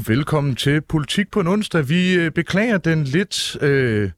Og 0.00 0.08
velkommen 0.08 0.56
til 0.56 0.80
Politik 0.80 1.30
på 1.30 1.40
en 1.40 1.46
onsdag. 1.46 1.88
Vi 1.88 2.14
øh, 2.14 2.30
beklager 2.30 2.78
den 2.78 3.04
lidt 3.04 3.56
øh, 3.62 4.10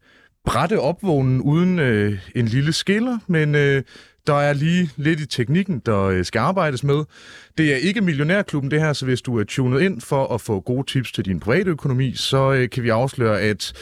brætte 0.45 0.81
opvågnen 0.81 1.41
uden 1.41 1.79
øh, 1.79 2.19
en 2.35 2.47
lille 2.47 2.73
skiller, 2.73 3.19
men 3.27 3.55
øh, 3.55 3.83
der 4.27 4.35
er 4.35 4.53
lige 4.53 4.91
lidt 4.97 5.21
i 5.21 5.27
teknikken, 5.27 5.83
der 5.87 6.01
øh, 6.03 6.25
skal 6.25 6.39
arbejdes 6.39 6.85
med. 6.85 7.05
Det 7.59 7.73
er 7.73 7.77
ikke 7.77 8.01
Millionærklubben 8.01 8.71
det 8.71 8.81
her, 8.81 8.93
så 8.93 9.05
hvis 9.05 9.23
du 9.23 9.39
er 9.39 9.45
tunet 9.45 9.81
ind 9.81 10.01
for 10.01 10.35
at 10.35 10.41
få 10.41 10.61
gode 10.61 10.87
tips 10.87 11.13
til 11.13 11.25
din 11.25 11.41
private 11.41 11.71
økonomi, 11.71 12.13
så 12.15 12.53
øh, 12.53 12.71
kan 12.71 12.83
vi 12.83 12.89
afsløre, 12.89 13.41
at 13.41 13.73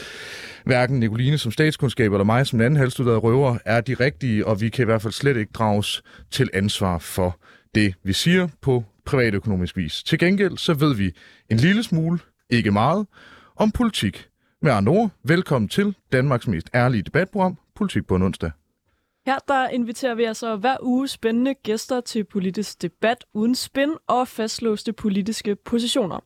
hverken 0.65 0.99
Nicoline 0.99 1.37
som 1.37 1.51
statskundskab 1.51 2.13
eller 2.13 2.25
mig 2.25 2.47
som 2.47 2.59
en 2.59 2.65
anden 2.65 2.77
halvstuderet 2.77 3.23
røver 3.23 3.57
er 3.65 3.81
de 3.81 3.93
rigtige, 3.93 4.47
og 4.47 4.61
vi 4.61 4.69
kan 4.69 4.83
i 4.83 4.85
hvert 4.85 5.01
fald 5.01 5.13
slet 5.13 5.37
ikke 5.37 5.51
drages 5.53 6.03
til 6.31 6.49
ansvar 6.53 6.97
for 6.97 7.39
det, 7.75 7.93
vi 8.03 8.13
siger 8.13 8.47
på 8.61 8.83
privatøkonomisk 9.05 9.77
vis. 9.77 10.03
Til 10.03 10.19
gengæld 10.19 10.57
så 10.57 10.73
ved 10.73 10.95
vi 10.95 11.11
en 11.49 11.57
lille 11.57 11.83
smule, 11.83 12.19
ikke 12.49 12.71
meget, 12.71 13.07
om 13.55 13.71
politik. 13.71 14.27
Med 14.61 14.71
andre 14.71 14.91
ord, 14.91 15.09
velkommen 15.23 15.69
til 15.69 15.95
Danmarks 16.11 16.47
mest 16.47 16.69
ærlige 16.73 17.03
debatprogram, 17.03 17.57
Politik 17.75 18.07
på 18.07 18.15
en 18.15 18.21
onsdag. 18.21 18.51
Her 19.25 19.37
der 19.47 19.67
inviterer 19.67 20.15
vi 20.15 20.23
altså 20.23 20.55
hver 20.55 20.77
uge 20.81 21.07
spændende 21.07 21.53
gæster 21.53 22.01
til 22.01 22.23
politisk 22.23 22.81
debat 22.81 23.25
uden 23.33 23.55
spin 23.55 23.89
og 24.07 24.27
fastlåste 24.27 24.93
politiske 24.93 25.55
positioner. 25.55 26.19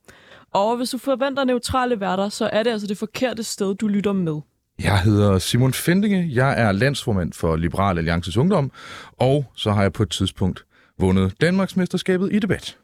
Og 0.51 0.77
hvis 0.77 0.89
du 0.89 0.98
forventer 0.98 1.43
neutrale 1.43 1.99
værter, 1.99 2.29
så 2.29 2.49
er 2.53 2.63
det 2.63 2.71
altså 2.71 2.87
det 2.87 2.98
forkerte 2.98 3.43
sted, 3.43 3.76
du 3.76 3.87
lytter 3.87 4.13
med. 4.13 4.41
Jeg 4.79 5.01
hedder 5.01 5.40
Simon 5.40 5.73
Fendinge, 5.73 6.29
jeg 6.31 6.62
er 6.62 6.71
landsformand 6.71 7.34
for 7.34 7.55
Liberal 7.55 7.98
Alliances 7.98 8.37
Ungdom, 8.37 8.71
og 9.12 9.46
så 9.55 9.71
har 9.71 9.81
jeg 9.81 9.93
på 9.93 10.03
et 10.03 10.09
tidspunkt 10.09 10.65
vundet 10.99 11.41
Danmarksmesterskabet 11.41 12.34
i 12.34 12.40
debat. 12.40 12.77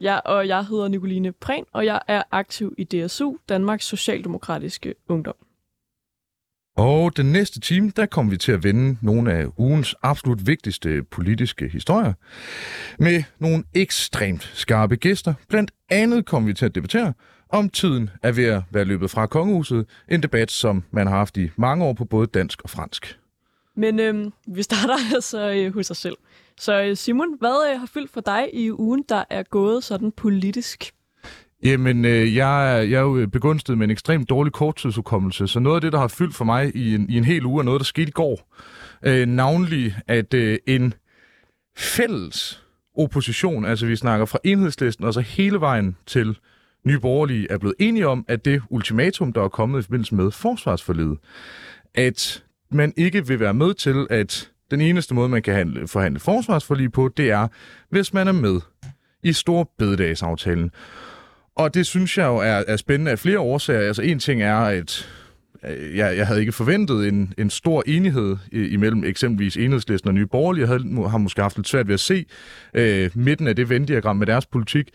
Ja, 0.00 0.18
og 0.18 0.48
jeg 0.48 0.64
hedder 0.64 0.88
Nicoline 0.88 1.32
Prehn, 1.32 1.64
og 1.72 1.86
jeg 1.86 2.00
er 2.08 2.22
aktiv 2.30 2.74
i 2.78 2.84
DSU, 2.84 3.36
Danmarks 3.48 3.84
Socialdemokratiske 3.84 4.94
Ungdom. 5.08 5.34
Og 6.76 7.16
den 7.16 7.32
næste 7.32 7.60
time, 7.60 7.92
der 7.96 8.06
kommer 8.06 8.30
vi 8.30 8.36
til 8.36 8.52
at 8.52 8.64
vende 8.64 8.96
nogle 9.02 9.32
af 9.32 9.46
ugens 9.56 9.94
absolut 10.02 10.46
vigtigste 10.46 11.02
politiske 11.02 11.68
historier 11.68 12.12
med 12.98 13.22
nogle 13.38 13.64
ekstremt 13.74 14.50
skarpe 14.54 14.96
gæster. 14.96 15.34
Blandt 15.48 15.70
andet 15.90 16.26
kommer 16.26 16.46
vi 16.46 16.54
til 16.54 16.64
at 16.64 16.74
debattere, 16.74 17.12
om 17.48 17.68
tiden 17.68 18.10
er 18.22 18.32
ved 18.32 18.44
at 18.44 18.62
være 18.70 18.84
løbet 18.84 19.10
fra 19.10 19.26
kongehuset. 19.26 19.86
En 20.08 20.22
debat, 20.22 20.50
som 20.50 20.84
man 20.90 21.06
har 21.06 21.16
haft 21.16 21.36
i 21.36 21.50
mange 21.56 21.84
år 21.84 21.92
på 21.92 22.04
både 22.04 22.26
dansk 22.26 22.62
og 22.62 22.70
fransk. 22.70 23.18
Men 23.76 24.00
øhm, 24.00 24.32
vi 24.46 24.62
starter 24.62 24.96
altså 25.14 25.50
øh, 25.50 25.74
hos 25.74 25.90
os 25.90 25.98
selv. 25.98 26.16
Så 26.60 26.82
øh, 26.82 26.96
Simon, 26.96 27.38
hvad 27.38 27.72
øh, 27.72 27.80
har 27.80 27.86
fyldt 27.94 28.10
for 28.10 28.20
dig 28.20 28.50
i 28.52 28.72
ugen, 28.72 29.04
der 29.08 29.24
er 29.30 29.42
gået 29.42 29.84
sådan 29.84 30.12
politisk? 30.12 30.92
Jamen, 31.62 32.04
øh, 32.04 32.36
jeg, 32.36 32.76
er, 32.76 32.82
jeg 32.82 32.96
er 32.96 33.00
jo 33.00 33.16
øh, 33.16 33.28
begunstet 33.28 33.78
med 33.78 33.84
en 33.84 33.90
ekstremt 33.90 34.28
dårlig 34.28 34.52
korttidsudkommelse, 34.52 35.48
så 35.48 35.60
noget 35.60 35.76
af 35.76 35.80
det, 35.80 35.92
der 35.92 35.98
har 35.98 36.08
fyldt 36.08 36.34
for 36.34 36.44
mig 36.44 36.76
i 36.76 36.94
en, 36.94 37.10
i 37.10 37.18
en 37.18 37.24
hel 37.24 37.46
uge, 37.46 37.60
er 37.60 37.64
noget, 37.64 37.80
der 37.80 37.84
skete 37.84 38.08
i 38.08 38.10
går. 38.10 38.56
Øh, 39.02 39.28
navnlig, 39.28 39.94
at 40.06 40.34
øh, 40.34 40.58
en 40.66 40.94
fælles 41.76 42.64
opposition, 42.98 43.64
altså 43.64 43.86
vi 43.86 43.96
snakker 43.96 44.26
fra 44.26 44.38
enhedslisten 44.44 45.04
og 45.04 45.14
så 45.14 45.20
hele 45.20 45.60
vejen 45.60 45.96
til 46.06 46.38
Nye 46.84 46.98
Borgerlige, 46.98 47.46
er 47.50 47.58
blevet 47.58 47.76
enige 47.78 48.08
om, 48.08 48.24
at 48.28 48.44
det 48.44 48.62
ultimatum, 48.70 49.32
der 49.32 49.42
er 49.42 49.48
kommet 49.48 49.78
i 49.78 49.82
forbindelse 49.82 50.14
med 50.14 50.30
forsvarsforledet, 50.30 51.18
at 51.94 52.44
man 52.70 52.92
ikke 52.96 53.26
vil 53.26 53.40
være 53.40 53.54
med 53.54 53.74
til, 53.74 54.06
at 54.10 54.50
den 54.70 54.80
eneste 54.80 55.14
måde, 55.14 55.28
man 55.28 55.42
kan 55.42 55.54
handle, 55.54 55.88
forhandle 55.88 56.20
forsvarsforlig 56.20 56.92
på, 56.92 57.10
det 57.16 57.30
er, 57.30 57.48
hvis 57.90 58.12
man 58.12 58.28
er 58.28 58.32
med 58.32 58.60
i 59.22 59.32
stor 59.32 59.70
bededagsaftalen. 59.78 60.70
Og 61.54 61.74
det 61.74 61.86
synes 61.86 62.18
jeg 62.18 62.26
jo 62.26 62.36
er, 62.36 62.62
er 62.68 62.76
spændende 62.76 63.10
af 63.10 63.18
flere 63.18 63.38
årsager. 63.38 63.80
Altså 63.80 64.02
en 64.02 64.18
ting 64.18 64.42
er, 64.42 64.56
at 64.56 65.08
øh, 65.64 65.96
jeg, 65.96 66.16
jeg 66.16 66.26
havde 66.26 66.40
ikke 66.40 66.52
forventet 66.52 67.08
en, 67.08 67.34
en 67.38 67.50
stor 67.50 67.82
enighed 67.86 68.36
imellem 68.52 69.04
eksempelvis 69.04 69.56
enhedslisten 69.56 70.08
og 70.08 70.14
Nye 70.14 70.26
Borgerlige. 70.26 70.62
Jeg 70.62 70.68
havde, 70.68 71.08
har 71.08 71.18
måske 71.18 71.42
haft 71.42 71.56
lidt 71.56 71.68
svært 71.68 71.86
ved 71.86 71.94
at 71.94 72.00
se 72.00 72.24
øh, 72.74 73.10
midten 73.14 73.48
af 73.48 73.56
det 73.56 73.68
venddiagram 73.70 74.16
med 74.16 74.26
deres 74.26 74.46
politik. 74.46 74.88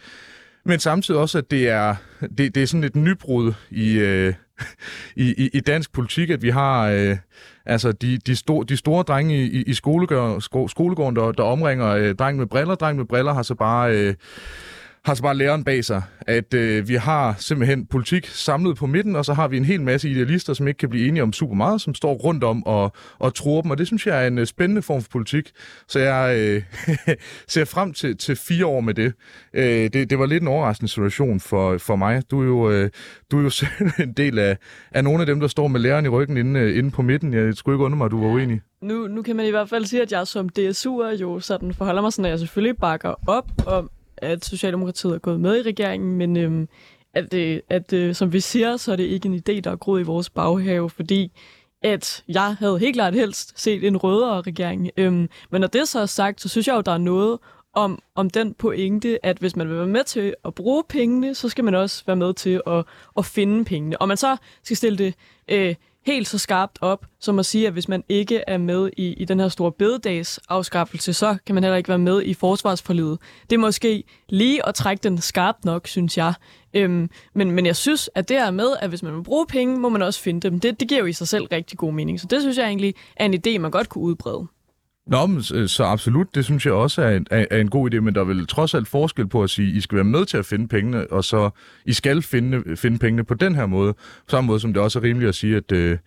Men 0.66 0.80
samtidig 0.80 1.20
også, 1.20 1.38
at 1.38 1.52
det 1.52 1.70
er, 1.70 1.96
det, 2.38 2.56
det 2.56 2.64
er 2.64 2.68
sådan 2.68 2.84
et 2.84 2.96
nybrud 2.96 3.54
i, 3.70 3.98
øh, 3.98 4.34
i, 5.16 5.46
i, 5.46 5.50
i 5.54 5.60
dansk 5.60 5.94
politik, 5.94 6.30
at 6.30 6.42
vi 6.42 6.50
har 6.50 6.90
øh, 6.90 7.18
altså 7.66 7.92
de, 7.92 8.18
de, 8.18 8.36
sto, 8.36 8.64
de 8.64 8.78
store 8.78 9.04
drenge 9.04 9.44
i, 9.44 9.64
i 9.64 9.74
skolegården, 9.74 10.70
skolegården 10.70 11.16
der, 11.16 11.32
der 11.32 11.44
omringer 11.44 11.88
øh, 11.88 12.16
dreng 12.16 12.38
med 12.38 12.46
briller. 12.46 12.76
Dreng 12.76 12.98
med 12.98 13.06
briller 13.06 13.34
har 13.34 13.44
så 13.44 13.56
bare... 13.56 13.96
Øh, 13.96 14.16
har 15.06 15.14
så 15.14 15.22
bare 15.22 15.36
læreren 15.38 15.64
bag 15.64 15.86
sig, 15.86 16.02
at 16.22 16.54
øh, 16.54 16.88
vi 16.88 16.96
har 16.96 17.36
simpelthen 17.38 17.86
politik 17.86 18.28
samlet 18.28 18.78
på 18.78 18.86
midten, 18.86 19.16
og 19.16 19.26
så 19.26 19.34
har 19.34 19.48
vi 19.48 19.58
en 19.58 19.66
hel 19.66 19.82
masse 19.82 20.10
idealister, 20.10 20.54
som 20.54 20.68
ikke 20.68 20.78
kan 20.78 20.90
blive 20.90 21.08
enige 21.08 21.24
om 21.24 21.34
super 21.34 21.56
meget, 21.56 21.82
som 21.82 21.96
står 21.96 22.14
rundt 22.14 22.44
om 22.44 22.66
og, 22.66 22.92
og 23.20 23.36
tror 23.36 23.62
dem, 23.62 23.72
og 23.72 23.78
det 23.78 23.88
synes 23.88 24.08
jeg 24.08 24.24
er 24.24 24.28
en 24.28 24.38
øh, 24.38 24.46
spændende 24.46 24.82
form 24.82 25.02
for 25.02 25.10
politik. 25.12 25.52
Så 25.88 26.00
jeg 26.00 26.38
øh, 26.38 26.64
ser 27.48 27.66
frem 27.66 27.94
til, 27.94 28.18
til 28.18 28.36
fire 28.36 28.66
år 28.66 28.82
med 28.82 28.94
det. 28.94 29.14
Øh, 29.54 29.90
det. 29.94 30.10
Det 30.10 30.20
var 30.20 30.26
lidt 30.26 30.42
en 30.42 30.48
overraskende 30.48 30.90
situation 30.90 31.40
for, 31.40 31.78
for 31.78 31.96
mig. 31.96 32.32
Du 32.32 32.42
er 32.42 32.46
jo, 32.46 32.72
øh, 32.72 32.90
du 33.32 33.38
er 33.40 33.44
jo 33.44 33.50
selv 33.60 33.70
en 34.00 34.14
del 34.14 34.40
af, 34.40 34.58
af 34.92 35.04
nogle 35.04 35.20
af 35.20 35.26
dem, 35.26 35.40
der 35.40 35.48
står 35.48 35.68
med 35.68 35.80
læreren 35.80 36.06
i 36.06 36.10
ryggen 36.10 36.38
inde, 36.38 36.60
øh, 36.60 36.78
inde 36.78 36.92
på 36.92 37.02
midten. 37.02 37.34
Jeg 37.34 37.54
skulle 37.54 37.76
ikke 37.76 37.86
undre 37.86 37.98
mig, 37.98 38.06
at 38.06 38.12
du 38.12 38.22
var 38.22 38.34
uenig. 38.34 38.62
Nu, 38.82 39.08
nu 39.08 39.22
kan 39.22 39.36
man 39.36 39.46
i 39.46 39.50
hvert 39.50 39.70
fald 39.70 39.86
sige, 39.86 40.02
at 40.02 40.12
jeg 40.12 40.28
som 40.28 40.50
DSU'er 40.60 41.22
jo 41.22 41.40
sådan 41.40 41.74
forholder 41.74 42.02
mig 42.02 42.14
sådan, 42.14 42.26
at 42.26 42.32
jeg 42.32 42.40
selvfølgelig 42.40 42.78
bakker 42.78 43.14
op 43.28 43.46
om 43.68 43.90
at 44.18 44.46
Socialdemokratiet 44.46 45.14
er 45.14 45.20
gået 45.20 45.40
med 45.40 45.58
i 45.58 45.62
regeringen, 45.62 46.18
men 46.18 46.38
øhm, 46.38 46.70
at, 47.14 47.34
øh, 47.34 47.60
at 47.70 47.94
øh, 47.94 48.16
som 48.16 48.34
vi 48.34 48.40
siger, 48.40 48.78
så 48.78 48.92
er 48.92 48.96
det 48.96 49.04
ikke 49.04 49.26
en 49.30 49.36
idé, 49.36 49.60
der 49.60 49.72
er 49.72 49.76
groet 49.76 50.00
i 50.02 50.04
vores 50.04 50.30
baghave, 50.30 50.90
fordi 50.90 51.32
at 51.82 52.24
jeg 52.28 52.56
havde 52.60 52.80
helt 52.80 52.96
klart 52.96 53.14
helst 53.14 53.62
set 53.62 53.84
en 53.84 53.98
rødere 53.98 54.42
regering. 54.42 54.90
Øhm, 54.98 55.30
men 55.52 55.62
når 55.62 55.68
det 55.68 55.88
så 55.88 56.00
er 56.00 56.06
sagt, 56.06 56.42
så 56.42 56.50
synes 56.50 56.68
jeg 56.68 56.76
jo, 56.76 56.82
der 56.82 56.92
er 56.92 56.98
noget 56.98 57.40
om, 57.74 58.00
om 58.16 58.30
den 58.30 58.54
pointe, 58.54 59.26
at 59.26 59.38
hvis 59.38 59.56
man 59.56 59.70
vil 59.70 59.78
være 59.78 59.88
med 59.88 60.04
til 60.04 60.36
at 60.46 60.56
bruge 60.56 60.84
pengene, 60.90 61.36
så 61.36 61.50
skal 61.50 61.64
man 61.64 61.76
også 61.76 62.04
være 62.08 62.16
med 62.16 62.34
til 62.34 62.62
at, 62.68 62.86
at 63.18 63.26
finde 63.26 63.66
pengene. 63.66 64.02
Og 64.02 64.08
man 64.08 64.18
så 64.18 64.38
skal 64.64 64.78
stille 64.78 64.98
det 64.98 65.14
øh, 65.48 65.76
helt 66.06 66.28
så 66.28 66.38
skarpt 66.38 66.78
op, 66.82 67.06
som 67.20 67.40
at 67.40 67.46
sige, 67.46 67.68
at 67.68 67.74
hvis 67.74 67.88
man 67.88 68.04
ikke 68.10 68.44
er 68.48 68.58
med 68.58 68.90
i, 68.98 69.14
i 69.14 69.26
den 69.26 69.40
her 69.40 69.50
store 69.50 69.72
bededags 69.72 70.40
afskaffelse, 70.50 71.14
så 71.14 71.38
kan 71.46 71.56
man 71.56 71.64
heller 71.64 71.78
ikke 71.78 71.90
være 71.90 71.98
med 71.98 72.24
i 72.24 72.34
forsvarsforlidet. 72.34 73.20
Det 73.50 73.56
er 73.56 73.60
måske 73.60 74.04
lige 74.30 74.68
at 74.68 74.76
trække 74.76 75.02
den 75.04 75.18
skarpt 75.18 75.66
nok, 75.66 75.88
synes 75.88 76.18
jeg. 76.18 76.34
Øhm, 76.74 77.10
men, 77.34 77.52
men 77.52 77.66
jeg 77.66 77.76
synes, 77.76 78.10
at 78.16 78.30
det 78.30 78.38
er 78.38 78.52
med, 78.52 78.68
at 78.80 78.90
hvis 78.90 79.04
man 79.04 79.16
vil 79.16 79.24
bruge 79.24 79.48
penge, 79.48 79.80
må 79.80 79.90
man 79.90 80.02
også 80.02 80.22
finde 80.22 80.50
dem. 80.50 80.60
Det, 80.60 80.80
det 80.80 80.88
giver 80.88 81.00
jo 81.00 81.06
i 81.06 81.14
sig 81.14 81.28
selv 81.28 81.46
rigtig 81.52 81.78
god 81.78 81.94
mening. 81.94 82.20
Så 82.20 82.28
det 82.28 82.42
synes 82.42 82.58
jeg 82.58 82.68
egentlig 82.68 82.96
er 83.16 83.26
en 83.26 83.34
idé, 83.34 83.60
man 83.60 83.72
godt 83.72 83.90
kunne 83.90 84.04
udbrede. 84.04 84.48
Nå, 85.08 85.26
men, 85.26 85.44
øh, 85.54 85.68
så 85.68 85.84
absolut, 85.84 86.36
det 86.36 86.46
synes 86.46 86.66
jeg 86.66 86.74
også 86.74 87.02
er 87.02 87.10
en, 87.10 87.28
er, 87.32 87.58
en 87.58 87.70
god 87.70 87.94
idé, 87.94 88.00
men 88.00 88.16
der 88.16 88.22
er 88.22 88.26
vel 88.26 88.48
trods 88.48 88.74
alt 88.74 88.88
forskel 88.88 89.28
på 89.28 89.44
at 89.44 89.50
sige, 89.50 89.72
I 89.72 89.82
skal 89.82 89.96
være 89.96 90.06
med 90.06 90.26
til 90.26 90.38
at 90.38 90.46
finde 90.46 90.68
pengene, 90.68 91.12
og 91.12 91.24
så 91.24 91.50
I 91.86 91.94
skal 91.94 92.22
finde, 92.22 92.78
finde 92.78 93.00
pengene 93.00 93.24
på 93.24 93.34
den 93.34 93.56
her 93.56 93.66
måde. 93.66 93.94
På 93.94 94.30
samme 94.30 94.48
måde 94.48 94.60
som 94.60 94.74
det 94.74 94.84
også 94.84 95.00
er 95.00 95.04
rimeligt 95.04 95.30
at 95.30 95.36
sige, 95.36 95.58
at 95.58 95.72
øh, 95.72 95.98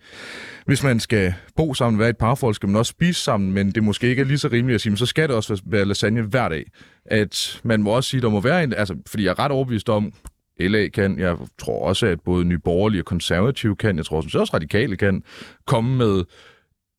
hvis 0.65 0.83
man 0.83 0.99
skal 0.99 1.33
bo 1.55 1.73
sammen, 1.73 1.99
være 1.99 2.09
et 2.09 2.17
parforhold, 2.17 2.55
skal 2.55 2.69
man 2.69 2.75
også 2.75 2.89
spise 2.89 3.21
sammen, 3.21 3.51
men 3.51 3.71
det 3.71 3.83
måske 3.83 4.07
ikke 4.07 4.21
er 4.21 4.25
lige 4.25 4.37
så 4.37 4.47
rimeligt 4.47 4.75
at 4.75 4.81
sige, 4.81 4.91
men 4.91 4.97
så 4.97 5.05
skal 5.05 5.27
det 5.27 5.35
også 5.35 5.61
være 5.65 5.85
lasagne 5.85 6.21
hver 6.21 6.49
dag. 6.49 6.65
At 7.05 7.61
man 7.63 7.81
må 7.81 7.89
også 7.89 8.09
sige, 8.09 8.21
der 8.21 8.29
må 8.29 8.41
være 8.41 8.63
en, 8.63 8.73
altså, 8.73 8.95
fordi 9.07 9.23
jeg 9.23 9.29
er 9.29 9.39
ret 9.39 9.51
overbevist 9.51 9.89
om, 9.89 10.13
LA 10.59 10.87
kan, 10.87 11.19
jeg 11.19 11.37
tror 11.59 11.87
også, 11.87 12.05
at 12.05 12.21
både 12.21 12.45
Nye 12.45 12.59
Borgerlige 12.59 13.01
og 13.01 13.05
Konservative 13.05 13.75
kan, 13.75 13.97
jeg 13.97 14.05
tror 14.05 14.17
også 14.17 14.51
Radikale 14.53 14.95
kan, 14.95 15.23
komme 15.65 15.97
med 15.97 16.23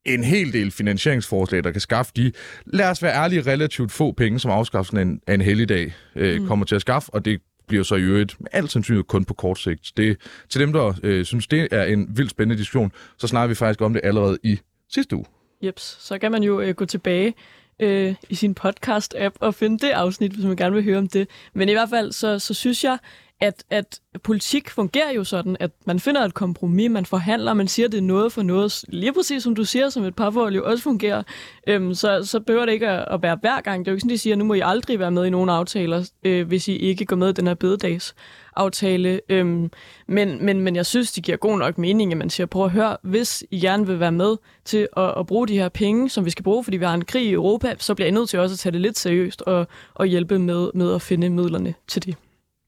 en 0.05 0.23
hel 0.23 0.53
del 0.53 0.71
finansieringsforslag, 0.71 1.63
der 1.63 1.71
kan 1.71 1.81
skaffe 1.81 2.11
de, 2.15 2.31
lad 2.65 2.89
os 2.89 3.03
være 3.03 3.15
ærlige, 3.15 3.41
relativt 3.41 3.91
få 3.91 4.11
penge, 4.11 4.39
som 4.39 4.51
afskaffelsen 4.51 4.97
af 4.97 5.01
en, 5.01 5.21
af 5.27 5.33
en 5.33 5.41
helligdag 5.41 5.93
øh, 6.15 6.41
mm. 6.41 6.47
kommer 6.47 6.65
til 6.65 6.75
at 6.75 6.81
skaffe, 6.81 7.13
og 7.13 7.25
det 7.25 7.41
bliver 7.67 7.83
så 7.83 7.95
i 7.95 8.01
øvrigt 8.01 8.35
med 8.39 8.47
alt 8.51 8.71
sandsynligt 8.71 9.07
kun 9.07 9.25
på 9.25 9.33
kort 9.33 9.59
sigt. 9.59 9.91
Det, 9.97 10.17
til 10.49 10.61
dem, 10.61 10.73
der 10.73 10.93
øh, 11.03 11.25
synes, 11.25 11.47
det 11.47 11.67
er 11.71 11.83
en 11.83 12.07
vildt 12.17 12.31
spændende 12.31 12.59
diskussion, 12.59 12.91
så 13.17 13.27
snakker 13.27 13.47
vi 13.47 13.55
faktisk 13.55 13.81
om 13.81 13.93
det 13.93 14.01
allerede 14.03 14.37
i 14.43 14.59
sidste 14.89 15.15
uge. 15.15 15.25
Jeps, 15.63 15.97
så 15.99 16.17
kan 16.17 16.31
man 16.31 16.43
jo 16.43 16.61
øh, 16.61 16.75
gå 16.75 16.85
tilbage 16.85 17.33
øh, 17.79 18.15
i 18.29 18.35
sin 18.35 18.55
podcast-app 18.65 19.35
og 19.39 19.55
finde 19.55 19.87
det 19.87 19.91
afsnit, 19.91 20.31
hvis 20.31 20.45
man 20.45 20.55
gerne 20.55 20.75
vil 20.75 20.83
høre 20.83 20.97
om 20.97 21.07
det. 21.07 21.27
Men 21.53 21.69
i 21.69 21.71
hvert 21.71 21.89
fald, 21.89 22.11
så, 22.11 22.39
så 22.39 22.53
synes 22.53 22.83
jeg, 22.83 22.97
at, 23.41 23.63
at 23.69 23.99
politik 24.23 24.69
fungerer 24.69 25.13
jo 25.13 25.23
sådan, 25.23 25.57
at 25.59 25.71
man 25.85 25.99
finder 25.99 26.25
et 26.25 26.33
kompromis, 26.33 26.91
man 26.91 27.05
forhandler, 27.05 27.53
man 27.53 27.67
siger, 27.67 27.87
det 27.87 27.97
er 27.97 28.01
noget 28.01 28.31
for 28.31 28.43
noget. 28.43 28.83
Lige 28.87 29.13
præcis 29.13 29.43
som 29.43 29.55
du 29.55 29.63
siger, 29.63 29.89
som 29.89 30.03
et 30.03 30.15
parforhold 30.15 30.55
jo 30.55 30.65
også 30.65 30.83
fungerer. 30.83 31.23
Øhm, 31.67 31.93
så, 31.93 32.23
så 32.23 32.39
behøver 32.39 32.65
det 32.65 32.73
ikke 32.73 32.89
at, 32.89 33.13
at 33.13 33.21
være 33.21 33.37
hver 33.41 33.61
gang. 33.61 33.85
Det 33.85 33.87
er 33.87 33.91
jo 33.91 33.95
ikke 33.95 34.01
sådan, 34.01 34.13
de 34.13 34.17
siger, 34.17 34.35
nu 34.35 34.45
må 34.45 34.53
I 34.53 34.61
aldrig 34.63 34.99
være 34.99 35.11
med 35.11 35.25
i 35.25 35.29
nogen 35.29 35.49
aftaler, 35.49 36.09
øh, 36.23 36.47
hvis 36.47 36.67
I 36.67 36.75
ikke 36.75 37.05
går 37.05 37.15
med 37.15 37.29
i 37.29 37.33
den 37.33 37.47
her 37.47 37.53
bededags 37.53 38.15
aftale. 38.55 39.21
Øhm, 39.29 39.71
men, 40.07 40.45
men, 40.45 40.59
men 40.59 40.75
jeg 40.75 40.85
synes, 40.85 41.11
det 41.11 41.23
giver 41.23 41.37
god 41.37 41.57
nok 41.57 41.77
mening, 41.77 42.11
at 42.11 42.17
man 42.17 42.29
siger, 42.29 42.47
prøv 42.47 42.65
at 42.65 42.71
høre, 42.71 42.97
hvis 43.01 43.43
I 43.51 43.59
gerne 43.59 43.87
vil 43.87 43.99
være 43.99 44.11
med 44.11 44.37
til 44.65 44.87
at, 44.97 45.13
at 45.17 45.27
bruge 45.27 45.47
de 45.47 45.57
her 45.57 45.69
penge, 45.69 46.09
som 46.09 46.25
vi 46.25 46.29
skal 46.29 46.43
bruge, 46.43 46.63
fordi 46.63 46.77
vi 46.77 46.85
har 46.85 46.93
en 46.93 47.05
krig 47.05 47.25
i 47.25 47.33
Europa, 47.33 47.75
så 47.77 47.95
bliver 47.95 48.07
I 48.07 48.11
nødt 48.11 48.29
til 48.29 48.39
også 48.39 48.53
at 48.53 48.59
tage 48.59 48.73
det 48.73 48.81
lidt 48.81 48.97
seriøst 48.97 49.41
og, 49.41 49.67
og 49.93 50.05
hjælpe 50.05 50.39
med, 50.39 50.69
med 50.73 50.95
at 50.95 51.01
finde 51.01 51.29
midlerne 51.29 51.73
til 51.87 52.05
det. 52.05 52.15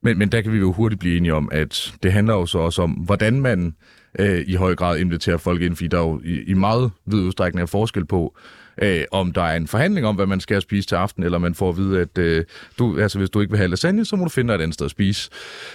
Men, 0.04 0.18
men 0.18 0.32
der 0.32 0.42
kan 0.42 0.52
vi 0.52 0.58
jo 0.58 0.72
hurtigt 0.72 1.00
blive 1.00 1.18
enige 1.18 1.34
om, 1.34 1.50
at 1.52 1.94
det 2.04 2.14
handler 2.14 2.34
jo 2.34 2.46
så 2.46 2.60
også 2.60 2.82
om, 2.82 2.92
hvordan 2.92 3.42
man 3.42 3.76
øh, 4.20 4.44
i 4.48 4.56
høj 4.56 4.76
grad 4.76 5.00
inviterer 5.00 5.38
folk 5.38 5.62
ind, 5.62 5.76
fordi 5.76 5.88
der 5.88 6.00
jo 6.00 6.22
i, 6.26 6.42
i 6.48 6.54
meget 6.54 6.92
vid 7.06 7.20
udstrækning 7.20 7.62
er 7.62 7.66
forskel 7.66 8.06
på, 8.06 8.38
øh, 8.82 9.04
om 9.12 9.32
der 9.32 9.42
er 9.42 9.56
en 9.56 9.68
forhandling 9.68 10.08
om, 10.08 10.16
hvad 10.16 10.26
man 10.26 10.40
skal 10.40 10.62
spise 10.62 10.88
til 10.88 10.96
aften, 10.96 11.24
eller 11.24 11.38
man 11.38 11.56
får 11.56 11.70
at 11.70 11.78
vide, 11.78 12.02
at 12.02 12.18
øh, 12.18 12.46
du, 12.80 13.00
altså, 13.00 13.18
hvis 13.18 13.30
du 13.30 13.40
ikke 13.40 13.52
vil 13.52 13.58
have 13.58 13.70
lasagne, 13.70 14.06
så 14.06 14.16
må 14.16 14.24
du 14.24 14.30
finde 14.30 14.54
dig 14.54 14.56
et 14.60 14.62
andet 14.62 14.74
sted 14.74 14.86
at 14.86 14.92
spise. 14.92 15.30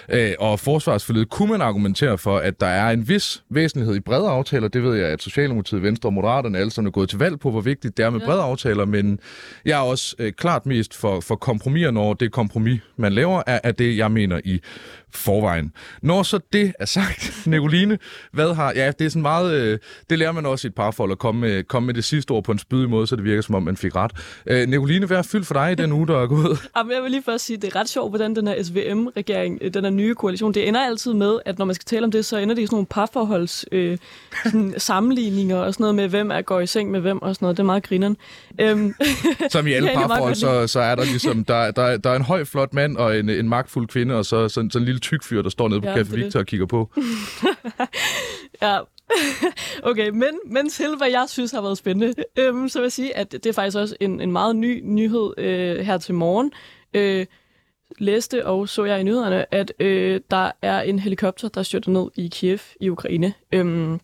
Øh, 0.08 0.32
og 0.38 0.60
forsvarsforledet 0.60 1.30
kunne 1.30 1.50
man 1.52 1.60
argumentere 1.60 2.18
for, 2.18 2.38
at 2.38 2.60
der 2.60 2.66
er 2.66 2.90
en 2.90 3.08
vis 3.08 3.42
væsentlighed 3.50 3.96
i 3.96 4.00
brede 4.00 4.28
aftaler. 4.28 4.68
Det 4.68 4.82
ved 4.82 4.94
jeg, 4.94 5.08
at 5.08 5.22
Socialdemokratiet, 5.22 5.82
Venstre 5.82 6.08
og 6.08 6.12
Moderaterne 6.12 6.58
alle 6.58 6.70
sammen 6.70 6.88
er 6.88 6.92
gået 6.92 7.08
til 7.08 7.18
valg 7.18 7.40
på, 7.40 7.50
hvor 7.50 7.60
vigtigt 7.60 7.96
det 7.96 8.04
er 8.04 8.10
med 8.10 8.20
ja. 8.20 8.26
brede 8.26 8.42
aftaler, 8.42 8.84
men 8.84 9.20
jeg 9.64 9.78
er 9.78 9.82
også 9.82 10.16
øh, 10.18 10.32
klart 10.32 10.66
mest 10.66 10.96
for, 10.96 11.20
for 11.20 11.36
kompromiser, 11.36 11.90
når 11.90 12.14
det 12.14 12.32
kompromis, 12.32 12.80
man 12.96 13.12
laver, 13.12 13.42
er, 13.46 13.60
er 13.64 13.72
det, 13.72 13.96
jeg 13.96 14.12
mener 14.12 14.40
i 14.44 14.60
forvejen. 15.14 15.72
Når 16.02 16.22
så 16.22 16.40
det 16.52 16.72
er 16.78 16.84
sagt, 16.84 17.32
Nicoline, 17.46 17.98
hvad 18.32 18.54
har... 18.54 18.72
Ja, 18.76 18.90
det 18.98 19.04
er 19.04 19.08
sådan 19.08 19.22
meget... 19.22 19.52
Øh, 19.54 19.78
det 20.10 20.18
lærer 20.18 20.32
man 20.32 20.46
også 20.46 20.66
i 20.66 20.68
et 20.68 20.74
parforhold 20.74 21.12
at 21.12 21.18
komme 21.18 21.40
med, 21.40 21.64
komme 21.64 21.86
med 21.86 21.94
det 21.94 22.04
sidste 22.04 22.30
ord 22.30 22.44
på 22.44 22.52
en 22.52 22.58
spydig 22.58 22.90
måde, 22.90 23.06
så 23.06 23.16
det 23.16 23.24
virker 23.24 23.42
som 23.42 23.54
om, 23.54 23.62
man 23.62 23.76
fik 23.76 23.96
ret. 23.96 24.12
Øh, 24.46 24.68
Nicoline, 24.68 25.06
hvad 25.06 25.18
er 25.18 25.22
fyldt 25.22 25.46
for 25.46 25.54
dig 25.54 25.72
i 25.72 25.74
den 25.74 25.92
uge, 25.92 26.06
der 26.06 26.22
er 26.22 26.26
gået? 26.26 26.58
Jamen, 26.76 26.92
jeg 26.92 27.02
vil 27.02 27.10
lige 27.10 27.22
først 27.22 27.44
sige, 27.44 27.56
at 27.56 27.62
det 27.62 27.74
er 27.74 27.80
ret 27.80 27.88
sjovt, 27.88 28.10
hvordan 28.10 28.36
den 28.36 28.46
her 28.46 28.62
SVM-regering, 28.62 29.58
øh, 29.60 29.74
den 29.74 29.84
her 29.84 29.90
nye 29.90 30.14
koalition, 30.14 30.54
det 30.54 30.68
ender 30.68 30.80
altid 30.80 31.14
med, 31.14 31.38
at 31.44 31.58
når 31.58 31.64
man 31.64 31.74
skal 31.74 31.84
tale 31.84 32.04
om 32.04 32.10
det, 32.10 32.24
så 32.24 32.36
ender 32.36 32.54
det 32.54 32.62
i 32.62 32.66
sådan 32.66 32.74
nogle 32.74 32.86
parforholds 32.86 33.64
øh, 33.72 33.98
sådan 34.44 34.74
sammenligninger 34.88 35.56
og 35.56 35.74
sådan 35.74 35.82
noget 35.82 35.94
med, 35.94 36.08
hvem 36.08 36.30
er 36.30 36.42
går 36.42 36.60
i 36.60 36.66
seng 36.66 36.90
med 36.90 37.00
hvem 37.00 37.22
og 37.22 37.34
sådan 37.34 37.44
noget. 37.44 37.56
Det 37.56 37.62
er 37.62 37.66
meget 37.66 37.82
grineren. 37.82 38.16
Øhm, 38.60 38.94
som 39.50 39.66
i 39.66 39.72
alle 39.72 39.90
parforhold, 39.94 40.34
så, 40.34 40.66
så 40.66 40.80
er 40.80 40.94
der 40.94 41.04
ligesom, 41.04 41.44
der, 41.44 41.70
der, 41.70 41.96
der 41.96 42.10
er 42.10 42.16
en 42.16 42.22
høj, 42.22 42.44
flot 42.44 42.74
mand 42.74 42.96
og 42.96 43.18
en, 43.18 43.28
en 43.28 43.48
magtfuld 43.48 43.88
kvinde, 43.88 44.14
og 44.14 44.24
så 44.24 44.48
sådan, 44.48 44.70
sådan 44.70 44.82
en 44.82 44.86
lille 44.86 45.00
tyk 45.00 45.24
fyr, 45.24 45.42
der 45.42 45.50
står 45.50 45.68
nede 45.68 45.80
på 45.80 45.88
ja, 45.88 45.96
Café 45.96 46.14
Victor 46.14 46.40
og 46.40 46.46
kigger 46.46 46.66
på. 46.66 46.90
ja, 48.62 48.78
okay, 49.90 50.08
men, 50.08 50.40
men 50.46 50.68
til 50.68 50.96
hvad 50.96 51.08
jeg 51.08 51.24
synes 51.28 51.52
har 51.52 51.60
været 51.60 51.78
spændende, 51.78 52.14
øhm, 52.36 52.68
så 52.68 52.78
vil 52.78 52.84
jeg 52.84 52.92
sige, 52.92 53.16
at 53.16 53.32
det 53.32 53.46
er 53.46 53.52
faktisk 53.52 53.76
også 53.76 53.96
en, 54.00 54.20
en 54.20 54.32
meget 54.32 54.56
ny 54.56 54.80
nyhed 54.84 55.30
øh, 55.38 55.78
her 55.78 55.98
til 55.98 56.14
morgen. 56.14 56.52
Øh, 56.94 57.26
læste 57.98 58.46
og 58.46 58.68
så 58.68 58.84
jeg 58.84 59.00
i 59.00 59.02
nyhederne, 59.02 59.54
at 59.54 59.72
øh, 59.80 60.20
der 60.30 60.50
er 60.62 60.82
en 60.82 60.98
helikopter, 60.98 61.48
der 61.48 61.62
styrter 61.62 61.90
ned 61.90 62.10
i 62.16 62.28
Kiev 62.32 62.58
i 62.80 62.88
Ukraine. 62.88 63.34
Øhm, 63.52 64.00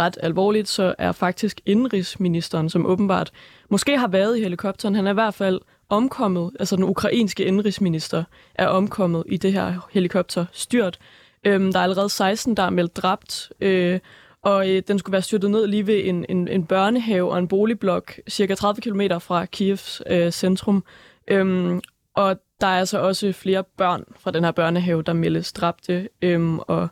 ret 0.00 0.18
alvorligt, 0.22 0.68
så 0.68 0.94
er 0.98 1.12
faktisk 1.12 1.60
indrigsministeren, 1.66 2.70
som 2.70 2.86
åbenbart 2.86 3.32
måske 3.68 3.98
har 3.98 4.08
været 4.08 4.38
i 4.38 4.42
helikopteren, 4.42 4.94
han 4.94 5.06
er 5.06 5.10
i 5.10 5.14
hvert 5.14 5.34
fald 5.34 5.60
omkommet, 5.88 6.50
altså 6.58 6.76
den 6.76 6.84
ukrainske 6.84 7.44
indrigsminister 7.44 8.24
er 8.54 8.66
omkommet 8.66 9.24
i 9.26 9.36
det 9.36 9.52
her 9.52 9.88
helikopterstyrt. 9.90 10.98
Øhm, 11.44 11.72
der 11.72 11.78
er 11.78 11.82
allerede 11.82 12.08
16, 12.08 12.56
der 12.56 12.62
er 12.62 12.70
meldt 12.70 12.96
dræbt, 12.96 13.52
øh, 13.60 14.00
og 14.42 14.70
øh, 14.70 14.82
den 14.88 14.98
skulle 14.98 15.12
være 15.12 15.22
styrtet 15.22 15.50
ned 15.50 15.66
lige 15.66 15.86
ved 15.86 16.00
en, 16.04 16.26
en, 16.28 16.48
en 16.48 16.64
børnehave 16.64 17.30
og 17.30 17.38
en 17.38 17.48
boligblok, 17.48 18.20
cirka 18.28 18.54
30 18.54 18.80
km 18.80 19.00
fra 19.20 19.46
Kievs 19.46 20.02
øh, 20.06 20.32
centrum. 20.32 20.84
Øhm, 21.28 21.80
og 22.14 22.36
der 22.60 22.66
er 22.66 22.78
altså 22.78 22.98
også 22.98 23.32
flere 23.32 23.64
børn 23.76 24.04
fra 24.20 24.30
den 24.30 24.44
her 24.44 24.50
børnehave, 24.50 25.02
der 25.02 25.12
meldes 25.12 25.52
dræbte 25.52 26.08
øhm, 26.22 26.58
og, 26.58 26.88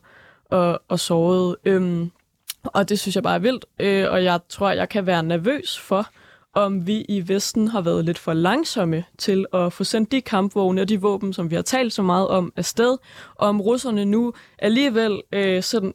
og, 0.50 0.82
og 0.88 1.00
sårede. 1.00 1.56
Øhm, 1.64 2.10
og 2.64 2.88
det 2.88 2.98
synes 2.98 3.14
jeg 3.14 3.22
bare 3.22 3.34
er 3.34 3.38
vildt, 3.38 3.64
øh, 3.78 4.06
og 4.10 4.24
jeg 4.24 4.40
tror, 4.48 4.70
jeg 4.70 4.88
kan 4.88 5.06
være 5.06 5.22
nervøs 5.22 5.78
for, 5.78 6.06
om 6.56 6.86
vi 6.86 7.04
i 7.08 7.28
Vesten 7.28 7.68
har 7.68 7.80
været 7.80 8.04
lidt 8.04 8.18
for 8.18 8.32
langsomme 8.32 9.04
til 9.18 9.46
at 9.52 9.72
få 9.72 9.84
sendt 9.84 10.12
de 10.12 10.20
kampvogne 10.20 10.80
og 10.80 10.88
de 10.88 11.00
våben, 11.00 11.32
som 11.32 11.50
vi 11.50 11.54
har 11.54 11.62
talt 11.62 11.92
så 11.92 12.02
meget 12.02 12.28
om, 12.28 12.52
afsted, 12.56 12.96
og 13.34 13.48
om 13.48 13.60
russerne 13.60 14.04
nu 14.04 14.32
alligevel 14.58 15.22
øh, 15.32 15.62
sådan, 15.62 15.94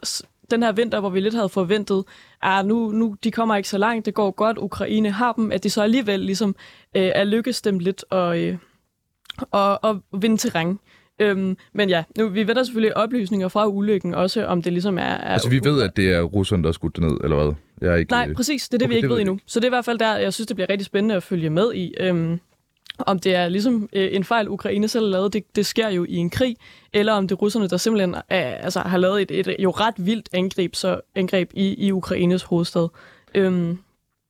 den 0.51 0.63
her 0.63 0.71
vinter, 0.71 0.99
hvor 0.99 1.09
vi 1.09 1.19
lidt 1.19 1.33
havde 1.33 1.49
forventet, 1.49 2.03
at 2.43 2.65
nu, 2.65 2.91
nu 2.91 3.15
de 3.23 3.31
kommer 3.31 3.55
ikke 3.55 3.69
så 3.69 3.77
langt, 3.77 4.05
det 4.05 4.13
går 4.13 4.31
godt, 4.31 4.57
Ukraine 4.57 5.11
har 5.11 5.33
dem, 5.33 5.51
at 5.51 5.63
de 5.63 5.69
så 5.69 5.81
alligevel 5.81 6.19
ligesom 6.19 6.55
øh, 6.95 7.11
er 7.15 7.23
lykkes 7.23 7.61
dem 7.61 7.79
lidt 7.79 8.05
og, 8.09 8.39
øh, 8.39 8.57
og, 9.51 9.79
og 9.83 10.01
vinde 10.21 10.37
terræn. 10.37 10.79
Øhm, 11.21 11.57
men 11.73 11.89
ja, 11.89 12.03
nu, 12.17 12.27
vi 12.27 12.47
ved 12.47 12.55
der 12.55 12.63
selvfølgelig 12.63 12.97
oplysninger 12.97 13.47
fra 13.47 13.67
ulykken 13.67 14.13
også, 14.13 14.45
om 14.45 14.61
det 14.61 14.73
ligesom 14.73 14.97
er... 14.97 15.01
er 15.01 15.17
altså 15.17 15.49
vi 15.49 15.59
ved, 15.63 15.81
at 15.81 15.97
det 15.97 16.13
er 16.13 16.21
russerne, 16.21 16.63
der 16.63 16.69
er 16.69 16.73
skudt 16.73 16.97
ned, 16.97 17.17
eller 17.23 17.43
hvad? 17.43 17.53
Jeg 17.81 17.91
er 17.91 17.95
ikke... 17.95 18.11
Nej, 18.11 18.33
præcis. 18.33 18.69
Det 18.69 18.73
er 18.73 18.77
det, 18.77 18.85
okay, 18.85 18.93
vi 18.93 18.95
ikke 18.95 19.09
ved 19.09 19.19
endnu. 19.19 19.39
Så 19.45 19.59
det 19.59 19.65
er 19.65 19.69
i 19.69 19.75
hvert 19.75 19.85
fald 19.85 19.99
der, 19.99 20.17
jeg 20.17 20.33
synes, 20.33 20.47
det 20.47 20.55
bliver 20.55 20.69
rigtig 20.69 20.85
spændende 20.85 21.15
at 21.15 21.23
følge 21.23 21.49
med 21.49 21.73
i. 21.73 21.93
Øhm, 21.99 22.39
om 22.99 23.19
det 23.19 23.35
er 23.35 23.49
ligesom 23.49 23.89
øh, 23.93 24.09
en 24.11 24.23
fejl, 24.23 24.49
Ukraine 24.49 24.87
selv 24.87 25.05
har 25.05 25.11
lavet, 25.11 25.33
det, 25.33 25.55
det 25.55 25.65
sker 25.65 25.89
jo 25.89 26.05
i 26.09 26.15
en 26.15 26.29
krig, 26.29 26.55
eller 26.93 27.13
om 27.13 27.27
det 27.27 27.35
er 27.35 27.39
russerne, 27.39 27.67
der 27.67 27.77
simpelthen 27.77 28.15
er, 28.29 28.55
altså, 28.55 28.79
har 28.79 28.97
lavet 28.97 29.21
et, 29.21 29.31
et 29.31 29.55
jo 29.59 29.69
ret 29.69 29.93
vildt 29.97 30.29
angreb, 30.33 30.75
så, 30.75 31.01
angreb 31.15 31.51
i, 31.53 31.85
i 31.87 31.91
Ukraines 31.91 32.43
hovedstad. 32.43 32.87
Øhm, 33.35 33.77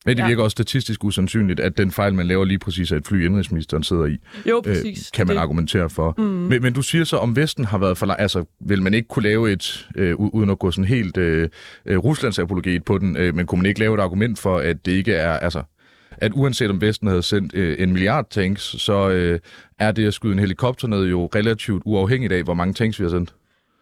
men 0.05 0.17
det 0.17 0.25
virker 0.25 0.41
ja. 0.41 0.43
også 0.43 0.55
statistisk 0.55 1.03
usandsynligt, 1.03 1.59
at 1.59 1.77
den 1.77 1.91
fejl, 1.91 2.13
man 2.13 2.27
laver 2.27 2.45
lige 2.45 2.59
præcis, 2.59 2.91
er 2.91 2.95
et 2.95 3.07
fly, 3.07 3.25
indrigsministeren 3.25 3.83
sidder 3.83 4.05
i, 4.05 4.17
jo, 4.49 4.61
præcis. 4.65 4.99
Øh, 5.07 5.11
kan 5.13 5.27
man 5.27 5.35
det. 5.35 5.41
argumentere 5.41 5.89
for. 5.89 6.15
Mm. 6.17 6.23
Men, 6.23 6.61
men 6.61 6.73
du 6.73 6.81
siger 6.81 7.03
så, 7.03 7.17
om 7.17 7.35
Vesten 7.35 7.65
har 7.65 7.77
været 7.77 7.97
for 7.97 8.05
lang... 8.05 8.19
Altså, 8.19 8.45
vil 8.59 8.81
man 8.81 8.93
ikke 8.93 9.07
kunne 9.07 9.23
lave 9.23 9.51
et, 9.51 9.89
øh, 9.95 10.15
uden 10.15 10.49
at 10.49 10.59
gå 10.59 10.71
sådan 10.71 10.85
helt 10.85 11.17
øh, 11.17 11.49
øh, 11.85 11.97
Ruslands 11.97 12.39
apologet 12.39 12.83
på 12.83 12.97
den, 12.97 13.17
øh, 13.17 13.35
men 13.35 13.45
kunne 13.45 13.59
man 13.61 13.65
ikke 13.65 13.79
lave 13.79 13.95
et 13.95 13.99
argument 13.99 14.39
for, 14.39 14.57
at 14.57 14.85
det 14.85 14.91
ikke 14.91 15.13
er... 15.13 15.31
Altså, 15.31 15.63
at 16.17 16.31
uanset 16.35 16.69
om 16.69 16.81
Vesten 16.81 17.07
havde 17.07 17.23
sendt 17.23 17.55
øh, 17.55 17.75
en 17.79 17.93
milliard 17.93 18.27
tanks, 18.29 18.61
så 18.61 19.09
øh, 19.09 19.39
er 19.79 19.91
det 19.91 20.07
at 20.07 20.13
skyde 20.13 20.33
en 20.33 20.39
helikopter 20.39 20.87
ned 20.87 21.05
jo 21.05 21.29
relativt 21.35 21.81
uafhængigt 21.85 22.33
af, 22.33 22.43
hvor 22.43 22.53
mange 22.53 22.73
tanks 22.73 22.99
vi 22.99 23.03
har 23.03 23.09
sendt. 23.09 23.33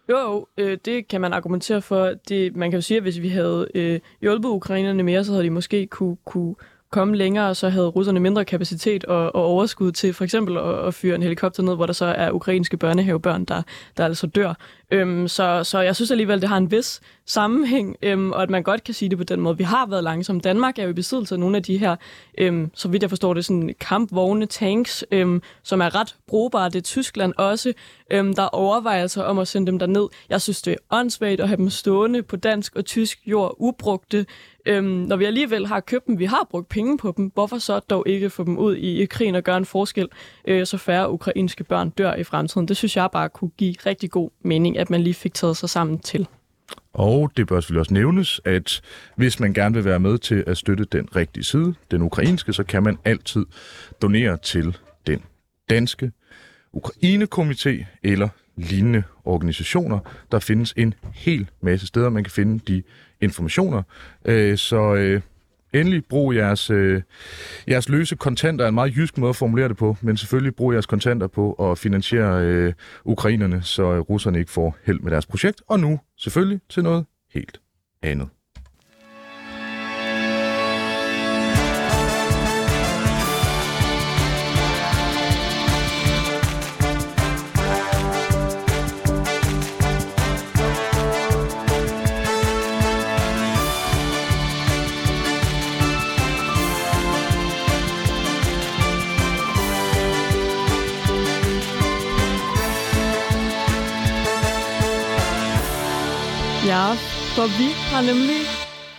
Jo, 0.09 0.17
jo, 0.17 0.47
øh, 0.57 0.77
det 0.85 1.07
kan 1.07 1.21
man 1.21 1.33
argumentere 1.33 1.81
for. 1.81 2.13
Det, 2.29 2.56
man 2.56 2.71
kan 2.71 2.77
jo 2.77 2.81
sige, 2.81 2.97
at 2.97 3.03
hvis 3.03 3.21
vi 3.21 3.29
havde 3.29 3.67
øh, 3.75 4.00
hjulpet 4.21 4.50
ukrainerne 4.50 5.03
mere, 5.03 5.23
så 5.23 5.31
havde 5.31 5.44
de 5.44 5.50
måske 5.50 5.88
kunne, 5.88 6.17
kunne 6.25 6.56
komme 6.91 7.15
længere, 7.15 7.56
så 7.56 7.69
havde 7.69 7.88
russerne 7.88 8.19
mindre 8.19 8.45
kapacitet 8.45 9.06
og, 9.06 9.35
og 9.35 9.44
overskud 9.44 9.91
til 9.91 10.13
for 10.13 10.23
eksempel 10.23 10.57
at, 10.57 10.88
at 10.88 10.94
fyre 10.94 11.15
en 11.15 11.23
helikopter 11.23 11.63
ned, 11.63 11.75
hvor 11.75 11.85
der 11.85 11.94
så 11.94 12.06
er 12.06 12.31
ukrainske 12.31 12.77
børnehavebørn, 12.77 13.45
der, 13.45 13.61
der 13.97 14.06
altså 14.06 14.27
dør. 14.27 14.53
Øhm, 14.91 15.27
så, 15.27 15.63
så 15.63 15.80
jeg 15.80 15.95
synes 15.95 16.12
alligevel, 16.12 16.41
det 16.41 16.50
har 16.50 16.58
en 16.58 16.72
vis 16.72 17.01
sammenhæng, 17.25 17.98
øhm, 18.01 18.31
og 18.31 18.43
at 18.43 18.50
man 18.50 18.63
godt 18.63 18.84
kan 18.84 18.93
sige 18.93 19.10
det 19.10 19.17
på 19.17 19.24
den 19.24 19.41
måde. 19.41 19.58
Vi 19.58 19.63
har 19.63 19.86
været 19.86 20.03
langsomme. 20.03 20.41
Danmark 20.41 20.79
er 20.79 20.84
jo 20.84 20.89
i 20.89 20.93
besiddelse 20.93 21.36
af 21.36 21.39
nogle 21.39 21.58
af 21.58 21.63
de 21.63 21.77
her, 21.77 21.96
øhm, 22.38 22.72
så 22.74 22.88
vidt 22.88 23.03
jeg 23.03 23.10
forstår 23.10 23.34
det, 23.34 23.46
sådan 23.46 23.75
kampvogne 23.79 24.46
tanks, 24.46 25.05
øhm, 25.12 25.41
som 25.63 25.81
er 25.81 25.96
ret 25.96 26.15
brugbare. 26.27 26.69
Det 26.69 26.75
er 26.75 26.81
Tyskland 26.81 27.34
også, 27.38 27.74
øhm, 28.12 28.34
der 28.34 28.43
overvejer 28.43 29.08
sig 29.08 29.25
om 29.25 29.39
at 29.39 29.48
sende 29.48 29.67
dem 29.67 29.79
derned. 29.79 30.08
Jeg 30.29 30.41
synes, 30.41 30.62
det 30.62 30.72
er 30.72 30.96
åndssvagt 30.98 31.39
at 31.41 31.48
have 31.48 31.58
dem 31.58 31.69
stående 31.69 32.24
på 32.24 32.36
dansk 32.36 32.75
og 32.75 32.86
tysk 32.86 33.19
jord 33.25 33.55
ubrugte. 33.58 34.25
Øhm, 34.65 34.86
når 34.86 35.15
vi 35.15 35.25
alligevel 35.25 35.67
har 35.67 35.79
købt 35.79 36.08
dem, 36.08 36.19
vi 36.19 36.25
har 36.25 36.48
brugt 36.50 36.69
penge 36.69 36.98
på 36.98 37.13
dem, 37.17 37.31
hvorfor 37.34 37.58
så 37.58 37.79
dog 37.79 38.03
ikke 38.08 38.29
få 38.29 38.43
dem 38.43 38.58
ud 38.58 38.75
i, 38.75 39.01
i 39.01 39.05
krigen 39.05 39.36
og 39.36 39.43
gøre 39.43 39.58
en 39.58 39.65
forskel, 39.65 40.08
øh, 40.46 40.65
så 40.65 40.77
færre 40.77 41.12
ukrainske 41.12 41.63
børn 41.63 41.89
dør 41.89 42.13
i 42.13 42.24
fremtiden? 42.24 42.67
Det 42.67 42.77
synes 42.77 42.98
jeg 42.98 43.10
bare 43.12 43.29
kunne 43.29 43.51
give 43.58 43.75
rigtig 43.86 44.12
god 44.12 44.29
mening 44.41 44.77
at 44.79 44.89
man 44.89 45.01
lige 45.01 45.13
fik 45.13 45.33
taget 45.33 45.57
sig 45.57 45.69
sammen 45.69 46.00
til. 46.00 46.27
Og 46.93 47.31
det 47.38 47.48
bør 47.48 47.59
selvfølgelig 47.59 47.79
også 47.79 47.93
nævnes, 47.93 48.41
at 48.45 48.81
hvis 49.15 49.39
man 49.39 49.53
gerne 49.53 49.75
vil 49.75 49.86
være 49.86 50.00
med 50.00 50.17
til 50.17 50.43
at 50.48 50.57
støtte 50.57 50.86
den 50.91 51.15
rigtige 51.15 51.43
side, 51.43 51.74
den 51.91 52.01
ukrainske, 52.01 52.53
så 52.53 52.63
kan 52.63 52.83
man 52.83 52.98
altid 53.05 53.45
donere 54.01 54.38
til 54.38 54.77
den 55.07 55.24
danske 55.69 56.12
Ukrainekomité 56.74 57.86
eller 58.03 58.29
lignende 58.55 59.03
organisationer. 59.25 60.00
Der 60.31 60.39
findes 60.39 60.74
en 60.77 60.93
hel 61.13 61.50
masse 61.62 61.88
steder, 61.88 62.09
man 62.09 62.24
kan 62.24 62.31
finde 62.31 62.59
de 62.67 62.83
informationer. 63.21 63.83
Øh, 64.25 64.57
så 64.57 64.95
øh, 64.95 65.21
Endelig 65.73 66.05
brug 66.05 66.35
jeres, 66.35 66.69
øh, 66.69 67.01
jeres 67.67 67.89
løse 67.89 68.15
kontanter, 68.15 68.65
er 68.65 68.69
en 68.69 68.75
meget 68.75 68.95
jysk 68.95 69.17
måde 69.17 69.29
at 69.29 69.35
formulere 69.35 69.67
det 69.69 69.77
på, 69.77 69.97
men 70.01 70.17
selvfølgelig 70.17 70.55
brug 70.55 70.73
jeres 70.73 70.85
kontanter 70.85 71.27
på 71.27 71.53
at 71.53 71.77
finansiere 71.77 72.43
øh, 72.45 72.73
ukrainerne, 73.05 73.61
så 73.63 73.99
russerne 73.99 74.39
ikke 74.39 74.51
får 74.51 74.77
held 74.85 74.99
med 74.99 75.11
deres 75.11 75.25
projekt. 75.25 75.61
Og 75.67 75.79
nu 75.79 75.99
selvfølgelig 76.17 76.61
til 76.69 76.83
noget 76.83 77.05
helt 77.33 77.61
andet. 78.01 78.27
For 107.36 107.48
vi 107.62 107.69
har 107.91 108.01
nemlig 108.01 108.41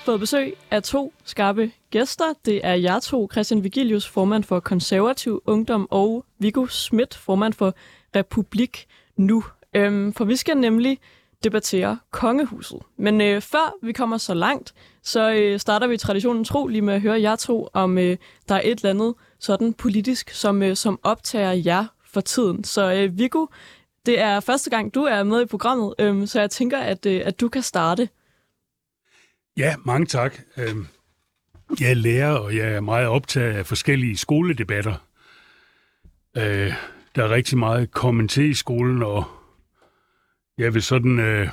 fået 0.04 0.20
besøg 0.20 0.56
af 0.70 0.82
to 0.82 1.12
skarpe 1.24 1.70
gæster. 1.90 2.24
Det 2.44 2.60
er 2.66 2.74
jer 2.74 3.00
to, 3.00 3.28
Christian 3.32 3.64
Vigilius, 3.64 4.08
formand 4.08 4.44
for 4.44 4.60
Konservativ 4.60 5.42
Ungdom, 5.46 5.88
og 5.90 6.24
Viggo 6.38 6.66
Schmidt, 6.66 7.14
formand 7.16 7.52
for 7.52 7.74
Republik 8.16 8.86
Nu. 9.16 9.44
Øhm, 9.74 10.12
for 10.12 10.24
vi 10.24 10.36
skal 10.36 10.56
nemlig 10.56 10.98
debattere 11.44 11.98
kongehuset. 12.10 12.78
Men 12.96 13.20
øh, 13.20 13.40
før 13.40 13.74
vi 13.82 13.92
kommer 13.92 14.18
så 14.18 14.34
langt, 14.34 14.74
så 15.02 15.32
øh, 15.32 15.60
starter 15.60 15.86
vi 15.86 15.96
traditionen 15.96 16.44
tro 16.44 16.66
lige 16.66 16.82
med 16.82 16.94
at 16.94 17.00
høre 17.00 17.20
jer 17.20 17.36
to, 17.36 17.68
om 17.72 17.98
øh, 17.98 18.16
der 18.48 18.54
er 18.54 18.62
et 18.64 18.78
eller 18.78 18.90
andet 18.90 19.14
sådan 19.38 19.72
politisk, 19.72 20.30
som, 20.30 20.62
øh, 20.62 20.76
som 20.76 20.98
optager 21.02 21.52
jer 21.52 21.84
for 22.12 22.20
tiden. 22.20 22.64
Så 22.64 22.92
øh, 22.92 23.18
Viggo, 23.18 23.46
det 24.06 24.20
er 24.20 24.40
første 24.40 24.70
gang, 24.70 24.94
du 24.94 25.02
er 25.02 25.22
med 25.22 25.42
i 25.42 25.46
programmet, 25.46 25.94
øh, 25.98 26.26
så 26.26 26.40
jeg 26.40 26.50
tænker, 26.50 26.78
at, 26.78 27.06
øh, 27.06 27.22
at 27.24 27.40
du 27.40 27.48
kan 27.48 27.62
starte. 27.62 28.08
Ja, 29.56 29.74
mange 29.84 30.06
tak. 30.06 30.40
Øhm, 30.56 30.86
jeg 31.80 31.90
er 31.90 31.94
lærer, 31.94 32.32
og 32.32 32.56
jeg 32.56 32.72
er 32.72 32.80
meget 32.80 33.06
optaget 33.06 33.54
af 33.54 33.66
forskellige 33.66 34.16
skoledebatter. 34.16 35.06
Øh, 36.36 36.72
der 37.14 37.24
er 37.24 37.30
rigtig 37.30 37.58
meget 37.58 37.90
kommet 37.90 38.36
i 38.36 38.54
skolen, 38.54 39.02
og 39.02 39.24
jeg 40.58 40.74
vil 40.74 40.82
sådan 40.82 41.18
øh, 41.18 41.48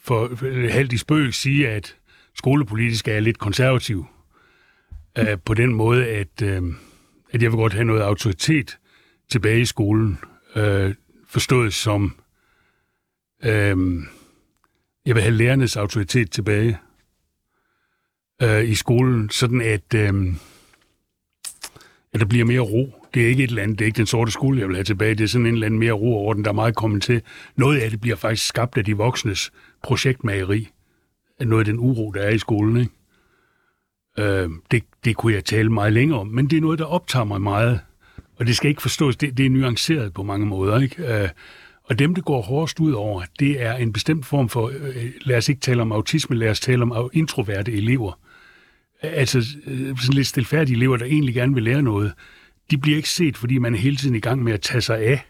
for 0.00 0.44
øh, 0.44 0.70
halvt 0.70 0.92
i 0.92 0.98
spøg 0.98 1.34
sige, 1.34 1.68
at 1.68 1.96
skolepolitisk 2.34 3.08
er 3.08 3.20
lidt 3.20 3.38
konservativ. 3.38 4.06
På 5.44 5.54
den 5.54 5.74
måde, 5.74 6.06
at, 6.06 6.42
at 7.32 7.42
jeg 7.42 7.50
vil 7.52 7.56
godt 7.56 7.72
have 7.72 7.84
noget 7.84 8.02
autoritet 8.02 8.78
tilbage 9.30 9.60
i 9.60 9.64
skolen. 9.64 10.18
Forstået 11.28 11.74
som, 11.74 12.16
jeg 13.42 15.14
vil 15.14 15.22
have 15.22 15.34
lærernes 15.34 15.76
autoritet 15.76 16.30
tilbage 16.30 16.78
øh, 18.42 18.68
i 18.68 18.74
skolen, 18.74 19.30
sådan 19.30 19.60
at, 19.60 19.94
øh, 19.94 20.34
at 22.12 22.20
der 22.20 22.26
bliver 22.26 22.44
mere 22.44 22.60
ro. 22.60 22.94
Det 23.14 23.22
er 23.22 23.28
ikke 23.28 23.44
et 23.44 23.48
eller 23.48 23.62
andet, 23.62 23.78
det 23.78 23.84
er 23.84 23.86
ikke 23.86 23.96
den 23.96 24.06
sorte 24.06 24.32
skole, 24.32 24.60
jeg 24.60 24.68
vil 24.68 24.76
have 24.76 24.84
tilbage. 24.84 25.14
Det 25.14 25.24
er 25.24 25.28
sådan 25.28 25.46
en 25.46 25.54
eller 25.54 25.66
anden 25.66 25.80
mere 25.80 25.92
ro 25.92 26.16
og 26.16 26.22
orden, 26.22 26.44
der 26.44 26.50
er 26.50 26.54
meget 26.54 26.76
kommet 26.76 27.02
til. 27.02 27.22
Noget 27.56 27.78
af 27.78 27.90
det 27.90 28.00
bliver 28.00 28.16
faktisk 28.16 28.46
skabt 28.46 28.78
af 28.78 28.84
de 28.84 28.96
voksnes 28.96 29.52
projektmageri. 29.82 30.68
Noget 31.40 31.60
af 31.60 31.64
den 31.64 31.78
uro, 31.78 32.10
der 32.10 32.20
er 32.20 32.30
i 32.30 32.38
skolen, 32.38 32.76
ikke? 32.76 32.92
Øh, 34.18 34.50
det, 34.70 34.84
det 35.04 35.16
kunne 35.16 35.34
jeg 35.34 35.44
tale 35.44 35.72
meget 35.72 35.92
længere 35.92 36.20
om, 36.20 36.26
men 36.26 36.50
det 36.50 36.56
er 36.56 36.60
noget, 36.60 36.78
der 36.78 36.84
optager 36.84 37.24
mig 37.24 37.40
meget. 37.40 37.80
Og 38.36 38.46
det 38.46 38.56
skal 38.56 38.68
ikke 38.68 38.82
forstås, 38.82 39.16
det, 39.16 39.38
det 39.38 39.46
er 39.46 39.50
nuanceret 39.50 40.14
på 40.14 40.22
mange 40.22 40.46
måder, 40.46 40.80
ikke? 40.80 41.22
Øh, 41.22 41.28
og 41.84 41.98
dem, 41.98 42.14
det 42.14 42.24
går 42.24 42.42
hårdest 42.42 42.80
ud 42.80 42.92
over, 42.92 43.22
det 43.38 43.62
er 43.62 43.74
en 43.74 43.92
bestemt 43.92 44.26
form 44.26 44.48
for, 44.48 44.68
øh, 44.68 44.96
øh 44.96 45.12
lad 45.20 45.36
os 45.36 45.48
ikke 45.48 45.60
tale 45.60 45.82
om 45.82 45.92
autisme, 45.92 46.36
lad 46.36 46.50
os 46.50 46.60
tale 46.60 46.82
om 46.82 47.10
introverte 47.12 47.72
elever. 47.72 48.18
Altså 49.04 49.38
øh, 49.66 49.98
sådan 49.98 50.14
lidt 50.14 50.26
stilfærdige 50.26 50.76
elever, 50.76 50.96
der 50.96 51.04
egentlig 51.04 51.34
gerne 51.34 51.54
vil 51.54 51.62
lære 51.62 51.82
noget 51.82 52.12
de 52.70 52.78
bliver 52.78 52.96
ikke 52.96 53.10
set, 53.10 53.36
fordi 53.36 53.58
man 53.58 53.74
er 53.74 53.78
hele 53.78 53.96
tiden 53.96 54.14
i 54.14 54.20
gang 54.20 54.42
med 54.42 54.52
at 54.52 54.60
tage 54.60 54.80
sig 54.80 54.98
af 54.98 55.24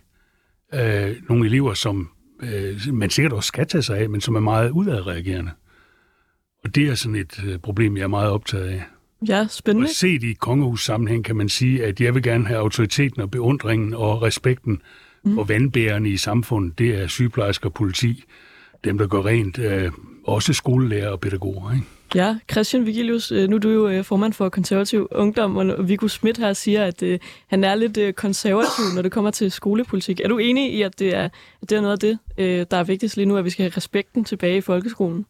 øh, 0.74 1.16
nogle 1.28 1.46
elever, 1.46 1.74
som 1.74 2.10
øh, 2.42 2.80
man 2.92 3.10
sikkert 3.10 3.32
også 3.32 3.48
skal 3.48 3.66
tage 3.66 3.82
sig 3.82 3.98
af, 3.98 4.10
men 4.10 4.20
som 4.20 4.34
er 4.34 4.40
meget 4.40 4.70
udadreagerende. 4.70 5.50
Og 6.64 6.74
det 6.74 6.88
er 6.88 6.94
sådan 6.94 7.16
et 7.16 7.44
øh, 7.46 7.58
problem, 7.58 7.96
jeg 7.96 8.02
er 8.02 8.08
meget 8.08 8.30
optaget 8.30 8.64
af. 8.64 8.82
Ja, 9.28 9.46
spændende. 9.50 9.86
Og 9.86 9.90
set 9.94 10.22
i 10.22 10.32
kongehus 10.32 10.84
sammenhæng 10.84 11.24
kan 11.24 11.36
man 11.36 11.48
sige, 11.48 11.84
at 11.84 12.00
jeg 12.00 12.14
vil 12.14 12.22
gerne 12.22 12.46
have 12.46 12.58
autoriteten 12.58 13.22
og 13.22 13.30
beundringen 13.30 13.94
og 13.94 14.22
respekten 14.22 14.82
mm. 15.24 15.38
og 15.38 15.48
vandbærerne 15.48 16.08
i 16.08 16.16
samfundet. 16.16 16.78
Det 16.78 17.02
er 17.02 17.06
sygeplejersker, 17.06 17.68
politi, 17.68 18.24
dem 18.84 18.98
der 18.98 19.06
går 19.06 19.26
rent, 19.26 19.58
øh, 19.58 19.92
også 20.24 20.52
skolelærer 20.52 21.08
og 21.08 21.20
pædagoger. 21.20 21.72
Ikke? 21.72 21.86
Ja, 22.14 22.36
Christian 22.50 22.86
Vigilius, 22.86 23.32
øh, 23.32 23.48
nu 23.48 23.56
er 23.56 23.60
du 23.60 23.70
jo 23.70 23.88
øh, 23.88 24.04
formand 24.04 24.32
for 24.32 24.48
konservativ 24.48 25.08
ungdom, 25.10 25.56
og 25.56 25.88
Viggo 25.88 26.08
Schmidt 26.08 26.38
her 26.38 26.52
siger, 26.52 26.84
at 26.84 27.02
øh, 27.02 27.18
han 27.46 27.64
er 27.64 27.74
lidt 27.74 28.16
konservativ, 28.16 28.84
når 28.94 29.02
det 29.02 29.12
kommer 29.12 29.30
til 29.30 29.50
skolepolitik. 29.50 30.20
Er 30.20 30.28
du 30.28 30.38
enig 30.38 30.74
i, 30.74 30.82
at 30.82 30.98
det 30.98 31.16
er, 31.16 31.24
at 31.62 31.70
det 31.70 31.72
er 31.72 31.80
noget 31.80 31.92
af 31.92 31.98
det, 31.98 32.70
der 32.70 32.76
er 32.76 32.84
vigtigst 32.84 33.16
lige 33.16 33.26
nu, 33.26 33.36
at 33.36 33.44
vi 33.44 33.50
skal 33.50 33.62
have 33.62 33.72
respekten 33.76 34.24
tilbage 34.24 34.56
i 34.56 34.60
folkeskolen? 34.60 35.26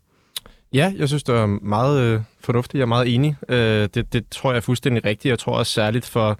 Ja, 0.72 0.92
jeg 0.96 1.08
synes, 1.08 1.22
det 1.22 1.34
er 1.34 1.46
meget 1.46 2.02
øh, 2.02 2.20
fornuftigt. 2.40 2.74
Jeg 2.74 2.82
er 2.82 2.86
meget 2.86 3.14
enig. 3.14 3.36
Øh, 3.48 3.88
det, 3.94 4.12
det 4.12 4.24
tror 4.30 4.50
jeg 4.50 4.56
er 4.56 4.60
fuldstændig 4.60 5.04
rigtigt. 5.04 5.30
Jeg 5.30 5.38
tror 5.38 5.52
også 5.58 5.72
særligt 5.72 6.06
for, 6.06 6.38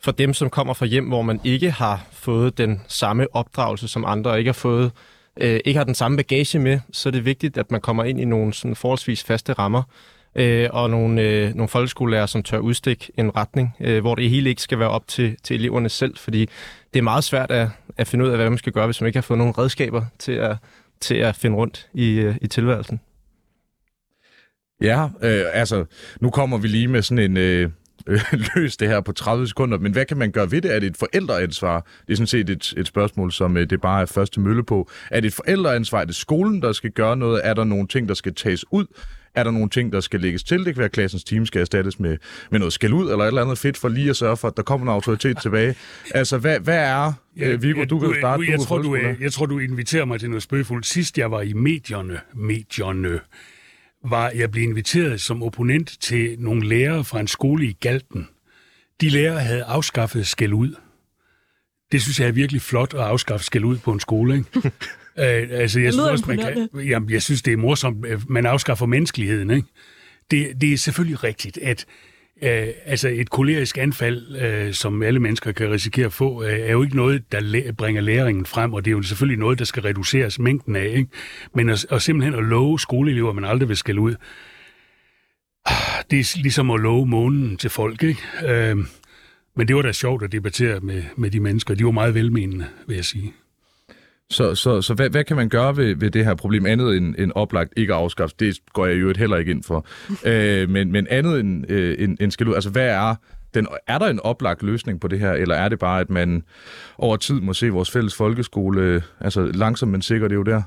for 0.00 0.12
dem, 0.12 0.34
som 0.34 0.50
kommer 0.50 0.74
fra 0.74 0.86
hjem, 0.86 1.08
hvor 1.08 1.22
man 1.22 1.40
ikke 1.44 1.70
har 1.70 2.06
fået 2.12 2.58
den 2.58 2.80
samme 2.88 3.26
opdragelse 3.32 3.88
som 3.88 4.04
andre, 4.04 4.30
og 4.30 4.38
ikke 4.38 4.48
har 4.48 4.52
fået 4.52 4.92
øh, 5.36 5.60
ikke 5.64 5.78
har 5.78 5.84
den 5.84 5.94
samme 5.94 6.16
bagage 6.16 6.58
med, 6.58 6.80
så 6.92 7.08
er 7.08 7.10
det 7.10 7.24
vigtigt, 7.24 7.58
at 7.58 7.70
man 7.70 7.80
kommer 7.80 8.04
ind 8.04 8.20
i 8.20 8.24
nogle 8.24 8.52
sådan 8.52 8.76
forholdsvis 8.76 9.24
faste 9.24 9.52
rammer, 9.52 9.82
øh, 10.34 10.68
og 10.72 10.90
nogle, 10.90 11.22
øh, 11.22 11.54
nogle 11.54 11.68
folkeskolelærer, 11.68 12.26
som 12.26 12.42
tør 12.42 12.58
udstikke 12.58 13.12
en 13.16 13.36
retning, 13.36 13.76
øh, 13.80 14.00
hvor 14.00 14.14
det 14.14 14.30
hele 14.30 14.50
ikke 14.50 14.62
skal 14.62 14.78
være 14.78 14.88
op 14.88 15.08
til, 15.08 15.36
til 15.42 15.56
eleverne 15.56 15.88
selv, 15.88 16.16
fordi 16.16 16.48
det 16.92 16.98
er 16.98 17.02
meget 17.02 17.24
svært 17.24 17.50
at, 17.50 17.68
at 17.96 18.06
finde 18.06 18.24
ud 18.24 18.30
af, 18.30 18.36
hvad 18.36 18.50
man 18.50 18.58
skal 18.58 18.72
gøre, 18.72 18.86
hvis 18.86 19.00
man 19.00 19.06
ikke 19.06 19.16
har 19.16 19.22
fået 19.22 19.38
nogle 19.38 19.52
redskaber 19.58 20.04
til 20.18 20.32
at, 20.32 20.56
til 21.00 21.14
at 21.14 21.36
finde 21.36 21.56
rundt 21.56 21.88
i, 21.94 22.10
øh, 22.14 22.36
i 22.40 22.46
tilværelsen. 22.46 23.00
Ja, 24.80 25.08
øh, 25.22 25.44
altså, 25.52 25.84
nu 26.20 26.30
kommer 26.30 26.58
vi 26.58 26.68
lige 26.68 26.88
med 26.88 27.02
sådan 27.02 27.30
en... 27.30 27.36
Øh 27.36 27.70
øh, 28.06 28.20
løse 28.56 28.78
det 28.78 28.88
her 28.88 29.00
på 29.00 29.12
30 29.12 29.48
sekunder, 29.48 29.78
men 29.78 29.92
hvad 29.92 30.04
kan 30.04 30.16
man 30.16 30.30
gøre 30.30 30.50
ved 30.50 30.62
det? 30.62 30.74
Er 30.74 30.80
det 30.80 30.86
et 30.86 30.96
forældreansvar? 30.96 31.86
Det 32.06 32.12
er 32.12 32.16
sådan 32.16 32.26
set 32.26 32.50
et, 32.50 32.74
et 32.76 32.86
spørgsmål, 32.86 33.32
som 33.32 33.56
øh, 33.56 33.70
det 33.70 33.80
bare 33.80 34.02
er 34.02 34.06
første 34.06 34.40
mølle 34.40 34.64
på. 34.64 34.90
Er 35.10 35.20
det 35.20 35.28
et 35.28 35.34
forældreansvar? 35.34 36.00
Er 36.00 36.04
det 36.04 36.14
skolen, 36.14 36.62
der 36.62 36.72
skal 36.72 36.90
gøre 36.90 37.16
noget? 37.16 37.40
Er 37.44 37.54
der 37.54 37.64
nogle 37.64 37.88
ting, 37.88 38.08
der 38.08 38.14
skal 38.14 38.34
tages 38.34 38.64
ud? 38.72 38.86
Er 39.34 39.44
der 39.44 39.50
nogle 39.50 39.68
ting, 39.68 39.92
der 39.92 40.00
skal 40.00 40.20
lægges 40.20 40.42
til? 40.44 40.58
Det 40.58 40.66
kan 40.66 40.76
være, 40.76 40.84
at 40.84 40.92
klassens 40.92 41.24
team 41.24 41.46
skal 41.46 41.60
erstattes 41.60 42.00
med, 42.00 42.16
med 42.50 42.58
noget 42.58 42.72
skæld 42.72 42.92
ud, 42.92 43.10
eller 43.10 43.24
et 43.24 43.26
eller 43.26 43.42
andet 43.42 43.58
fedt 43.58 43.76
for 43.76 43.88
lige 43.88 44.10
at 44.10 44.16
sørge 44.16 44.36
for, 44.36 44.48
at 44.48 44.56
der 44.56 44.62
kommer 44.62 44.86
en 44.86 44.92
autoritet 44.92 45.38
tilbage. 45.42 45.74
Altså, 46.14 46.38
hvad, 46.38 46.60
hvad 46.60 46.78
er... 46.78 47.12
Ja, 47.36 47.48
øh, 47.48 47.62
Viggo, 47.62 47.84
du 47.84 47.98
kan 47.98 48.14
starte. 48.20 48.42
Jeg, 48.42 48.50
jeg, 48.50 48.60
tror, 48.60 48.78
du, 48.78 48.96
jeg 49.20 49.32
tror, 49.32 49.46
du 49.46 49.58
inviterer 49.58 50.04
mig 50.04 50.20
til 50.20 50.28
noget 50.30 50.42
spøgefuldt. 50.42 50.86
Sidst 50.86 51.18
jeg 51.18 51.30
var 51.30 51.40
i 51.40 51.52
medierne, 51.52 52.20
medierne, 52.34 53.20
var 54.04 54.30
jeg 54.30 54.50
blevet 54.50 54.68
inviteret 54.68 55.20
som 55.20 55.42
opponent 55.42 55.96
til 56.00 56.36
nogle 56.38 56.68
lærere 56.68 57.04
fra 57.04 57.20
en 57.20 57.28
skole 57.28 57.66
i 57.66 57.72
Galten. 57.72 58.28
De 59.00 59.08
lærere 59.08 59.40
havde 59.40 59.64
afskaffet 59.64 60.26
skæld 60.26 60.52
ud. 60.52 60.74
Det 61.92 62.02
synes 62.02 62.20
jeg 62.20 62.28
er 62.28 62.32
virkelig 62.32 62.62
flot 62.62 62.94
at 62.94 63.00
afskaffe 63.00 63.46
skæld 63.46 63.64
ud 63.64 63.78
på 63.78 63.92
en 63.92 64.00
skole. 64.00 64.34
Ikke? 64.34 64.48
uh, 64.56 64.62
altså, 65.60 65.80
jeg, 65.80 65.92
synes 65.92 66.06
også, 66.06 66.24
man 66.28 66.38
kan, 66.38 66.68
jamen, 66.84 67.10
jeg 67.10 67.22
synes, 67.22 67.42
det 67.42 67.52
er 67.52 67.56
morsomt, 67.56 68.30
man 68.30 68.46
afskaffer 68.46 68.86
menneskeligheden. 68.86 69.50
Ikke? 69.50 69.68
Det, 70.30 70.60
det 70.60 70.72
er 70.72 70.76
selvfølgelig 70.76 71.24
rigtigt, 71.24 71.58
at 71.58 71.86
Øh, 72.44 72.68
altså 72.84 73.08
et 73.08 73.30
kolerisk 73.30 73.78
anfald, 73.78 74.36
øh, 74.36 74.72
som 74.72 75.02
alle 75.02 75.20
mennesker 75.20 75.52
kan 75.52 75.70
risikere 75.70 76.06
at 76.06 76.12
få, 76.12 76.42
øh, 76.42 76.58
er 76.60 76.72
jo 76.72 76.82
ikke 76.82 76.96
noget, 76.96 77.32
der 77.32 77.40
læ- 77.40 77.70
bringer 77.70 78.02
læringen 78.02 78.46
frem, 78.46 78.74
og 78.74 78.84
det 78.84 78.90
er 78.90 78.96
jo 78.96 79.02
selvfølgelig 79.02 79.38
noget, 79.38 79.58
der 79.58 79.64
skal 79.64 79.82
reduceres 79.82 80.38
mængden 80.38 80.76
af. 80.76 80.86
Ikke? 80.86 81.06
Men 81.54 81.68
at, 81.68 81.86
at 81.90 82.02
simpelthen 82.02 82.34
at 82.34 82.44
love 82.44 82.80
skoleelever, 82.80 83.32
man 83.32 83.44
aldrig 83.44 83.68
vil 83.68 83.76
skælde 83.76 84.00
ud, 84.00 84.14
det 86.10 86.18
er 86.18 86.38
ligesom 86.42 86.70
at 86.70 86.80
love 86.80 87.06
månen 87.06 87.56
til 87.56 87.70
folk. 87.70 88.02
Ikke? 88.02 88.20
Øh, 88.46 88.76
men 89.56 89.68
det 89.68 89.76
var 89.76 89.82
da 89.82 89.92
sjovt 89.92 90.22
at 90.22 90.32
debattere 90.32 90.80
med, 90.80 91.02
med 91.16 91.30
de 91.30 91.40
mennesker. 91.40 91.74
De 91.74 91.84
var 91.84 91.90
meget 91.90 92.14
velmenende, 92.14 92.66
vil 92.86 92.94
jeg 92.94 93.04
sige. 93.04 93.32
Så, 94.32 94.54
så, 94.54 94.82
så 94.82 94.94
hvad, 94.94 95.10
hvad 95.10 95.24
kan 95.24 95.36
man 95.36 95.48
gøre 95.48 95.76
ved, 95.76 95.94
ved 95.96 96.10
det 96.10 96.24
her 96.24 96.34
problem, 96.34 96.66
andet 96.66 96.96
end, 96.96 97.14
end 97.18 97.32
oplagt 97.34 97.72
ikke 97.76 97.94
afskaffe? 97.94 98.36
Det 98.38 98.58
går 98.72 98.86
jeg 98.86 99.00
jo 99.00 99.12
heller 99.16 99.36
ikke 99.36 99.50
ind 99.50 99.62
for. 99.62 99.86
øh, 100.30 100.70
men, 100.70 100.92
men 100.92 101.06
andet 101.10 101.40
end, 101.40 101.70
øh, 101.70 101.96
end, 101.98 102.16
end 102.20 102.30
skal 102.30 102.48
ud, 102.48 102.54
altså 102.54 102.70
hvad 102.70 102.88
er 102.88 103.14
den, 103.54 103.66
er 103.86 103.98
der 103.98 104.06
en 104.06 104.20
oplagt 104.20 104.62
løsning 104.62 105.00
på 105.00 105.08
det 105.08 105.18
her, 105.18 105.32
eller 105.32 105.54
er 105.54 105.68
det 105.68 105.78
bare, 105.78 106.00
at 106.00 106.10
man 106.10 106.42
over 106.98 107.16
tid 107.16 107.40
må 107.40 107.54
se 107.54 107.68
vores 107.68 107.90
fælles 107.90 108.14
folkeskole, 108.14 109.02
altså 109.20 109.46
langsomt 109.46 109.92
men 109.92 110.02
sikkert, 110.02 110.30
det 110.30 110.34
er 110.34 110.38
jo 110.38 110.42
der? 110.42 110.62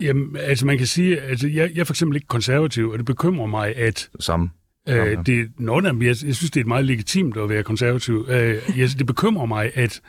Jamen, 0.00 0.36
altså 0.36 0.66
man 0.66 0.78
kan 0.78 0.86
sige, 0.86 1.20
altså 1.20 1.48
jeg, 1.48 1.70
jeg 1.74 1.80
er 1.80 1.84
for 1.84 1.92
eksempel 1.92 2.16
ikke 2.16 2.26
konservativ, 2.26 2.90
og 2.90 2.98
det 2.98 3.06
bekymrer 3.06 3.46
mig, 3.46 3.76
at... 3.76 4.10
Samme. 4.20 4.50
Øh, 4.88 5.26
det, 5.26 5.50
nå, 5.58 5.80
jeg, 5.82 5.94
jeg 6.00 6.16
synes, 6.16 6.50
det 6.50 6.60
er 6.60 6.64
meget 6.64 6.84
legitimt 6.84 7.36
at 7.36 7.48
være 7.48 7.62
konservativ. 7.62 8.26
Øh, 8.30 8.56
jeg, 8.78 8.88
det 8.98 9.06
bekymrer 9.06 9.46
mig, 9.46 9.70
at, 9.74 10.00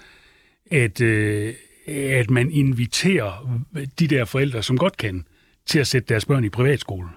at, 0.71 1.01
øh, 1.01 1.53
at 1.87 2.29
man 2.29 2.51
inviterer 2.51 3.59
de 3.99 4.07
der 4.07 4.25
forældre, 4.25 4.63
som 4.63 4.77
godt 4.77 4.97
kan, 4.97 5.25
til 5.65 5.79
at 5.79 5.87
sætte 5.87 6.09
deres 6.09 6.25
børn 6.25 6.43
i 6.43 6.49
privatskole. 6.49 7.07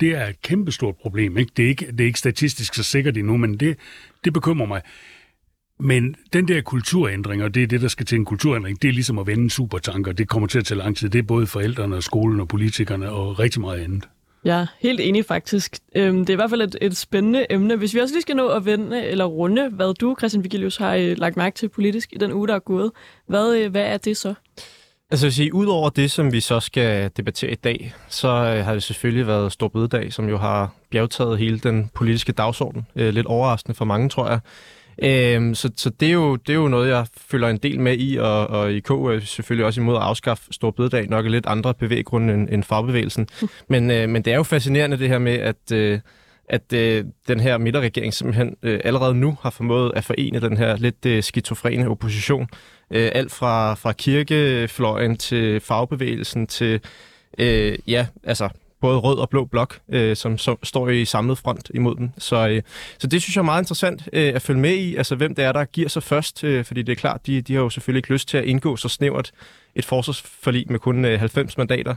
Det 0.00 0.10
er 0.10 0.26
et 0.26 0.42
kæmpestort 0.42 0.96
problem. 0.96 1.38
Ikke? 1.38 1.52
Det, 1.56 1.64
er 1.64 1.68
ikke, 1.68 1.86
det 1.86 2.00
er 2.00 2.06
ikke 2.06 2.18
statistisk 2.18 2.74
så 2.74 2.82
sikkert 2.82 3.16
endnu, 3.16 3.36
men 3.36 3.56
det, 3.56 3.76
det 4.24 4.32
bekymrer 4.32 4.66
mig. 4.66 4.82
Men 5.80 6.14
den 6.32 6.48
der 6.48 6.60
kulturændring, 6.60 7.42
og 7.42 7.54
det 7.54 7.62
er 7.62 7.66
det, 7.66 7.80
der 7.80 7.88
skal 7.88 8.06
til 8.06 8.18
en 8.18 8.24
kulturændring, 8.24 8.82
det 8.82 8.88
er 8.88 8.92
ligesom 8.92 9.18
at 9.18 9.26
vende 9.26 9.50
supertanker. 9.50 10.12
Det 10.12 10.28
kommer 10.28 10.46
til 10.46 10.58
at 10.58 10.64
tage 10.64 10.78
lang 10.78 10.96
tid. 10.96 11.08
Det 11.08 11.18
er 11.18 11.22
både 11.22 11.46
forældrene 11.46 11.96
og 11.96 12.02
skolen 12.02 12.40
og 12.40 12.48
politikerne 12.48 13.10
og 13.10 13.38
rigtig 13.38 13.60
meget 13.60 13.80
andet. 13.80 14.08
Ja, 14.44 14.66
helt 14.78 15.00
enig 15.00 15.24
faktisk. 15.24 15.78
Øhm, 15.94 16.18
det 16.18 16.30
er 16.30 16.34
i 16.34 16.36
hvert 16.36 16.50
fald 16.50 16.62
et, 16.62 16.76
et 16.80 16.96
spændende 16.96 17.46
emne. 17.50 17.76
Hvis 17.76 17.94
vi 17.94 18.00
også 18.00 18.14
lige 18.14 18.22
skal 18.22 18.36
nå 18.36 18.48
at 18.48 18.64
vende 18.64 19.04
eller 19.04 19.24
runde, 19.24 19.68
hvad 19.68 19.94
du, 19.94 20.16
Christian 20.18 20.44
Vigilius, 20.44 20.76
har 20.76 20.94
øh, 20.94 21.18
lagt 21.18 21.36
mærke 21.36 21.56
til 21.56 21.68
politisk 21.68 22.12
i 22.12 22.18
den 22.18 22.32
uge, 22.32 22.48
der 22.48 22.54
er 22.54 22.58
gået. 22.58 22.90
Hvad, 23.26 23.56
øh, 23.56 23.70
hvad 23.70 23.82
er 23.82 23.96
det 23.96 24.16
så? 24.16 24.34
Altså 25.10 25.26
jeg 25.26 25.32
sige, 25.32 25.54
udover 25.54 25.90
det, 25.90 26.10
som 26.10 26.32
vi 26.32 26.40
så 26.40 26.60
skal 26.60 27.10
debattere 27.16 27.50
i 27.50 27.54
dag, 27.54 27.94
så 28.08 28.28
øh, 28.28 28.64
har 28.64 28.72
det 28.72 28.82
selvfølgelig 28.82 29.26
været 29.26 29.52
Stor 29.52 29.68
Bødedag, 29.68 30.12
som 30.12 30.28
jo 30.28 30.38
har 30.38 30.72
bjergtaget 30.90 31.38
hele 31.38 31.58
den 31.58 31.90
politiske 31.94 32.32
dagsorden. 32.32 32.86
Øh, 32.96 33.14
lidt 33.14 33.26
overraskende 33.26 33.76
for 33.76 33.84
mange, 33.84 34.08
tror 34.08 34.28
jeg. 34.28 34.40
Øhm, 35.02 35.54
så 35.54 35.70
så 35.76 35.90
det, 35.90 36.08
er 36.08 36.12
jo, 36.12 36.36
det 36.36 36.52
er 36.52 36.56
jo 36.56 36.68
noget, 36.68 36.88
jeg 36.88 37.06
følger 37.16 37.48
en 37.48 37.56
del 37.56 37.80
med 37.80 37.98
i, 37.98 38.16
og, 38.16 38.46
og 38.46 38.72
i 38.72 38.80
K 38.80 38.90
er 38.90 39.20
selvfølgelig 39.24 39.66
også 39.66 39.80
imod 39.80 39.96
at 39.96 40.02
afskaffe 40.02 40.44
Stor 40.50 40.70
Bededag, 40.70 41.08
nok 41.08 41.26
lidt 41.26 41.46
andre 41.46 41.74
bevæggrunde 41.74 42.34
end, 42.34 42.48
end 42.52 42.64
fagbevægelsen. 42.64 43.28
men, 43.70 43.90
øh, 43.90 44.08
men 44.08 44.22
det 44.22 44.32
er 44.32 44.36
jo 44.36 44.42
fascinerende 44.42 44.98
det 44.98 45.08
her 45.08 45.18
med, 45.18 45.34
at, 45.34 45.72
øh, 45.72 46.00
at 46.48 46.72
øh, 46.72 47.04
den 47.28 47.40
her 47.40 47.58
midterregering 47.58 48.14
simpelthen 48.14 48.56
øh, 48.62 48.80
allerede 48.84 49.14
nu 49.14 49.36
har 49.40 49.50
formået 49.50 49.92
at 49.96 50.04
forene 50.04 50.40
den 50.40 50.56
her 50.56 50.76
lidt 50.76 51.06
øh, 51.06 51.22
skizofrene 51.22 51.88
opposition. 51.88 52.48
Øh, 52.90 53.10
alt 53.14 53.32
fra, 53.32 53.74
fra 53.74 53.92
kirkefløjen 53.92 55.16
til 55.16 55.60
fagbevægelsen 55.60 56.46
til, 56.46 56.80
øh, 57.38 57.78
ja, 57.86 58.06
altså 58.24 58.48
både 58.80 58.98
rød 58.98 59.18
og 59.18 59.30
blå 59.30 59.44
blok, 59.44 59.78
øh, 59.88 60.16
som, 60.16 60.38
som 60.38 60.58
står 60.62 60.88
i 60.88 61.04
samlet 61.04 61.38
front 61.38 61.70
imod 61.74 61.96
dem. 61.96 62.10
Så, 62.18 62.48
øh, 62.48 62.62
så 62.98 63.06
det 63.06 63.22
synes 63.22 63.36
jeg 63.36 63.40
er 63.40 63.44
meget 63.44 63.62
interessant 63.62 64.08
øh, 64.12 64.34
at 64.34 64.42
følge 64.42 64.60
med 64.60 64.74
i, 64.74 64.96
altså 64.96 65.16
hvem 65.16 65.34
det 65.34 65.44
er, 65.44 65.52
der 65.52 65.64
giver 65.64 65.88
sig 65.88 66.02
først, 66.02 66.44
øh, 66.44 66.64
fordi 66.64 66.82
det 66.82 66.92
er 66.92 66.96
klart, 66.96 67.26
de, 67.26 67.40
de 67.40 67.54
har 67.54 67.60
jo 67.60 67.70
selvfølgelig 67.70 67.98
ikke 67.98 68.12
lyst 68.12 68.28
til 68.28 68.38
at 68.38 68.44
indgå 68.44 68.76
så 68.76 68.88
snævert 68.88 69.30
et 69.74 69.84
forsvarsforlig 69.84 70.66
med 70.70 70.78
kun 70.78 71.04
øh, 71.04 71.18
90 71.18 71.58
mandater. 71.58 71.94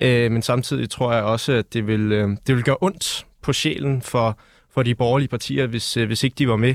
Øh, 0.00 0.32
men 0.32 0.42
samtidig 0.42 0.90
tror 0.90 1.12
jeg 1.12 1.22
også, 1.22 1.52
at 1.52 1.72
det 1.72 1.86
vil, 1.86 2.12
øh, 2.12 2.28
det 2.46 2.56
vil 2.56 2.64
gøre 2.64 2.76
ondt 2.80 3.26
på 3.42 3.52
sjælen 3.52 4.02
for, 4.02 4.38
for 4.74 4.82
de 4.82 4.94
borgerlige 4.94 5.28
partier, 5.28 5.66
hvis, 5.66 5.96
øh, 5.96 6.06
hvis 6.06 6.24
ikke 6.24 6.34
de 6.38 6.48
var 6.48 6.56
med 6.56 6.74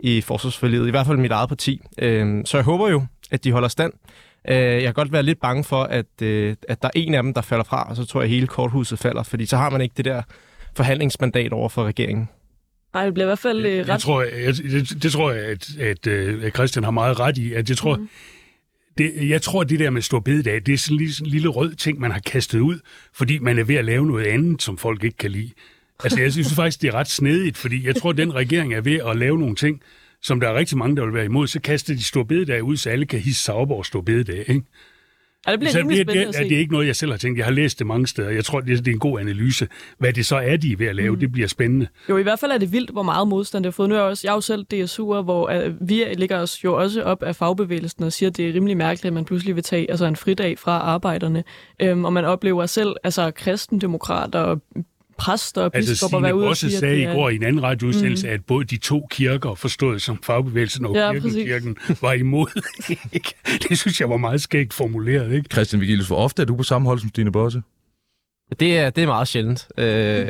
i 0.00 0.20
forsvarsforliget. 0.20 0.86
I 0.86 0.90
hvert 0.90 1.06
fald 1.06 1.18
mit 1.18 1.30
eget 1.30 1.48
parti. 1.48 1.80
Øh, 1.98 2.42
så 2.44 2.56
jeg 2.56 2.64
håber 2.64 2.88
jo, 2.88 3.06
at 3.30 3.44
de 3.44 3.52
holder 3.52 3.68
stand. 3.68 3.92
Øh, 4.48 4.56
jeg 4.56 4.82
kan 4.82 4.94
godt 4.94 5.12
være 5.12 5.22
lidt 5.22 5.40
bange 5.40 5.64
for, 5.64 5.82
at, 5.82 6.22
øh, 6.22 6.56
at 6.68 6.82
der 6.82 6.88
er 6.88 6.92
en 6.94 7.14
af 7.14 7.22
dem, 7.22 7.34
der 7.34 7.40
falder 7.40 7.64
fra, 7.64 7.90
og 7.90 7.96
så 7.96 8.04
tror 8.04 8.20
jeg, 8.20 8.24
at 8.24 8.30
hele 8.30 8.46
korthuset 8.46 8.98
falder, 8.98 9.22
fordi 9.22 9.46
så 9.46 9.56
har 9.56 9.70
man 9.70 9.80
ikke 9.80 9.94
det 9.96 10.04
der 10.04 10.22
forhandlingsmandat 10.76 11.52
over 11.52 11.68
for 11.68 11.84
regeringen. 11.84 12.28
Nej, 12.94 13.04
det 13.04 13.14
bliver 13.14 13.26
i 13.26 13.28
hvert 13.28 13.38
fald 13.38 13.66
øh, 13.66 13.80
ret... 13.80 13.88
Jeg 13.88 14.00
tror, 14.00 14.22
jeg, 14.22 14.56
det, 14.56 15.02
det 15.02 15.12
tror 15.12 15.30
jeg, 15.30 15.44
at, 15.44 15.76
at, 15.80 16.06
øh, 16.06 16.44
at 16.44 16.54
Christian 16.54 16.84
har 16.84 16.90
meget 16.90 17.20
ret 17.20 17.38
i. 17.38 17.52
At 17.52 17.68
jeg 17.68 17.76
tror, 17.76 17.96
mm. 17.96 18.08
det, 18.98 19.28
jeg 19.28 19.42
tror, 19.42 19.60
at 19.60 19.68
det 19.68 19.78
der 19.78 19.90
med 19.90 20.02
stor 20.02 20.20
bededag, 20.20 20.62
det 20.66 20.74
er 20.74 20.78
sådan, 20.78 20.96
lige, 20.96 21.12
sådan 21.12 21.26
en 21.26 21.30
lille 21.30 21.48
rød 21.48 21.74
ting, 21.74 22.00
man 22.00 22.10
har 22.10 22.20
kastet 22.20 22.60
ud, 22.60 22.78
fordi 23.14 23.38
man 23.38 23.58
er 23.58 23.64
ved 23.64 23.74
at 23.74 23.84
lave 23.84 24.06
noget 24.06 24.26
andet, 24.26 24.62
som 24.62 24.78
folk 24.78 25.04
ikke 25.04 25.16
kan 25.16 25.30
lide. 25.30 25.50
Altså, 26.04 26.20
jeg 26.20 26.32
synes 26.32 26.54
faktisk, 26.54 26.82
det 26.82 26.88
er 26.88 26.94
ret 26.94 27.08
snedigt, 27.08 27.56
fordi 27.56 27.86
jeg 27.86 27.96
tror, 27.96 28.10
at 28.10 28.16
den 28.16 28.34
regering 28.34 28.74
er 28.74 28.80
ved 28.80 29.00
at 29.06 29.16
lave 29.16 29.38
nogle 29.38 29.54
ting, 29.54 29.82
som 30.26 30.40
der 30.40 30.48
er 30.48 30.54
rigtig 30.54 30.78
mange, 30.78 30.96
der 30.96 31.04
vil 31.04 31.14
være 31.14 31.24
imod, 31.24 31.46
så 31.46 31.60
kaster 31.60 31.94
de 31.94 32.04
store 32.04 32.24
bededag 32.24 32.62
ud, 32.62 32.76
så 32.76 32.90
alle 32.90 33.06
kan 33.06 33.20
hisse 33.20 33.44
sig 33.44 33.54
op 33.54 33.70
over 33.70 33.82
store 33.82 34.02
bededag, 34.02 34.38
ikke? 34.38 34.62
Ja, 35.46 35.52
det 35.52 35.60
bliver 35.60 35.72
så 35.72 35.78
rimelig 35.78 36.08
det, 36.08 36.16
at 36.16 36.34
det 36.34 36.52
er 36.52 36.58
ikke 36.58 36.72
noget, 36.72 36.86
jeg 36.86 36.96
selv 36.96 37.10
har 37.10 37.18
tænkt. 37.18 37.38
Jeg 37.38 37.46
har 37.46 37.52
læst 37.52 37.78
det 37.78 37.86
mange 37.86 38.06
steder. 38.06 38.30
Jeg 38.30 38.44
tror, 38.44 38.60
det, 38.60 38.78
det 38.78 38.88
er 38.88 38.92
en 38.92 38.98
god 38.98 39.20
analyse. 39.20 39.68
Hvad 39.98 40.12
det 40.12 40.26
så 40.26 40.36
er, 40.36 40.56
de 40.56 40.72
er 40.72 40.76
ved 40.76 40.86
at 40.86 40.96
lave, 40.96 41.12
mm. 41.12 41.20
det 41.20 41.32
bliver 41.32 41.48
spændende. 41.48 41.86
Jo, 42.08 42.16
i 42.16 42.22
hvert 42.22 42.38
fald 42.38 42.52
er 42.52 42.58
det 42.58 42.72
vildt, 42.72 42.90
hvor 42.90 43.02
meget 43.02 43.28
modstand 43.28 43.64
det 43.64 43.66
har 43.66 43.72
fået. 43.72 43.88
Nu 43.88 43.94
er 43.94 43.98
jeg, 43.98 44.08
også, 44.08 44.26
jeg 44.26 44.30
er 44.30 44.34
jo 44.34 44.40
selv 44.40 44.66
DSU'er, 44.74 45.22
hvor 45.22 45.66
uh, 45.66 45.88
vi 45.88 46.04
ligger 46.16 46.38
os 46.38 46.64
jo 46.64 46.76
også 46.76 47.02
op 47.02 47.22
af 47.22 47.36
fagbevægelsen 47.36 48.04
og 48.04 48.12
siger, 48.12 48.30
at 48.30 48.36
det 48.36 48.48
er 48.48 48.54
rimelig 48.54 48.76
mærkeligt, 48.76 49.06
at 49.06 49.12
man 49.12 49.24
pludselig 49.24 49.54
vil 49.54 49.64
tage 49.64 49.90
altså, 49.90 50.06
en 50.06 50.16
fridag 50.16 50.58
fra 50.58 50.72
arbejderne. 50.72 51.44
Um, 51.92 52.04
og 52.04 52.12
man 52.12 52.24
oplever 52.24 52.66
selv 52.66 52.96
altså, 53.04 53.30
kristendemokrater 53.30 54.38
og 54.38 54.62
præster 55.18 55.62
og 55.62 55.70
Altså 55.74 55.92
biskopper 55.92 56.18
Signe 56.18 56.24
være 56.26 56.34
ude 56.34 56.48
og 56.48 56.56
sige, 56.56 56.74
at 56.74 56.80
sagde 56.80 56.94
det 56.94 57.00
i 57.00 57.04
er... 57.04 57.14
går 57.14 57.28
i 57.28 57.34
en 57.34 57.42
anden 57.42 57.62
radioudsendelse, 57.62 58.26
mm. 58.26 58.32
at 58.32 58.44
både 58.44 58.64
de 58.64 58.76
to 58.76 59.06
kirker, 59.10 59.54
forstået 59.54 60.02
som 60.02 60.18
fagbevægelsen 60.22 60.86
og 60.86 60.94
Ja, 60.94 61.12
præcis. 61.20 61.44
kirken, 61.44 61.76
var 62.00 62.12
imod. 62.12 62.62
det 63.68 63.78
synes 63.78 64.00
jeg 64.00 64.10
var 64.10 64.16
meget 64.16 64.42
skægt 64.42 64.74
formuleret, 64.74 65.32
ikke? 65.32 65.48
Christian 65.52 65.80
Vigilius, 65.80 66.06
hvor 66.06 66.16
ofte 66.16 66.42
er 66.42 66.46
du 66.46 66.56
på 66.56 66.62
samme 66.62 66.88
hold 66.88 66.98
som 66.98 67.08
Stine 67.08 67.32
Bosse? 67.32 67.62
Det 68.60 68.78
er, 68.78 68.90
det 68.90 69.02
er 69.02 69.06
meget 69.06 69.28
sjældent. 69.28 69.68
Øh, 69.78 70.28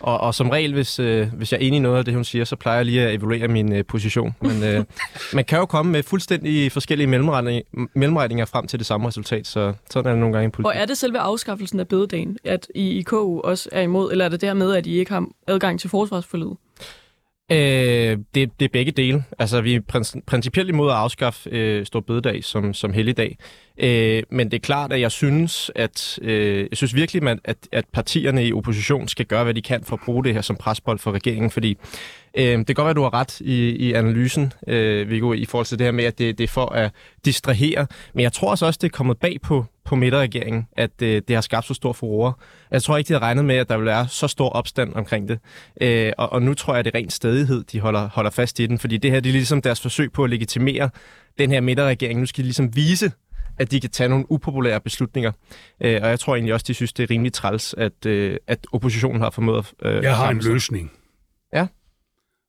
og, 0.00 0.20
og 0.20 0.34
som 0.34 0.50
regel, 0.50 0.72
hvis, 0.72 0.98
øh, 0.98 1.34
hvis 1.34 1.52
jeg 1.52 1.58
er 1.58 1.66
enig 1.66 1.76
i 1.76 1.80
noget 1.80 1.98
af 1.98 2.04
det, 2.04 2.14
hun 2.14 2.24
siger, 2.24 2.44
så 2.44 2.56
plejer 2.56 2.76
jeg 2.76 2.86
lige 2.86 3.02
at 3.02 3.14
evaluere 3.14 3.48
min 3.48 3.72
øh, 3.72 3.84
position. 3.84 4.34
Men 4.40 4.64
øh, 4.64 4.84
man 5.34 5.44
kan 5.44 5.58
jo 5.58 5.66
komme 5.66 5.92
med 5.92 6.02
fuldstændig 6.02 6.72
forskellige 6.72 7.06
mellemregninger, 7.06 7.62
mellemregninger 7.94 8.44
frem 8.44 8.66
til 8.66 8.78
det 8.78 8.86
samme 8.86 9.08
resultat, 9.08 9.46
så 9.46 9.72
sådan 9.90 10.08
er 10.08 10.12
det 10.12 10.20
nogle 10.20 10.32
gange 10.32 10.48
i 10.48 10.50
politik. 10.50 10.66
Og 10.66 10.82
er 10.82 10.86
det 10.86 10.98
selve 10.98 11.18
afskaffelsen 11.18 11.80
af 11.80 11.88
bededagen, 11.88 12.38
at 12.44 12.66
I 12.74 12.98
i 12.98 13.02
KU 13.02 13.40
også 13.40 13.68
er 13.72 13.80
imod, 13.80 14.12
eller 14.12 14.24
er 14.24 14.28
det 14.28 14.40
der 14.40 14.54
med, 14.54 14.76
at 14.76 14.86
I 14.86 14.98
ikke 14.98 15.12
har 15.12 15.26
adgang 15.46 15.80
til 15.80 15.90
forsvarsforledet? 15.90 16.56
Øh, 17.52 18.18
det, 18.34 18.50
det 18.60 18.64
er 18.64 18.68
begge 18.72 18.92
dele. 18.92 19.24
Altså, 19.38 19.60
vi 19.60 19.74
er 19.74 19.80
prin- 19.80 20.22
principielt 20.26 20.68
imod 20.68 20.90
at 20.90 20.96
afskaffe 20.96 21.50
øh, 21.50 21.86
Stor 21.86 22.00
Bededag 22.00 22.44
som, 22.44 22.74
som 22.74 22.92
helligdag. 22.92 23.38
Øh, 23.78 24.22
men 24.30 24.50
det 24.50 24.54
er 24.56 24.60
klart, 24.60 24.92
at 24.92 25.00
jeg 25.00 25.12
synes, 25.12 25.70
at 25.74 26.18
øh, 26.22 26.58
jeg 26.70 26.76
synes 26.76 26.94
virkelig, 26.94 27.22
man, 27.22 27.38
at, 27.44 27.56
at 27.72 27.84
partierne 27.92 28.46
i 28.46 28.52
opposition 28.52 29.08
skal 29.08 29.26
gøre, 29.26 29.44
hvad 29.44 29.54
de 29.54 29.62
kan 29.62 29.84
for 29.84 29.96
at 29.96 30.02
bruge 30.04 30.24
det 30.24 30.34
her 30.34 30.40
som 30.40 30.56
presbold 30.56 30.98
for 30.98 31.12
regeringen, 31.12 31.50
fordi 31.50 31.76
øh, 32.38 32.58
det 32.58 32.66
kan 32.66 32.74
godt 32.74 32.84
være, 32.84 32.90
at 32.90 32.96
du 32.96 33.02
har 33.02 33.14
ret 33.14 33.40
i, 33.40 33.68
i 33.68 33.92
analysen, 33.92 34.52
øh, 34.68 35.10
Viggo, 35.10 35.32
i 35.32 35.44
forhold 35.44 35.66
til 35.66 35.78
det 35.78 35.84
her 35.84 35.92
med, 35.92 36.04
at 36.04 36.18
det, 36.18 36.38
det 36.38 36.44
er 36.44 36.48
for 36.48 36.66
at 36.66 36.90
distrahere. 37.24 37.86
Men 38.14 38.22
jeg 38.22 38.32
tror 38.32 38.50
også, 38.50 38.78
det 38.80 38.84
er 38.84 38.96
kommet 38.96 39.18
bag 39.18 39.36
på, 39.42 39.64
på 39.86 39.96
midterregeringen, 39.96 40.66
at 40.76 41.02
øh, 41.02 41.22
det 41.28 41.36
har 41.36 41.40
skabt 41.40 41.66
så 41.66 41.74
stor 41.74 41.92
furore. 41.92 42.32
Jeg 42.70 42.82
tror 42.82 42.96
ikke, 42.96 43.08
de 43.08 43.12
har 43.12 43.20
regnet 43.22 43.44
med, 43.44 43.56
at 43.56 43.68
der 43.68 43.76
vil 43.76 43.86
være 43.86 44.08
så 44.08 44.28
stor 44.28 44.48
opstand 44.48 44.94
omkring 44.94 45.28
det. 45.28 45.38
Øh, 45.80 46.12
og, 46.18 46.32
og 46.32 46.42
nu 46.42 46.54
tror 46.54 46.72
jeg, 46.74 46.78
at 46.78 46.84
det 46.84 46.94
er 46.94 46.98
ren 46.98 47.10
stedighed, 47.10 47.64
de 47.64 47.80
holder, 47.80 48.08
holder 48.08 48.30
fast 48.30 48.58
i 48.60 48.66
den, 48.66 48.78
fordi 48.78 48.96
det 48.96 49.10
her 49.10 49.20
det 49.20 49.28
er 49.28 49.32
ligesom 49.32 49.62
deres 49.62 49.80
forsøg 49.80 50.12
på 50.12 50.24
at 50.24 50.30
legitimere 50.30 50.90
den 51.38 51.50
her 51.50 51.60
midterregering. 51.60 52.20
Nu 52.20 52.26
skal 52.26 52.42
de 52.42 52.46
ligesom 52.46 52.76
vise, 52.76 53.12
at 53.58 53.70
de 53.70 53.80
kan 53.80 53.90
tage 53.90 54.08
nogle 54.08 54.24
upopulære 54.32 54.80
beslutninger. 54.80 55.32
Øh, 55.80 56.00
og 56.02 56.08
jeg 56.08 56.20
tror 56.20 56.34
egentlig 56.34 56.54
også, 56.54 56.64
de 56.68 56.74
synes, 56.74 56.92
det 56.92 57.02
er 57.02 57.10
rimelig 57.10 57.32
træls, 57.32 57.74
at, 57.78 58.06
øh, 58.06 58.36
at 58.46 58.66
oppositionen 58.72 59.20
har 59.20 59.30
formået 59.30 59.72
at... 59.82 59.92
Øh, 59.92 60.02
Jeg 60.02 60.16
har 60.16 60.30
en 60.30 60.38
løsning. 60.38 60.92
Ja. 61.54 61.66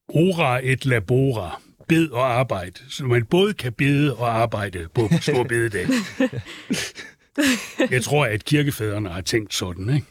Ora 0.10 0.60
et 0.64 0.86
labora. 0.86 1.62
Bed 1.88 2.10
og 2.10 2.40
arbejde. 2.40 2.74
Så 2.90 3.04
man 3.06 3.26
både 3.26 3.54
kan 3.54 3.74
bede 3.74 4.16
og 4.16 4.36
arbejde 4.36 4.88
på 4.96 5.10
stor 5.22 5.44
bededag. 5.44 5.86
Jeg 7.92 8.04
tror, 8.04 8.26
at 8.26 8.46
kirkefædrene 8.46 9.10
har 9.10 9.22
tænkt 9.22 9.54
sådan, 9.54 9.90
ikke? 9.90 10.08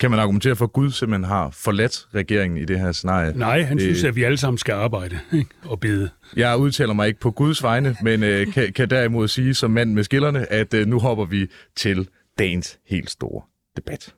Kan 0.00 0.10
man 0.10 0.20
argumentere 0.20 0.56
for, 0.56 0.64
at 0.64 0.72
Gud 0.72 0.90
simpelthen 0.90 1.24
har 1.24 1.50
forladt 1.50 2.06
regeringen 2.14 2.58
i 2.58 2.64
det 2.64 2.80
her 2.80 2.92
scenarie? 2.92 3.32
Nej, 3.38 3.62
han 3.62 3.78
Øh. 3.78 3.82
synes, 3.82 4.04
at 4.04 4.16
vi 4.16 4.22
alle 4.22 4.38
sammen 4.38 4.58
skal 4.58 4.72
arbejde 4.72 5.18
ikke? 5.32 5.50
og 5.64 5.80
bede. 5.80 6.10
Jeg 6.36 6.56
udtaler 6.58 6.92
mig 6.94 7.08
ikke 7.08 7.20
på 7.20 7.30
Guds 7.30 7.62
vegne, 7.62 7.96
men 8.02 8.22
øh, 8.22 8.52
kan, 8.52 8.72
kan 8.72 8.90
derimod 8.90 9.28
sige 9.28 9.54
som 9.54 9.70
mand 9.70 9.92
med 9.92 10.04
skillerne, 10.04 10.52
at 10.52 10.74
øh, 10.74 10.86
nu 10.86 10.98
hopper 10.98 11.24
vi 11.24 11.46
til 11.76 12.08
dagens 12.38 12.78
helt 12.88 13.10
store 13.10 13.42
debat. 13.76 14.14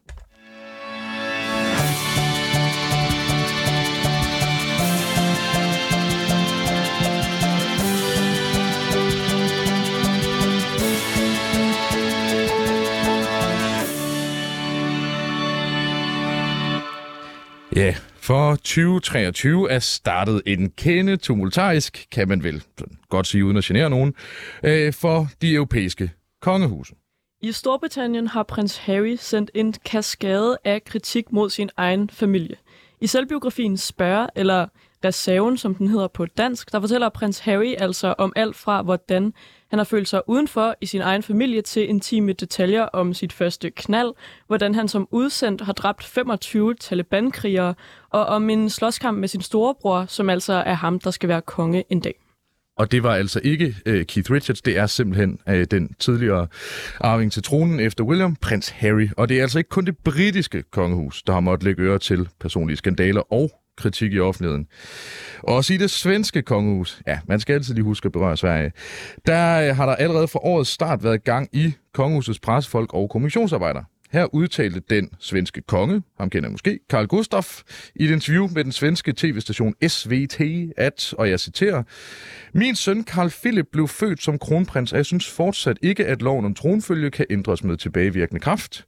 Ja, 17.78 17.94
for 18.20 18.54
2023 18.54 19.70
er 19.70 19.78
startet 19.78 20.42
en 20.46 20.70
kende 20.70 21.16
tumultarisk, 21.16 22.06
kan 22.12 22.28
man 22.28 22.42
vel 22.42 22.62
godt 23.08 23.26
sige 23.26 23.44
uden 23.44 23.56
at 23.56 23.64
genere 23.64 23.90
nogen, 23.90 24.14
øh, 24.62 24.92
for 24.92 25.28
de 25.42 25.54
europæiske 25.54 26.10
kongehuse. 26.42 26.94
I 27.42 27.52
Storbritannien 27.52 28.26
har 28.26 28.42
prins 28.42 28.76
Harry 28.76 29.16
sendt 29.20 29.50
en 29.54 29.74
kaskade 29.84 30.58
af 30.64 30.84
kritik 30.84 31.32
mod 31.32 31.50
sin 31.50 31.70
egen 31.76 32.10
familie. 32.10 32.56
I 33.00 33.06
selvbiografien 33.06 33.76
Spørge, 33.76 34.28
eller 34.34 34.66
Reserven, 35.04 35.56
som 35.56 35.74
den 35.74 35.88
hedder 35.88 36.08
på 36.08 36.26
dansk, 36.26 36.72
der 36.72 36.80
fortæller 36.80 37.08
prins 37.08 37.38
Harry 37.38 37.74
altså 37.78 38.14
om 38.18 38.32
alt 38.36 38.56
fra, 38.56 38.82
hvordan 38.82 39.32
han 39.70 39.78
har 39.78 39.84
følt 39.84 40.08
sig 40.08 40.22
udenfor 40.26 40.74
i 40.80 40.86
sin 40.86 41.00
egen 41.00 41.22
familie 41.22 41.62
til 41.62 41.88
intime 41.88 42.32
detaljer 42.32 42.82
om 42.82 43.14
sit 43.14 43.32
første 43.32 43.70
knald, 43.70 44.12
hvordan 44.46 44.74
han 44.74 44.88
som 44.88 45.08
udsendt 45.10 45.60
har 45.60 45.72
dræbt 45.72 46.04
25 46.04 46.74
Taliban-krigere, 46.74 47.74
og 48.10 48.26
om 48.26 48.50
en 48.50 48.70
slåskamp 48.70 49.18
med 49.18 49.28
sin 49.28 49.42
storebror, 49.42 50.04
som 50.08 50.30
altså 50.30 50.52
er 50.52 50.74
ham, 50.74 50.98
der 50.98 51.10
skal 51.10 51.28
være 51.28 51.42
konge 51.42 51.84
en 51.90 52.00
dag. 52.00 52.14
Og 52.78 52.92
det 52.92 53.02
var 53.02 53.14
altså 53.14 53.40
ikke 53.44 53.76
øh, 53.86 54.06
Keith 54.06 54.32
Richards, 54.32 54.62
det 54.62 54.78
er 54.78 54.86
simpelthen 54.86 55.38
øh, 55.48 55.66
den 55.70 55.94
tidligere 55.98 56.46
arving 57.00 57.32
til 57.32 57.42
tronen 57.42 57.80
efter 57.80 58.04
William, 58.04 58.36
prins 58.36 58.68
Harry. 58.68 59.08
Og 59.16 59.28
det 59.28 59.38
er 59.38 59.42
altså 59.42 59.58
ikke 59.58 59.70
kun 59.70 59.84
det 59.84 59.98
britiske 59.98 60.62
kongehus, 60.62 61.22
der 61.22 61.32
har 61.32 61.40
måttet 61.40 61.64
lægge 61.64 61.82
øre 61.82 61.98
til 61.98 62.28
personlige 62.40 62.76
skandaler 62.76 63.32
og 63.32 63.50
kritik 63.78 64.12
i 64.12 64.20
offentligheden. 64.20 64.66
Også 65.42 65.74
i 65.74 65.76
det 65.76 65.90
svenske 65.90 66.42
kongehus, 66.42 67.02
ja, 67.06 67.18
man 67.28 67.40
skal 67.40 67.54
altid 67.54 67.74
lige 67.74 67.84
huske 67.84 68.06
at 68.06 68.12
berøre 68.12 68.36
Sverige, 68.36 68.72
der 69.26 69.68
øh, 69.68 69.76
har 69.76 69.86
der 69.86 69.94
allerede 69.94 70.28
fra 70.28 70.38
årets 70.42 70.70
start 70.70 71.04
været 71.04 71.24
gang 71.24 71.48
i 71.52 71.74
kongehusets 71.94 72.40
pressefolk 72.40 72.94
og 72.94 73.10
kommissionsarbejder. 73.10 73.82
Her 74.10 74.34
udtalte 74.34 74.80
den 74.90 75.10
svenske 75.18 75.60
konge, 75.60 76.02
ham 76.18 76.30
kender 76.30 76.50
måske, 76.50 76.78
Carl 76.90 77.06
Gustaf, 77.06 77.62
i 77.94 78.04
et 78.04 78.10
interview 78.10 78.48
med 78.54 78.64
den 78.64 78.72
svenske 78.72 79.12
tv-station 79.16 79.74
SVT, 79.88 80.40
at, 80.76 81.14
og 81.18 81.30
jeg 81.30 81.40
citerer, 81.40 81.82
Min 82.52 82.74
søn 82.74 83.04
Carl 83.04 83.30
Philip 83.30 83.66
blev 83.72 83.88
født 83.88 84.22
som 84.22 84.38
kronprins, 84.38 84.92
og 84.92 84.96
jeg 84.96 85.06
synes 85.06 85.30
fortsat 85.30 85.78
ikke, 85.82 86.06
at 86.06 86.22
loven 86.22 86.44
om 86.44 86.54
tronfølge 86.54 87.10
kan 87.10 87.26
ændres 87.30 87.64
med 87.64 87.76
tilbagevirkende 87.76 88.40
kraft. 88.40 88.86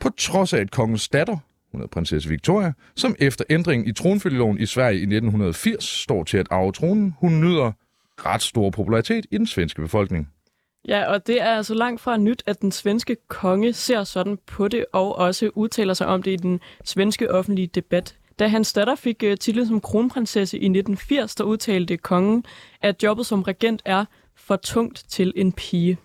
På 0.00 0.08
trods 0.18 0.52
af, 0.52 0.60
at 0.60 0.70
kongens 0.70 1.08
datter 1.08 1.36
hun 1.72 1.80
hedder 1.80 1.90
prinsesse 1.90 2.28
Victoria, 2.28 2.72
som 2.96 3.14
efter 3.18 3.44
ændringen 3.50 3.88
i 3.88 3.92
tronfølgeloven 3.92 4.60
i 4.60 4.66
Sverige 4.66 4.98
i 4.98 5.02
1980 5.02 5.84
står 5.84 6.24
til 6.24 6.38
at 6.38 6.46
arve 6.50 6.72
tronen. 6.72 7.14
Hun 7.20 7.40
nyder 7.40 7.72
ret 8.26 8.42
stor 8.42 8.70
popularitet 8.70 9.26
i 9.30 9.38
den 9.38 9.46
svenske 9.46 9.82
befolkning. 9.82 10.28
Ja, 10.88 11.12
og 11.12 11.26
det 11.26 11.42
er 11.42 11.50
altså 11.50 11.74
langt 11.74 12.00
fra 12.00 12.16
nyt, 12.16 12.42
at 12.46 12.60
den 12.60 12.72
svenske 12.72 13.16
konge 13.28 13.72
ser 13.72 14.04
sådan 14.04 14.38
på 14.46 14.68
det, 14.68 14.84
og 14.92 15.18
også 15.18 15.50
udtaler 15.54 15.94
sig 15.94 16.06
om 16.06 16.22
det 16.22 16.30
i 16.30 16.36
den 16.36 16.60
svenske 16.84 17.30
offentlige 17.30 17.66
debat. 17.66 18.16
Da 18.38 18.48
hans 18.48 18.72
datter 18.72 18.94
fik 18.94 19.22
øh, 19.22 19.36
titlen 19.36 19.66
som 19.66 19.80
kronprinsesse 19.80 20.56
i 20.56 20.64
1980, 20.64 21.34
der 21.34 21.44
udtalte 21.44 21.96
kongen, 21.96 22.44
at 22.82 23.02
jobbet 23.02 23.26
som 23.26 23.42
regent 23.42 23.82
er 23.84 24.04
for 24.36 24.56
tungt 24.56 25.04
til 25.08 25.32
en 25.36 25.52
pige. 25.52 25.98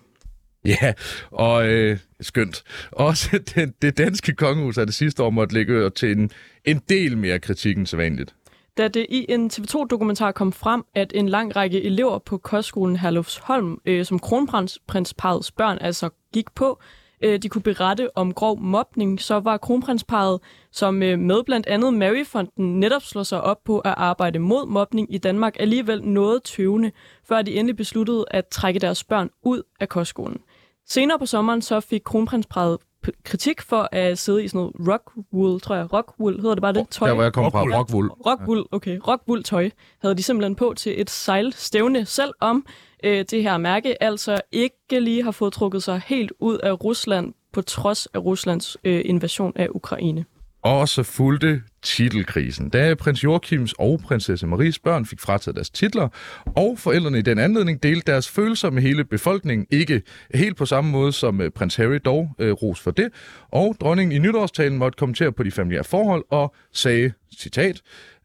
Ja, 0.82 0.92
og 1.30 1.68
øh, 1.68 1.98
skønt. 2.20 2.64
Også 2.92 3.38
det, 3.54 3.82
det 3.82 3.98
danske 3.98 4.32
kongehus 4.34 4.78
er 4.78 4.84
det 4.84 4.94
sidste 4.94 5.22
år 5.22 5.30
måtte 5.30 5.54
lægge 5.54 5.90
til 5.90 6.10
en, 6.10 6.30
en 6.64 6.80
del 6.88 7.16
mere 7.16 7.38
kritik 7.38 7.76
end 7.76 7.86
sædvanligt. 7.86 8.34
Da 8.76 8.88
det 8.88 9.06
i 9.08 9.26
en 9.28 9.50
TV2-dokumentar 9.52 10.32
kom 10.32 10.52
frem, 10.52 10.84
at 10.94 11.12
en 11.14 11.28
lang 11.28 11.56
række 11.56 11.82
elever 11.82 12.18
på 12.18 12.38
kostskolen 12.38 12.96
Herlufsholm, 12.96 13.80
øh, 13.86 14.04
som 14.04 14.18
kronprinsparets 14.18 15.52
børn 15.52 15.78
altså 15.80 16.10
gik 16.32 16.50
på, 16.54 16.80
øh, 17.20 17.38
de 17.38 17.48
kunne 17.48 17.62
berette 17.62 18.16
om 18.16 18.34
grov 18.34 18.60
mobning, 18.60 19.20
så 19.20 19.40
var 19.40 19.56
kronprinsparet, 19.56 20.40
som 20.70 21.02
øh, 21.02 21.18
med 21.18 21.44
blandt 21.44 21.66
andet 21.66 21.94
Maryfonden 21.94 22.80
netop 22.80 23.02
slår 23.02 23.22
sig 23.22 23.40
op 23.40 23.64
på 23.64 23.78
at 23.78 23.94
arbejde 23.96 24.38
mod 24.38 24.66
mobning 24.66 25.14
i 25.14 25.18
Danmark, 25.18 25.56
alligevel 25.60 26.02
noget 26.02 26.42
tøvende, 26.42 26.92
før 27.28 27.42
de 27.42 27.54
endelig 27.54 27.76
besluttede 27.76 28.24
at 28.30 28.46
trække 28.46 28.80
deres 28.80 29.04
børn 29.04 29.30
ud 29.42 29.62
af 29.80 29.88
kostskolen. 29.88 30.40
Senere 30.88 31.18
på 31.18 31.26
sommeren 31.26 31.62
så 31.62 31.80
fik 31.80 32.00
kronprinsparet 32.04 32.78
kritik 33.24 33.62
for 33.62 33.88
at 33.92 34.18
sidde 34.18 34.44
i 34.44 34.48
sådan 34.48 34.58
noget 34.58 34.88
rockwool, 34.88 35.60
tror 35.60 35.74
jeg. 35.74 35.92
Rockwool, 35.92 36.36
hedder 36.40 36.54
det 36.54 36.62
bare 36.62 36.72
det? 36.72 36.88
Tøj? 36.90 37.08
Der 37.08 37.14
hvor 37.14 37.22
jeg 37.22 37.32
kommer 37.32 37.50
fra, 37.50 37.60
Rockwool. 37.60 37.76
Rockwool. 37.76 38.10
Rockwool, 38.26 38.66
okay. 38.72 38.98
Rockwool 39.08 39.42
tøj 39.42 39.70
havde 40.02 40.14
de 40.14 40.22
simpelthen 40.22 40.54
på 40.54 40.74
til 40.76 41.00
et 41.00 41.10
sejlstævne, 41.10 42.04
selvom 42.04 42.66
øh, 43.04 43.24
det 43.30 43.42
her 43.42 43.58
mærke 43.58 44.02
altså 44.02 44.40
ikke 44.52 45.00
lige 45.00 45.22
har 45.22 45.30
fået 45.30 45.52
trukket 45.52 45.82
sig 45.82 46.02
helt 46.06 46.32
ud 46.38 46.58
af 46.58 46.84
Rusland, 46.84 47.34
på 47.52 47.62
trods 47.62 48.06
af 48.06 48.18
Ruslands 48.18 48.76
øh, 48.84 49.02
invasion 49.04 49.52
af 49.56 49.68
Ukraine. 49.70 50.24
Og 50.64 50.88
så 50.88 51.02
fulgte 51.02 51.62
titelkrisen, 51.82 52.68
da 52.68 52.94
prins 52.94 53.24
Joachims 53.24 53.74
og 53.78 54.00
prinsesse 54.04 54.46
Maries 54.46 54.78
børn 54.78 55.06
fik 55.06 55.20
frataget 55.20 55.56
deres 55.56 55.70
titler, 55.70 56.08
og 56.46 56.78
forældrene 56.78 57.18
i 57.18 57.22
den 57.22 57.38
anledning 57.38 57.82
delte 57.82 58.12
deres 58.12 58.28
følelser 58.28 58.70
med 58.70 58.82
hele 58.82 59.04
befolkningen, 59.04 59.66
ikke 59.70 60.02
helt 60.34 60.56
på 60.56 60.66
samme 60.66 60.90
måde 60.90 61.12
som 61.12 61.40
øh, 61.40 61.50
prins 61.50 61.76
Harry 61.76 61.98
dog 62.04 62.30
øh, 62.38 62.52
ros 62.52 62.80
for 62.80 62.90
det, 62.90 63.08
og 63.52 63.76
dronningen 63.80 64.16
i 64.16 64.18
nytårstalen 64.18 64.78
måtte 64.78 64.96
kommentere 64.96 65.32
på 65.32 65.42
de 65.42 65.50
familiære 65.50 65.84
forhold 65.84 66.24
og 66.30 66.54
sagde, 66.72 67.12
citat, 67.38 67.80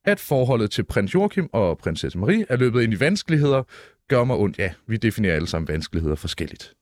at 0.05 0.19
forholdet 0.19 0.71
til 0.71 0.83
prins 0.83 1.13
Joachim 1.13 1.49
og 1.53 1.77
prinsesse 1.77 2.17
Marie 2.17 2.45
er 2.49 2.57
løbet 2.57 2.81
ind 2.81 2.93
i 2.93 2.99
vanskeligheder, 2.99 3.63
gør 4.07 4.23
mig 4.23 4.35
ondt. 4.35 4.59
Ja, 4.59 4.71
vi 4.87 4.97
definerer 4.97 5.35
alle 5.35 5.47
sammen 5.47 5.67
vanskeligheder 5.67 6.15
forskelligt. 6.15 6.73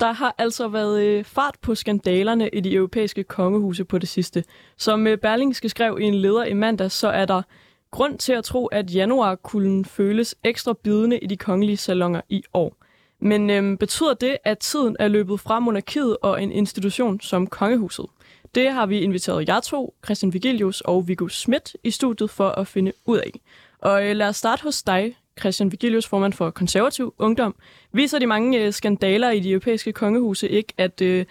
Der 0.00 0.12
har 0.12 0.34
altså 0.38 0.68
været 0.68 1.02
øh, 1.02 1.24
fart 1.24 1.54
på 1.62 1.74
skandalerne 1.74 2.48
i 2.52 2.60
de 2.60 2.74
europæiske 2.74 3.24
kongehuse 3.24 3.84
på 3.84 3.98
det 3.98 4.08
sidste. 4.08 4.44
Som 4.76 5.06
øh, 5.06 5.18
Berlingske 5.18 5.68
skrev 5.68 5.98
i 6.00 6.04
en 6.04 6.14
leder 6.14 6.44
i 6.44 6.54
mandag, 6.54 6.90
så 6.90 7.08
er 7.08 7.24
der 7.24 7.42
grund 7.90 8.18
til 8.18 8.32
at 8.32 8.44
tro, 8.44 8.66
at 8.66 8.94
januarkulden 8.94 9.84
føles 9.84 10.34
ekstra 10.44 10.72
bidende 10.72 11.18
i 11.18 11.26
de 11.26 11.36
kongelige 11.36 11.76
salonger 11.76 12.20
i 12.28 12.42
år. 12.52 12.76
Men 13.20 13.50
øhm, 13.50 13.78
betyder 13.78 14.14
det, 14.14 14.36
at 14.44 14.58
tiden 14.58 14.96
er 14.98 15.08
løbet 15.08 15.40
fra 15.40 15.60
monarkiet 15.60 16.16
og 16.22 16.42
en 16.42 16.52
institution 16.52 17.20
som 17.20 17.46
kongehuset? 17.46 18.06
Det 18.54 18.70
har 18.70 18.86
vi 18.86 19.00
inviteret 19.00 19.48
jer 19.48 19.60
to, 19.60 19.94
Christian 20.04 20.32
Vigilius 20.32 20.80
og 20.80 21.08
Viggo 21.08 21.28
Schmidt, 21.28 21.76
i 21.84 21.90
studiet 21.90 22.30
for 22.30 22.48
at 22.48 22.66
finde 22.66 22.92
ud 23.06 23.18
af. 23.18 23.40
Og 23.78 24.06
øh, 24.06 24.16
lad 24.16 24.28
os 24.28 24.36
starte 24.36 24.62
hos 24.62 24.82
dig, 24.82 25.16
Christian 25.38 25.72
Vigilius, 25.72 26.06
formand 26.06 26.32
for 26.32 26.50
konservativ 26.50 27.14
ungdom. 27.18 27.54
Viser 27.92 28.18
de 28.18 28.26
mange 28.26 28.64
øh, 28.64 28.72
skandaler 28.72 29.30
i 29.30 29.40
de 29.40 29.50
europæiske 29.50 29.92
kongehuse 29.92 30.48
ikke, 30.48 30.72
at 30.78 31.00
øh, 31.00 31.26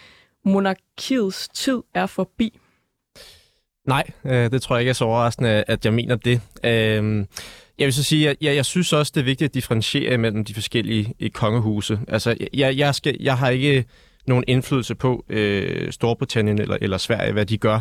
monarkiets 0.45 1.49
tid 1.49 1.81
er 1.93 2.05
forbi? 2.05 2.59
Nej, 3.85 4.03
øh, 4.25 4.51
det 4.51 4.61
tror 4.61 4.75
jeg 4.75 4.81
ikke 4.81 4.89
er 4.89 4.93
så 4.93 5.05
overraskende, 5.05 5.63
at 5.67 5.85
jeg 5.85 5.93
mener 5.93 6.15
det. 6.15 6.41
Øh, 6.63 7.25
jeg 7.77 7.85
vil 7.85 7.93
så 7.93 8.03
sige, 8.03 8.29
at 8.29 8.37
jeg, 8.41 8.55
jeg 8.55 8.65
synes 8.65 8.93
også, 8.93 9.11
det 9.15 9.21
er 9.21 9.25
vigtigt 9.25 9.49
at 9.49 9.53
differentiere 9.53 10.17
mellem 10.17 10.45
de 10.45 10.53
forskellige 10.53 11.29
kongehuse. 11.29 11.99
Altså, 12.07 12.35
jeg, 12.53 12.77
jeg, 12.77 12.95
skal, 12.95 13.17
jeg 13.19 13.37
har 13.37 13.49
ikke 13.49 13.85
nogen 14.27 14.43
indflydelse 14.47 14.95
på 14.95 15.25
øh, 15.29 15.91
Storbritannien 15.91 16.61
eller, 16.61 16.77
eller 16.81 16.97
Sverige, 16.97 17.33
hvad 17.33 17.45
de 17.45 17.57
gør. 17.57 17.79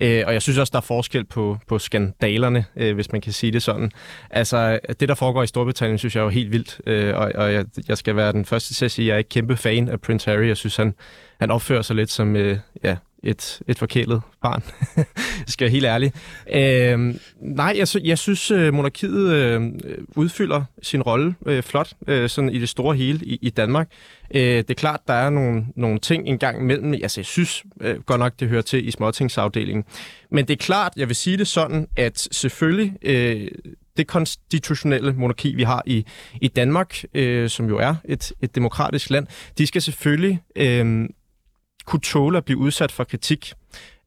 Øh, 0.00 0.22
og 0.26 0.32
jeg 0.32 0.42
synes 0.42 0.58
også, 0.58 0.70
der 0.70 0.76
er 0.76 0.82
forskel 0.82 1.24
på, 1.24 1.58
på 1.68 1.78
skandalerne, 1.78 2.64
øh, 2.76 2.94
hvis 2.94 3.12
man 3.12 3.20
kan 3.20 3.32
sige 3.32 3.52
det 3.52 3.62
sådan. 3.62 3.90
Altså, 4.30 4.78
det 5.00 5.08
der 5.08 5.14
foregår 5.14 5.42
i 5.42 5.46
Storbritannien, 5.46 5.98
synes 5.98 6.14
jeg 6.16 6.20
er 6.20 6.24
jo 6.24 6.30
helt 6.30 6.52
vildt. 6.52 6.80
Øh, 6.86 7.16
og 7.16 7.32
og 7.34 7.52
jeg, 7.52 7.64
jeg 7.88 7.98
skal 7.98 8.16
være 8.16 8.32
den 8.32 8.44
første 8.44 8.74
til 8.74 8.84
at 8.84 8.90
sige, 8.90 9.04
at 9.04 9.08
jeg 9.08 9.14
er 9.14 9.18
ikke 9.18 9.28
kæmpe 9.28 9.56
fan 9.56 9.88
af 9.88 10.00
Prince 10.00 10.30
Harry. 10.30 10.46
Jeg 10.46 10.56
synes, 10.56 10.76
han, 10.76 10.94
han 11.40 11.50
opfører 11.50 11.82
sig 11.82 11.96
lidt 11.96 12.10
som 12.10 12.36
øh, 12.36 12.58
ja, 12.84 12.96
et, 13.22 13.60
et 13.68 13.78
forkælet 13.78 14.22
barn. 14.42 14.62
jeg 14.96 15.04
skal 15.46 15.64
være 15.64 15.72
helt 15.72 15.84
ærlig. 15.84 16.12
Øh, 16.54 17.14
nej, 17.40 17.74
jeg, 17.76 17.88
jeg 18.04 18.18
synes, 18.18 18.50
øh, 18.50 18.74
monarkiet 18.74 19.32
øh, 19.32 19.62
udfylder 20.16 20.64
sin 20.82 21.02
rolle 21.02 21.34
øh, 21.46 21.62
flot, 21.62 21.92
øh, 22.06 22.28
sådan 22.28 22.50
i 22.50 22.58
det 22.58 22.68
store 22.68 22.96
hele 22.96 23.26
i, 23.26 23.38
i 23.42 23.50
Danmark. 23.50 23.90
Øh, 24.34 24.42
det 24.42 24.70
er 24.70 24.74
klart, 24.74 25.00
der 25.08 25.14
er 25.14 25.30
nogle, 25.30 25.66
nogle 25.76 25.98
ting 25.98 26.28
engang 26.28 26.60
imellem. 26.60 26.92
Altså, 26.92 27.20
jeg 27.20 27.26
synes 27.26 27.64
øh, 27.80 28.00
godt 28.00 28.18
nok, 28.18 28.32
det 28.40 28.48
hører 28.48 28.62
til 28.62 28.88
i 28.88 28.90
småtingsafdelingen. 28.90 29.84
Men 30.30 30.48
det 30.48 30.52
er 30.52 30.64
klart, 30.64 30.92
jeg 30.96 31.08
vil 31.08 31.16
sige 31.16 31.36
det 31.36 31.46
sådan, 31.46 31.88
at 31.96 32.28
selvfølgelig 32.32 32.92
øh, 33.02 33.48
det 33.96 34.06
konstitutionelle 34.06 35.12
monarki, 35.12 35.54
vi 35.54 35.62
har 35.62 35.82
i, 35.86 36.06
i 36.40 36.48
Danmark, 36.48 37.02
øh, 37.14 37.48
som 37.48 37.68
jo 37.68 37.78
er 37.78 37.94
et, 38.04 38.32
et 38.42 38.54
demokratisk 38.54 39.10
land, 39.10 39.26
de 39.58 39.66
skal 39.66 39.82
selvfølgelig 39.82 40.40
øh, 40.56 41.08
kunne 41.88 42.00
tåle 42.00 42.38
at 42.38 42.44
blive 42.44 42.58
udsat 42.58 42.92
for 42.92 43.04
kritik 43.04 43.52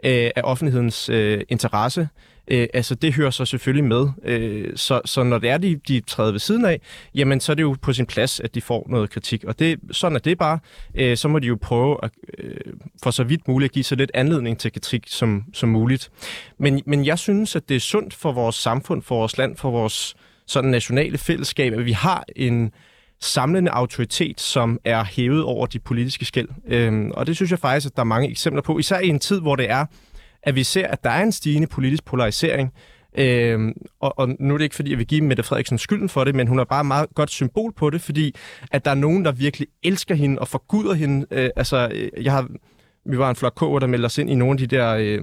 øh, 0.04 0.30
af 0.36 0.41
offentlighedens 0.44 1.10
øh, 1.10 1.41
interesse. 1.50 2.10
Øh, 2.48 2.67
altså 2.74 2.96
det 2.96 3.13
hører 3.13 3.30
så 3.30 3.46
selvfølgelig 3.46 3.84
med. 3.84 4.08
Øh, 4.24 4.78
så, 4.78 5.02
så 5.06 5.24
når 5.24 5.38
det 5.38 5.50
er, 5.50 5.58
de, 5.58 5.76
de 5.88 6.00
træder 6.00 6.32
ved 6.32 6.39
siden 6.39 6.65
af, 6.65 6.82
jamen 7.15 7.39
så 7.39 7.52
er 7.52 7.56
det 7.56 7.63
jo 7.63 7.76
på 7.82 7.94
sin 7.94 8.06
plads, 8.06 8.39
at 8.39 8.56
de 8.56 8.62
får 8.62 8.88
noget 8.89 9.10
kritik. 9.10 9.44
Og 9.44 9.60
det, 9.60 9.80
sådan 9.91 10.15
er 10.15 10.20
det 10.20 10.38
bare. 10.38 10.60
Øh, 10.96 11.17
så 11.17 11.28
må 11.28 11.39
de 11.39 11.48
jo 11.48 11.58
prøve 11.62 11.98
at, 12.04 12.12
øh, 12.38 12.74
for 13.04 13.12
så 13.12 13.24
vidt 13.24 13.48
muligt 13.48 13.70
at 13.70 13.74
give 13.74 13.84
så 13.84 13.96
lidt 13.96 14.12
anledning 14.13 14.60
til 14.60 14.72
kritik 14.72 15.04
som, 15.08 15.44
som 15.54 15.70
muligt. 15.70 16.12
Men, 16.58 16.82
men 16.86 17.06
jeg 17.06 17.20
synes, 17.20 17.56
at 17.56 17.70
det 17.70 17.76
er 17.76 17.80
sundt 17.80 18.13
for 18.13 18.32
vores 18.32 18.56
samfund, 18.56 19.02
for 19.02 19.15
vores 19.15 19.38
land, 19.38 19.58
for 19.58 19.72
vores 19.72 20.15
sådan 20.48 20.72
nationale 20.72 21.17
fællesskab, 21.17 21.74
at 21.74 21.86
vi 21.86 21.91
har 21.91 22.26
en 22.36 22.72
samlende 23.21 23.71
autoritet, 23.71 24.41
som 24.41 24.79
er 24.86 25.03
hævet 25.03 25.43
over 25.43 25.65
de 25.65 25.79
politiske 25.79 26.25
skæld. 26.25 26.47
Øhm, 26.67 27.12
og 27.12 27.27
det 27.27 27.36
synes 27.36 27.51
jeg 27.51 27.60
faktisk, 27.60 27.88
at 27.88 27.95
der 27.95 28.01
er 28.01 28.05
mange 28.05 28.29
eksempler 28.29 28.62
på, 28.62 28.79
især 28.79 28.99
i 28.99 29.07
en 29.07 29.19
tid, 29.19 29.39
hvor 29.39 29.55
det 29.55 29.69
er, 29.69 29.86
at 30.43 30.55
vi 30.55 30.63
ser, 30.63 30.88
at 30.88 31.03
der 31.03 31.10
er 31.10 31.23
en 31.23 31.31
stigende 31.31 31.67
politisk 31.67 32.05
polarisering. 32.05 32.73
Øhm, 33.17 33.73
og, 33.99 34.19
og 34.19 34.29
nu 34.39 34.53
er 34.53 34.57
det 34.57 34.63
ikke, 34.63 34.75
fordi 34.75 34.89
jeg 34.89 34.97
vil 34.97 35.07
give 35.07 35.21
Mette 35.21 35.43
Frederiksen 35.43 35.77
skylden 35.77 36.10
for 36.10 36.23
det, 36.23 36.36
men 36.36 36.47
hun 36.47 36.60
er 36.60 36.63
bare 36.63 36.79
et 36.79 36.86
meget 36.86 37.07
godt 37.15 37.29
symbol 37.29 37.73
på 37.73 37.89
det, 37.89 38.01
fordi 38.01 38.36
at 38.71 38.86
der 38.86 38.91
er 38.91 38.95
nogen, 38.95 39.25
der 39.25 39.31
virkelig 39.31 39.67
elsker 39.84 40.15
hende 40.15 40.39
og 40.39 40.47
forguder 40.47 40.93
hende. 40.93 41.25
Øh, 41.31 41.49
altså, 41.55 41.89
øh, 41.93 42.25
jeg 42.25 42.34
har, 42.34 42.47
vi 43.05 43.17
var 43.17 43.29
en 43.29 43.36
flok 43.36 43.53
koger, 43.55 43.79
der 43.79 43.88
meldte 43.88 44.05
os 44.05 44.17
ind 44.17 44.29
i 44.29 44.36
nogle 44.36 44.51
af 44.51 44.57
de 44.57 44.67
der... 44.67 44.95
Øh, 44.95 45.21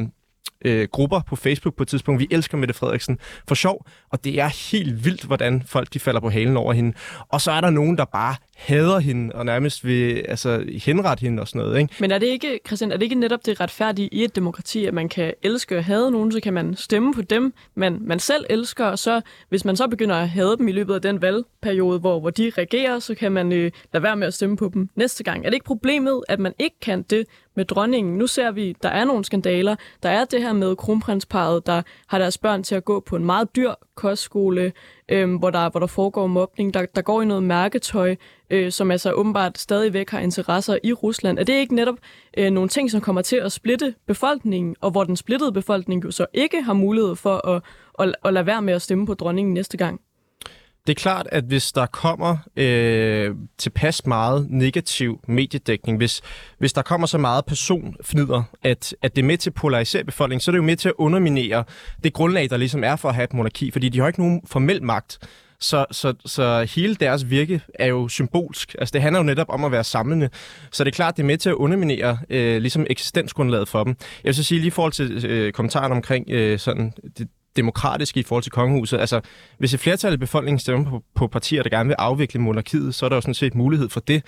øh, 0.64 0.88
grupper 0.92 1.20
på 1.28 1.36
Facebook 1.36 1.76
på 1.76 1.82
et 1.82 1.88
tidspunkt. 1.88 2.20
Vi 2.20 2.28
elsker 2.30 2.58
Mette 2.58 2.74
Frederiksen 2.74 3.18
for 3.48 3.54
sjov, 3.54 3.86
og 4.10 4.24
det 4.24 4.40
er 4.40 4.72
helt 4.72 5.04
vildt, 5.04 5.24
hvordan 5.24 5.62
folk 5.66 5.94
de 5.94 6.00
falder 6.00 6.20
på 6.20 6.30
halen 6.30 6.56
over 6.56 6.72
hende. 6.72 6.92
Og 7.28 7.40
så 7.40 7.50
er 7.50 7.60
der 7.60 7.70
nogen, 7.70 7.98
der 7.98 8.04
bare 8.04 8.34
hader 8.56 8.98
hende 8.98 9.34
og 9.34 9.46
nærmest 9.46 9.84
vil 9.84 10.24
altså, 10.28 10.64
henrette 10.84 11.20
hende 11.20 11.40
og 11.40 11.48
sådan 11.48 11.58
noget. 11.58 11.78
Ikke? 11.80 11.94
Men 12.00 12.10
er 12.10 12.18
det 12.18 12.26
ikke, 12.26 12.60
Christian, 12.66 12.92
er 12.92 12.96
det 12.96 13.02
ikke 13.02 13.14
netop 13.14 13.46
det 13.46 13.60
retfærdige 13.60 14.08
i 14.12 14.24
et 14.24 14.36
demokrati, 14.36 14.86
at 14.86 14.94
man 14.94 15.08
kan 15.08 15.34
elske 15.42 15.76
og 15.76 15.84
hade 15.84 16.10
nogen, 16.10 16.32
så 16.32 16.40
kan 16.40 16.54
man 16.54 16.76
stemme 16.76 17.14
på 17.14 17.22
dem, 17.22 17.52
man, 17.74 17.98
man 18.00 18.18
selv 18.18 18.44
elsker, 18.50 18.84
og 18.84 18.98
så 18.98 19.20
hvis 19.48 19.64
man 19.64 19.76
så 19.76 19.88
begynder 19.88 20.16
at 20.16 20.28
hade 20.28 20.56
dem 20.56 20.68
i 20.68 20.72
løbet 20.72 20.94
af 20.94 21.02
den 21.02 21.22
valgperiode, 21.22 21.98
hvor, 21.98 22.20
hvor 22.20 22.30
de 22.30 22.52
regerer, 22.58 22.98
så 22.98 23.14
kan 23.14 23.32
man 23.32 23.52
øh, 23.52 23.70
lade 23.92 24.02
være 24.02 24.16
med 24.16 24.26
at 24.26 24.34
stemme 24.34 24.56
på 24.56 24.70
dem 24.74 24.88
næste 24.96 25.24
gang. 25.24 25.44
Er 25.44 25.50
det 25.50 25.54
ikke 25.54 25.66
problemet, 25.66 26.24
at 26.28 26.38
man 26.38 26.52
ikke 26.58 26.76
kan 26.80 27.02
det 27.02 27.24
med 27.58 27.64
dronningen? 27.64 28.18
Nu 28.18 28.26
ser 28.26 28.50
vi, 28.50 28.76
der 28.82 28.88
er 28.88 29.04
nogle 29.04 29.24
skandaler. 29.24 29.76
Der 30.02 30.08
er 30.08 30.24
det 30.24 30.42
her 30.42 30.52
med 30.52 30.76
kronprinsparet, 30.76 31.66
der 31.66 31.82
har 32.06 32.18
deres 32.18 32.38
børn 32.38 32.62
til 32.62 32.74
at 32.74 32.84
gå 32.84 33.00
på 33.00 33.16
en 33.16 33.24
meget 33.24 33.56
dyr 33.56 33.72
kostskole, 33.94 34.72
øh, 35.08 35.34
hvor, 35.34 35.50
der, 35.50 35.70
hvor 35.70 35.80
der 35.80 35.86
foregår 35.86 36.26
mobning. 36.26 36.74
Der, 36.74 36.86
der 36.94 37.02
går 37.02 37.22
i 37.22 37.24
noget 37.24 37.42
mærketøj, 37.42 38.16
øh, 38.50 38.72
som 38.72 38.90
altså 38.90 39.12
åbenbart 39.12 39.58
stadigvæk 39.58 40.10
har 40.10 40.20
interesser 40.20 40.78
i 40.82 40.92
Rusland. 40.92 41.38
Er 41.38 41.44
det 41.44 41.52
ikke 41.52 41.74
netop 41.74 41.96
øh, 42.38 42.50
nogle 42.50 42.68
ting, 42.68 42.90
som 42.90 43.00
kommer 43.00 43.22
til 43.22 43.36
at 43.36 43.52
splitte 43.52 43.94
befolkningen, 44.06 44.76
og 44.80 44.90
hvor 44.90 45.04
den 45.04 45.16
splittede 45.16 45.52
befolkning 45.52 46.04
jo 46.04 46.10
så 46.10 46.26
ikke 46.34 46.62
har 46.62 46.72
mulighed 46.72 47.16
for 47.16 47.48
at, 47.48 47.62
at, 47.98 48.14
at 48.24 48.32
lade 48.32 48.46
være 48.46 48.62
med 48.62 48.74
at 48.74 48.82
stemme 48.82 49.06
på 49.06 49.14
dronningen 49.14 49.54
næste 49.54 49.76
gang? 49.76 50.00
Det 50.88 50.98
er 50.98 51.00
klart, 51.00 51.28
at 51.32 51.44
hvis 51.44 51.72
der 51.72 51.86
kommer 51.86 52.36
øh, 52.56 53.34
tilpas 53.58 54.06
meget 54.06 54.46
negativ 54.50 55.20
mediedækning, 55.26 55.98
hvis, 55.98 56.22
hvis 56.58 56.72
der 56.72 56.82
kommer 56.82 57.06
så 57.06 57.18
meget 57.18 57.44
personfnider, 57.44 58.42
at, 58.62 58.94
at 59.02 59.16
det 59.16 59.22
er 59.22 59.26
med 59.26 59.38
til 59.38 59.50
at 59.50 59.54
polarisere 59.54 60.04
befolkningen, 60.04 60.40
så 60.40 60.50
er 60.50 60.52
det 60.52 60.58
jo 60.58 60.62
med 60.62 60.76
til 60.76 60.88
at 60.88 60.94
underminere 60.98 61.64
det 62.04 62.12
grundlag, 62.12 62.50
der 62.50 62.56
ligesom 62.56 62.84
er 62.84 62.96
for 62.96 63.08
at 63.08 63.14
have 63.14 63.24
et 63.24 63.34
monarki, 63.34 63.70
fordi 63.70 63.88
de 63.88 64.00
har 64.00 64.06
ikke 64.06 64.20
nogen 64.20 64.40
formel 64.46 64.82
magt. 64.82 65.18
Så, 65.60 65.86
så, 65.90 66.14
så 66.26 66.68
hele 66.74 66.94
deres 66.94 67.30
virke 67.30 67.60
er 67.74 67.86
jo 67.86 68.08
symbolsk. 68.08 68.76
Altså 68.78 68.92
det 68.92 69.02
handler 69.02 69.20
jo 69.20 69.24
netop 69.24 69.46
om 69.48 69.64
at 69.64 69.72
være 69.72 69.84
samlende. 69.84 70.28
Så 70.72 70.84
det 70.84 70.90
er 70.90 70.94
klart, 70.94 71.16
det 71.16 71.22
er 71.22 71.26
med 71.26 71.38
til 71.38 71.50
at 71.50 71.54
underminere 71.54 72.18
øh, 72.30 72.60
ligesom 72.62 72.86
eksistensgrundlaget 72.90 73.68
for 73.68 73.84
dem. 73.84 73.96
Jeg 74.24 74.28
vil 74.28 74.34
så 74.34 74.44
sige 74.44 74.58
lige 74.58 74.68
i 74.68 74.70
forhold 74.70 74.92
til 74.92 75.26
øh, 75.26 75.52
kommentaren 75.52 75.92
omkring 75.92 76.30
øh, 76.30 76.58
sådan, 76.58 76.92
det, 77.18 77.28
demokratiske 77.56 78.20
i 78.20 78.22
forhold 78.22 78.42
til 78.42 78.52
kongehuset. 78.52 78.98
Altså, 78.98 79.20
hvis 79.58 79.74
et 79.74 79.80
flertal 79.80 80.12
af 80.12 80.18
befolkningen 80.18 80.58
stemmer 80.58 80.90
på, 80.90 81.02
på 81.14 81.26
partier, 81.26 81.62
der 81.62 81.70
gerne 81.70 81.86
vil 81.86 81.96
afvikle 81.98 82.40
monarkiet, 82.40 82.94
så 82.94 83.04
er 83.04 83.08
der 83.08 83.16
jo 83.16 83.20
sådan 83.20 83.34
set 83.34 83.54
mulighed 83.54 83.88
for 83.88 84.00
det. 84.00 84.22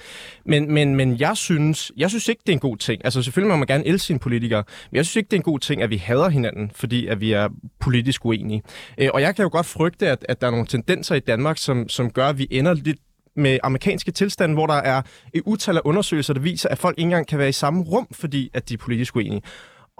Men, 0.44 0.74
men, 0.74 0.94
men 0.94 1.20
jeg 1.20 1.36
synes, 1.36 1.92
jeg 1.96 2.10
synes 2.10 2.28
ikke, 2.28 2.40
det 2.46 2.52
er 2.52 2.56
en 2.56 2.60
god 2.60 2.76
ting. 2.76 3.04
Altså, 3.04 3.22
selvfølgelig 3.22 3.50
må 3.50 3.56
man 3.56 3.66
gerne 3.66 3.86
elske 3.86 4.06
sine 4.06 4.18
politikere, 4.18 4.64
men 4.90 4.96
jeg 4.96 5.06
synes 5.06 5.16
ikke, 5.16 5.26
det 5.26 5.36
er 5.36 5.40
en 5.40 5.42
god 5.42 5.58
ting, 5.58 5.82
at 5.82 5.90
vi 5.90 5.96
hader 5.96 6.28
hinanden, 6.28 6.70
fordi 6.74 7.06
at 7.06 7.20
vi 7.20 7.32
er 7.32 7.48
politisk 7.80 8.24
uenige. 8.24 8.62
Øh, 8.98 9.08
og 9.14 9.20
jeg 9.20 9.36
kan 9.36 9.42
jo 9.42 9.48
godt 9.52 9.66
frygte, 9.66 10.08
at, 10.08 10.26
at 10.28 10.40
der 10.40 10.46
er 10.46 10.50
nogle 10.50 10.66
tendenser 10.66 11.14
i 11.14 11.20
Danmark, 11.20 11.58
som, 11.58 11.88
som 11.88 12.10
gør, 12.10 12.28
at 12.28 12.38
vi 12.38 12.46
ender 12.50 12.74
lidt 12.74 12.98
med 13.36 13.58
amerikanske 13.62 14.10
tilstande, 14.10 14.54
hvor 14.54 14.66
der 14.66 14.74
er 14.74 15.02
et 15.34 15.42
utal 15.46 15.76
af 15.76 15.80
undersøgelser, 15.84 16.34
der 16.34 16.40
viser, 16.40 16.68
at 16.68 16.78
folk 16.78 16.98
ikke 16.98 17.06
engang 17.06 17.26
kan 17.26 17.38
være 17.38 17.48
i 17.48 17.52
samme 17.52 17.82
rum, 17.82 18.06
fordi 18.12 18.50
at 18.54 18.68
de 18.68 18.74
er 18.74 18.78
politisk 18.78 19.16
uenige. 19.16 19.42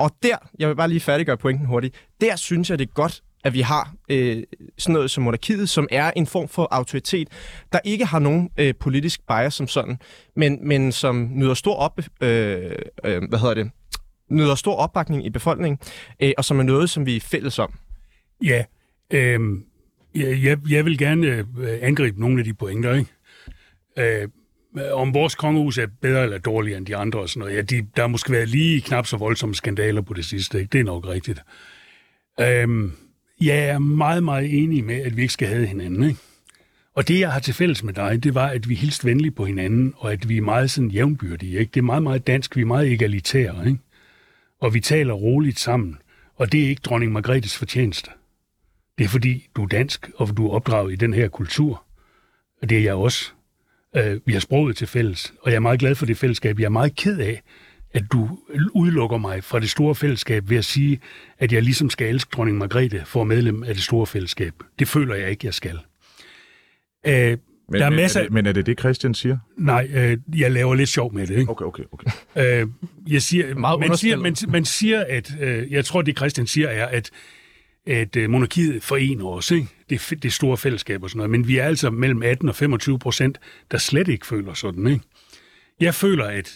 Og 0.01 0.11
der, 0.23 0.37
jeg 0.59 0.69
vil 0.69 0.77
bare 0.77 0.89
lige 0.89 1.01
færdiggøre 1.01 1.37
pointen 1.37 1.67
hurtigt, 1.67 2.07
der 2.21 2.37
synes 2.37 2.71
jeg, 2.71 2.79
det 2.79 2.89
er 2.89 2.93
godt, 2.93 3.23
at 3.45 3.55
vi 3.55 3.61
har 3.61 3.95
øh, 4.09 4.43
sådan 4.79 4.93
noget 4.93 5.11
som 5.11 5.25
monarkiet, 5.25 5.69
som 5.69 5.89
er 5.91 6.11
en 6.17 6.27
form 6.27 6.49
for 6.49 6.69
autoritet, 6.71 7.29
der 7.73 7.79
ikke 7.85 8.05
har 8.05 8.19
nogen 8.19 8.51
øh, 8.59 8.75
politisk 8.81 9.21
bias 9.29 9.55
som 9.55 9.69
sådan, 9.69 9.99
men, 10.37 10.69
men 10.69 10.93
som 10.93 11.29
nyder 11.33 11.55
stor 11.55 11.75
op, 11.75 12.01
øh, 12.21 12.73
øh, 13.05 13.23
hvad 13.29 13.39
hedder 13.39 13.55
det, 13.55 13.71
nyder 14.31 14.55
stor 14.55 14.75
opbakning 14.75 15.27
i 15.27 15.31
befolkningen, 15.31 15.79
øh, 16.23 16.33
og 16.39 16.45
som 16.45 16.59
er 16.59 16.63
noget, 16.63 16.91
som 16.91 17.07
vi 17.07 17.17
er 17.17 17.21
fælles 17.21 17.59
om. 17.59 17.75
Ja, 18.45 18.65
øh, 19.11 19.41
jeg, 20.15 20.59
jeg 20.71 20.85
vil 20.85 20.99
gerne 20.99 21.27
øh, 21.27 21.79
angribe 21.83 22.21
nogle 22.21 22.39
af 22.39 22.45
de 22.45 22.55
pointer, 22.55 22.95
ikke? 22.95 23.11
Øh, 24.23 24.29
Øh, 24.79 24.93
om 24.93 25.15
vores 25.15 25.35
kongehus 25.35 25.79
er 25.79 25.87
bedre 26.01 26.23
eller 26.23 26.39
dårligere 26.39 26.79
end 26.79 26.87
de 26.87 26.97
andre 26.97 27.19
og 27.19 27.29
sådan 27.29 27.41
noget. 27.41 27.57
Ja, 27.57 27.63
de, 27.63 27.87
der 27.97 28.03
har 28.03 28.09
måske 28.09 28.33
været 28.33 28.49
lige 28.49 28.81
knap 28.81 29.07
så 29.07 29.17
voldsomme 29.17 29.55
skandaler 29.55 30.01
på 30.01 30.15
det 30.15 30.25
sidste. 30.25 30.61
Ikke? 30.61 30.71
Det 30.73 30.81
er 30.81 30.85
nok 30.85 31.09
rigtigt. 31.09 31.43
Øhm, 32.41 32.93
jeg 33.41 33.69
er 33.69 33.79
meget, 33.79 34.23
meget 34.23 34.63
enig 34.63 34.85
med, 34.85 35.01
at 35.01 35.17
vi 35.17 35.23
ikke 35.23 35.33
skal 35.33 35.49
have 35.49 35.67
hinanden. 35.67 36.03
Ikke? 36.03 36.21
Og 36.95 37.09
det, 37.09 37.21
jeg 37.21 37.33
har 37.33 37.41
til 37.41 37.55
fælles 37.55 37.83
med 37.83 37.95
dig, 37.95 38.25
det 38.25 38.35
var, 38.35 38.47
at 38.47 38.69
vi 38.69 38.75
hilste 38.75 39.05
venligt 39.07 39.37
på 39.37 39.45
hinanden, 39.45 39.95
og 39.97 40.13
at 40.13 40.29
vi 40.29 40.37
er 40.37 40.43
meget 40.43 40.71
sådan 40.71 40.91
jævnbyrdige. 40.91 41.59
Ikke? 41.59 41.71
Det 41.75 41.81
er 41.81 41.85
meget, 41.85 42.03
meget 42.03 42.27
dansk. 42.27 42.57
Vi 42.57 42.61
er 42.61 42.67
meget 42.67 42.93
egalitære. 42.93 43.67
Ikke? 43.67 43.79
Og 44.61 44.75
vi 44.75 44.81
taler 44.81 45.15
roligt 45.15 45.59
sammen. 45.59 45.99
Og 46.37 46.53
det 46.53 46.65
er 46.65 46.69
ikke 46.69 46.83
dronning 46.85 47.13
Margrethes 47.13 47.57
fortjeneste. 47.59 48.11
Det 48.99 49.05
er 49.05 49.09
fordi, 49.09 49.49
du 49.57 49.63
er 49.63 49.69
dansk, 49.69 50.11
og 50.15 50.37
du 50.37 50.47
er 50.47 50.51
opdraget 50.51 50.93
i 50.93 50.97
den 50.97 51.15
her 51.15 51.29
kultur. 51.29 51.85
Og 52.63 52.71
det 52.71 52.79
er 52.79 52.83
jeg 52.83 52.95
også. 52.95 53.33
Øh, 53.97 54.21
vi 54.27 54.33
har 54.33 54.41
sproget 54.41 54.77
til 54.77 54.87
fælles, 54.87 55.33
og 55.43 55.51
jeg 55.51 55.57
er 55.57 55.61
meget 55.61 55.81
glad 55.81 55.95
for 55.95 56.07
det 56.07 56.17
fællesskab. 56.17 56.59
Jeg 56.59 56.65
er 56.65 56.71
meget 56.71 56.97
ked 56.97 57.19
af, 57.19 57.43
at 57.93 58.03
du 58.13 58.39
udelukker 58.75 59.19
mig 59.19 59.45
fra 59.45 59.61
det 59.61 59.71
store 59.71 59.95
fællesskab 59.95 60.51
ved 60.51 60.57
at 60.57 60.65
sige, 60.65 61.01
at 61.39 61.53
jeg 61.53 61.63
ligesom 61.63 61.91
skal 61.91 62.09
elske 62.09 62.31
dronning 62.33 62.59
Margrethe 62.59 63.03
for 63.05 63.25
medlem 63.25 63.63
af 63.63 63.75
det 63.75 63.83
store 63.83 64.07
fællesskab. 64.07 64.53
Det 64.79 64.89
føler 64.89 65.15
jeg 65.15 65.31
ikke, 65.31 65.47
jeg 65.47 65.55
skal. 65.55 65.79
Øh, 67.07 67.39
men, 67.69 67.81
der 67.81 67.87
er 67.87 67.91
masser... 67.91 68.21
er 68.21 68.25
det, 68.25 68.33
men 68.33 68.47
er 68.47 68.53
det 68.53 68.67
det, 68.67 68.79
Christian 68.79 69.15
siger? 69.15 69.39
Nej, 69.59 69.89
øh, 69.95 70.19
jeg 70.39 70.51
laver 70.51 70.75
lidt 70.75 70.89
sjov 70.89 71.15
med 71.15 71.27
det. 71.27 71.39
Ikke? 71.39 71.51
Okay, 71.51 71.65
okay, 71.65 71.83
okay. 71.93 72.63
Øh, 72.63 72.69
jeg 73.09 73.23
siger, 73.23 73.55
Meget 73.55 73.81
man, 73.81 73.97
siger, 73.97 74.17
man, 74.17 74.37
man 74.49 74.65
siger, 74.65 75.05
at... 75.09 75.33
Øh, 75.41 75.73
jeg 75.73 75.85
tror, 75.85 76.03
det 76.03 76.17
Christian 76.17 76.47
siger 76.47 76.69
er, 76.69 76.87
at 76.87 77.11
at 77.91 78.17
øh, 78.17 78.31
monarkiet 78.31 78.83
forener 78.83 79.27
os, 79.27 79.51
ikke? 79.51 79.67
Det, 79.91 80.23
det 80.23 80.33
store 80.33 80.57
fællesskab 80.57 81.03
og 81.03 81.11
sådan 81.11 81.19
noget. 81.19 81.31
Men 81.31 81.49
vi 81.49 81.59
er 81.59 81.65
altså 81.65 81.91
mellem 81.91 82.23
18 82.23 82.49
og 82.49 82.55
25 82.55 82.99
procent, 82.99 83.39
der 83.71 83.79
slet 83.79 84.09
ikke 84.09 84.27
føler 84.27 84.55
sådan. 84.55 84.87
Ikke? 84.87 85.05
Jeg 85.81 85.95
føler, 85.95 86.25
at... 86.25 86.53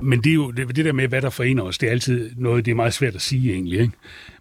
Men 0.00 0.24
det 0.24 0.30
er 0.30 0.34
jo 0.34 0.50
det, 0.50 0.76
det 0.76 0.84
der 0.84 0.92
med, 0.92 1.08
hvad 1.08 1.22
der 1.22 1.30
forener 1.30 1.62
os, 1.62 1.78
det 1.78 1.86
er 1.86 1.90
altid 1.90 2.30
noget, 2.36 2.64
det 2.64 2.70
er 2.70 2.74
meget 2.74 2.94
svært 2.94 3.14
at 3.14 3.20
sige 3.20 3.52
egentlig. 3.52 3.80
Ikke? 3.80 3.92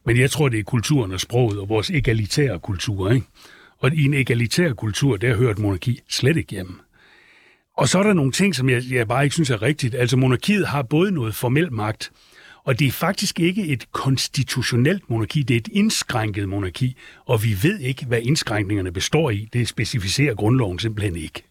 Men 0.05 0.17
jeg 0.17 0.31
tror, 0.31 0.49
det 0.49 0.59
er 0.59 0.63
kulturen 0.63 1.11
og 1.11 1.19
sproget 1.19 1.59
og 1.59 1.69
vores 1.69 1.89
egalitære 1.89 2.59
kultur. 2.59 3.11
Ikke? 3.11 3.25
Og 3.79 3.93
i 3.93 4.05
en 4.05 4.13
egalitær 4.13 4.73
kultur, 4.73 5.17
der 5.17 5.35
hører 5.35 5.51
et 5.51 5.59
monarki 5.59 5.99
slet 6.09 6.37
ikke 6.37 6.51
hjemme. 6.51 6.73
Og 7.77 7.87
så 7.87 7.99
er 7.99 8.03
der 8.03 8.13
nogle 8.13 8.31
ting, 8.31 8.55
som 8.55 8.69
jeg, 8.69 8.83
jeg 8.91 9.07
bare 9.07 9.23
ikke 9.23 9.33
synes 9.33 9.49
er 9.49 9.61
rigtigt. 9.61 9.95
Altså 9.95 10.17
monarkiet 10.17 10.67
har 10.67 10.81
både 10.81 11.11
noget 11.11 11.35
formel 11.35 11.73
magt, 11.73 12.11
og 12.67 12.79
det 12.79 12.87
er 12.87 12.91
faktisk 12.91 13.39
ikke 13.39 13.67
et 13.67 13.91
konstitutionelt 13.91 15.09
monarki, 15.09 15.43
det 15.43 15.53
er 15.53 15.57
et 15.57 15.67
indskrænket 15.71 16.49
monarki, 16.49 16.97
og 17.25 17.43
vi 17.43 17.57
ved 17.63 17.79
ikke, 17.79 18.05
hvad 18.05 18.21
indskrænkningerne 18.21 18.91
består 18.91 19.29
i. 19.29 19.49
Det 19.53 19.67
specificerer 19.67 20.35
grundloven 20.35 20.79
simpelthen 20.79 21.15
ikke. 21.15 21.43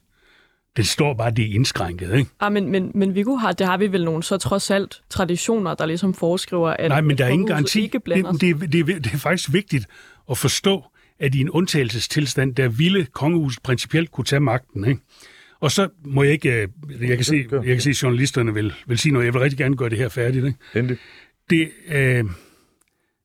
Det 0.77 0.87
står 0.87 1.15
bare, 1.15 1.31
det 1.31 1.51
er 1.51 1.55
indskrænket, 1.55 2.15
ikke? 2.15 2.31
Ja, 2.41 2.47
ah, 2.47 2.53
men, 2.53 2.71
men, 2.71 2.91
men 2.95 3.15
Viggo 3.15 3.37
har, 3.37 3.53
det 3.53 3.67
har 3.67 3.77
vi 3.77 3.93
vel 3.93 4.05
nogle 4.05 4.23
så 4.23 4.37
trods 4.37 4.71
alt 4.71 5.03
traditioner, 5.11 5.75
der 5.75 5.87
ligesom 5.87 6.15
foreskriver, 6.15 6.71
at 6.71 6.89
Nej, 6.89 7.01
men 7.01 7.19
der 7.19 7.25
er 7.25 7.29
ingen 7.29 7.49
garanti. 7.49 7.83
Ikke 7.83 8.01
det, 8.07 8.41
det, 8.41 8.73
det, 8.73 8.87
det 8.87 9.13
er 9.13 9.19
faktisk 9.19 9.53
vigtigt 9.53 9.87
at 10.31 10.39
forstå, 10.39 10.85
at 11.19 11.35
i 11.35 11.41
en 11.41 11.51
undtagelsestilstand, 11.51 12.55
der 12.55 12.69
ville 12.69 13.07
kongehuset 13.07 13.63
principielt 13.63 14.11
kunne 14.11 14.25
tage 14.25 14.41
magten, 14.41 14.85
ikke? 14.89 15.01
Og 15.61 15.71
så 15.71 15.89
må 16.05 16.23
jeg 16.23 16.33
ikke... 16.33 16.63
Øh, 16.63 16.69
jeg 17.09 17.17
kan 17.17 17.25
se, 17.25 17.49
jeg 17.53 17.65
kan 17.65 17.81
se 17.81 17.91
at 17.91 18.03
journalisterne 18.03 18.55
vil, 18.55 18.75
vil 18.87 18.99
sige 18.99 19.13
noget. 19.13 19.27
Jeg 19.27 19.35
vil 19.35 19.41
rigtig 19.41 19.59
gerne 19.59 19.77
gøre 19.77 19.89
det 19.89 19.99
her 19.99 20.09
færdigt. 20.09 20.47
Ikke? 20.47 20.59
Endelig. 20.75 20.99
Det, 21.51 21.71
øh, 21.89 22.25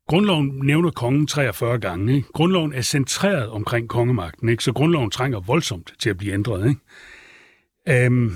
grundloven 0.08 0.60
nævner 0.64 0.92
kongen 0.92 1.28
43 1.28 1.80
gange. 1.80 2.16
Ikke? 2.16 2.28
Grundloven 2.34 2.74
er 2.74 2.82
centreret 2.82 3.50
omkring 3.50 3.90
kongemagten, 3.90 4.50
ikke? 4.50 4.64
så 4.64 4.74
grundloven 4.74 5.12
trænger 5.12 5.40
voldsomt 5.40 5.94
til 6.00 6.10
at 6.10 6.18
blive 6.18 6.34
ændret. 6.34 6.70
Ikke? 6.70 8.06
Øhm, 8.06 8.36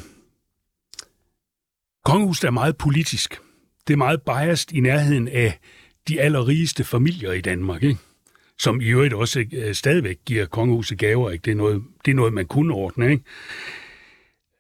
kongehuset 2.06 2.44
er 2.44 2.52
meget 2.52 2.78
politisk. 2.78 3.40
Det 3.88 3.94
er 3.94 3.98
meget 3.98 4.22
biased 4.22 4.74
i 4.74 4.80
nærheden 4.80 5.28
af 5.28 5.60
de 6.08 6.22
allerrigeste 6.22 6.84
familier 6.84 7.32
i 7.32 7.42
Danmark, 7.42 7.84
ikke? 7.84 8.00
som 8.58 8.82
i 8.82 8.86
øvrigt 8.86 9.14
også 9.14 9.46
øh, 9.54 9.76
stadigvæk 9.76 10.18
giver 10.26 10.46
kongehuset 10.46 10.98
gaver. 10.98 11.32
Ikke? 11.32 11.42
Det, 11.42 11.52
er 11.52 11.56
noget, 11.56 11.84
det 12.06 12.12
er 12.12 12.16
noget, 12.16 12.34
man 12.34 12.46
kunne 12.46 12.74
ordne. 12.74 13.12
Ikke? 13.12 13.24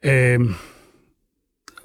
Øhm, 0.06 0.54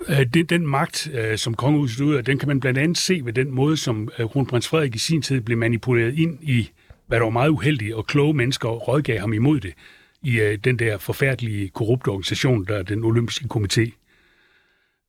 øh, 0.08 0.26
det, 0.34 0.50
den 0.50 0.66
magt, 0.66 1.10
øh, 1.14 1.38
som 1.38 1.54
kongehuset 1.54 2.04
ud 2.04 2.14
af, 2.14 2.24
den 2.24 2.38
kan 2.38 2.48
man 2.48 2.60
blandt 2.60 2.78
andet 2.78 2.98
se 2.98 3.20
ved 3.24 3.32
den 3.32 3.50
måde, 3.50 3.76
som 3.76 4.08
øh, 4.18 4.26
kronprins 4.28 4.68
Frederik 4.68 4.94
i 4.94 4.98
sin 4.98 5.22
tid 5.22 5.40
blev 5.40 5.58
manipuleret 5.58 6.18
ind 6.18 6.38
i, 6.42 6.70
hvad 7.06 7.18
der 7.18 7.24
var 7.24 7.30
meget 7.30 7.48
uheldigt, 7.48 7.94
og 7.94 8.06
kloge 8.06 8.34
mennesker 8.34 8.68
rådgav 8.68 9.18
ham 9.18 9.32
imod 9.32 9.60
det, 9.60 9.74
i 10.22 10.40
øh, 10.40 10.58
den 10.64 10.78
der 10.78 10.98
forfærdelige 10.98 11.68
korrupte 11.68 12.08
organisation, 12.08 12.64
der 12.64 12.76
er 12.76 12.82
den 12.82 13.04
olympiske 13.04 13.46
komité 13.54 13.90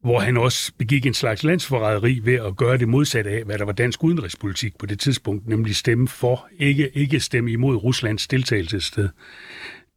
hvor 0.01 0.19
han 0.19 0.37
også 0.37 0.71
begik 0.77 1.05
en 1.05 1.13
slags 1.13 1.43
landsforræderi 1.43 2.19
ved 2.23 2.33
at 2.33 2.57
gøre 2.57 2.77
det 2.77 2.87
modsatte 2.87 3.29
af, 3.29 3.43
hvad 3.43 3.57
der 3.57 3.65
var 3.65 3.71
dansk 3.71 4.03
udenrigspolitik 4.03 4.77
på 4.77 4.85
det 4.85 4.99
tidspunkt, 4.99 5.47
nemlig 5.47 5.75
stemme 5.75 6.07
for, 6.07 6.47
ikke, 6.59 6.97
ikke 6.97 7.19
stemme 7.19 7.51
imod 7.51 7.75
Ruslands 7.75 8.27
deltagelsessted. 8.27 9.09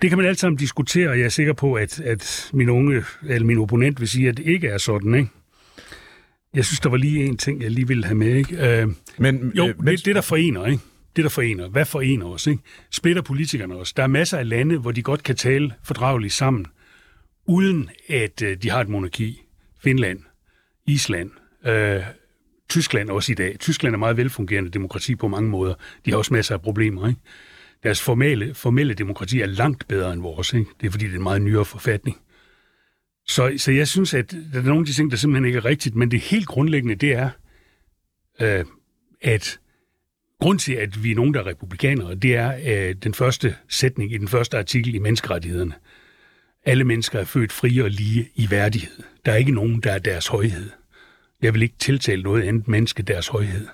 Det 0.02 0.11
kan 0.11 0.18
man 0.18 0.26
alt 0.26 0.40
sammen 0.40 0.57
diskutere, 0.57 1.09
og 1.09 1.18
jeg 1.18 1.24
er 1.24 1.28
sikker 1.28 1.52
på, 1.52 1.74
at, 1.74 2.00
at 2.00 2.50
min 2.52 2.68
unge, 2.68 3.04
eller 3.28 3.46
min 3.46 3.59
opponent 3.59 4.00
vil 4.00 4.09
sige, 4.09 4.28
at 4.28 4.37
det 4.37 4.46
ikke 4.46 4.68
er 4.68 4.78
sådan, 4.78 5.14
ikke? 5.14 5.28
Jeg 6.54 6.64
synes, 6.64 6.80
der 6.80 6.90
var 6.90 6.96
lige 6.96 7.24
en 7.24 7.37
ting, 7.37 7.62
jeg 7.62 7.70
lige 7.70 7.88
ville 7.88 8.04
have 8.04 8.14
med, 8.14 8.35
ikke? 8.35 8.80
Øh, 8.80 8.88
men, 9.18 9.52
jo, 9.54 9.68
øh, 9.68 9.74
det, 9.87 10.04
det, 10.04 10.14
der 10.14 10.20
forener, 10.20 10.66
ikke? 10.66 10.83
Det, 11.16 11.24
der 11.24 11.30
forener. 11.30 11.68
Hvad 11.68 11.85
forener 11.85 12.26
os, 12.26 12.46
ikke? 12.46 12.62
Splitter 12.90 13.22
politikerne 13.22 13.74
os. 13.74 13.92
Der 13.92 14.02
er 14.02 14.07
masser 14.07 14.38
af 14.38 14.48
lande, 14.48 14.78
hvor 14.78 14.92
de 14.92 15.02
godt 15.02 15.22
kan 15.22 15.37
tale 15.37 15.72
fordrageligt 15.85 16.33
sammen, 16.33 16.66
uden 17.46 17.90
at 18.09 18.42
øh, 18.42 18.57
de 18.62 18.70
har 18.70 18.80
et 18.80 18.88
monarki. 18.88 19.42
Finland, 19.83 20.18
Island, 20.87 21.30
øh, 21.66 22.02
Tyskland 22.68 23.11
også 23.11 23.33
i 23.33 23.35
dag. 23.35 23.57
Tyskland 23.61 23.94
er 23.94 23.98
meget 23.98 24.16
velfungerende 24.16 24.70
demokrati 24.70 25.14
på 25.16 25.28
mange 25.28 25.50
måder. 25.50 25.74
De 26.04 26.11
har 26.11 26.18
også 26.18 26.35
masser 26.35 26.54
af 26.54 26.62
problemer, 26.62 27.09
ikke? 27.09 27.20
Deres 27.85 28.03
formelle, 28.03 28.55
formelle 28.55 28.94
demokrati 28.94 29.40
er 29.40 29.47
langt 29.47 29.88
bedre 29.88 30.12
end 30.12 30.23
vores. 30.23 30.53
Ikke? 30.53 30.70
Det 30.81 30.87
er 30.87 30.90
fordi, 30.90 31.05
det 31.05 31.12
er 31.12 31.16
en 31.16 31.23
meget 31.23 31.42
nyere 31.42 31.64
forfatning. 31.64 32.20
Så, 33.27 33.55
så 33.57 33.73
jeg 33.73 33.88
synes, 33.88 34.14
at 34.14 34.31
der 34.53 34.59
er 34.59 34.62
nogle 34.62 34.81
af 34.81 34.87
de 34.87 34.92
ting, 34.92 35.11
der 35.11 35.16
simpelthen 35.16 35.44
ikke 35.44 35.57
er 35.57 35.64
rigtigt, 35.64 35.94
men 35.94 36.11
det 36.11 36.20
helt 36.20 36.47
grundlæggende, 36.47 36.94
det 36.94 37.12
er, 37.12 37.31
øh, 38.40 38.64
at 39.23 39.61
grund 40.40 40.59
til, 40.59 40.73
at 40.73 41.05
vi 41.05 41.11
er 41.11 41.14
nogen, 41.14 41.35
der 41.35 41.40
er 41.40 41.47
republikanere, 41.47 42.14
det 42.14 42.37
er 42.37 42.55
øh, 42.88 42.94
den 42.94 43.14
første 43.14 43.57
sætning 43.68 44.12
i 44.12 44.18
den 44.18 44.29
første 44.29 44.59
artikel 44.59 44.94
i 44.94 44.99
menneskerettighederne. 44.99 45.75
Alle 46.64 46.85
mennesker 46.85 47.18
er 47.18 47.25
født 47.25 47.53
frie 47.53 47.85
og 47.85 47.90
lige 47.90 48.29
i 48.35 48.51
værdighed. 48.51 49.03
Der 49.27 49.33
er 49.33 49.37
ikke 49.37 49.53
nogen, 49.53 49.81
der 49.81 49.92
er 49.92 49.99
deres 49.99 50.27
højhed. 50.27 50.70
Jeg 51.42 51.55
vil 51.55 51.62
ikke 51.62 51.79
tiltale 51.79 52.23
noget 52.23 52.42
andet 52.42 52.68
menneske 52.68 53.03
deres 53.03 53.29
højhed. 53.29 53.66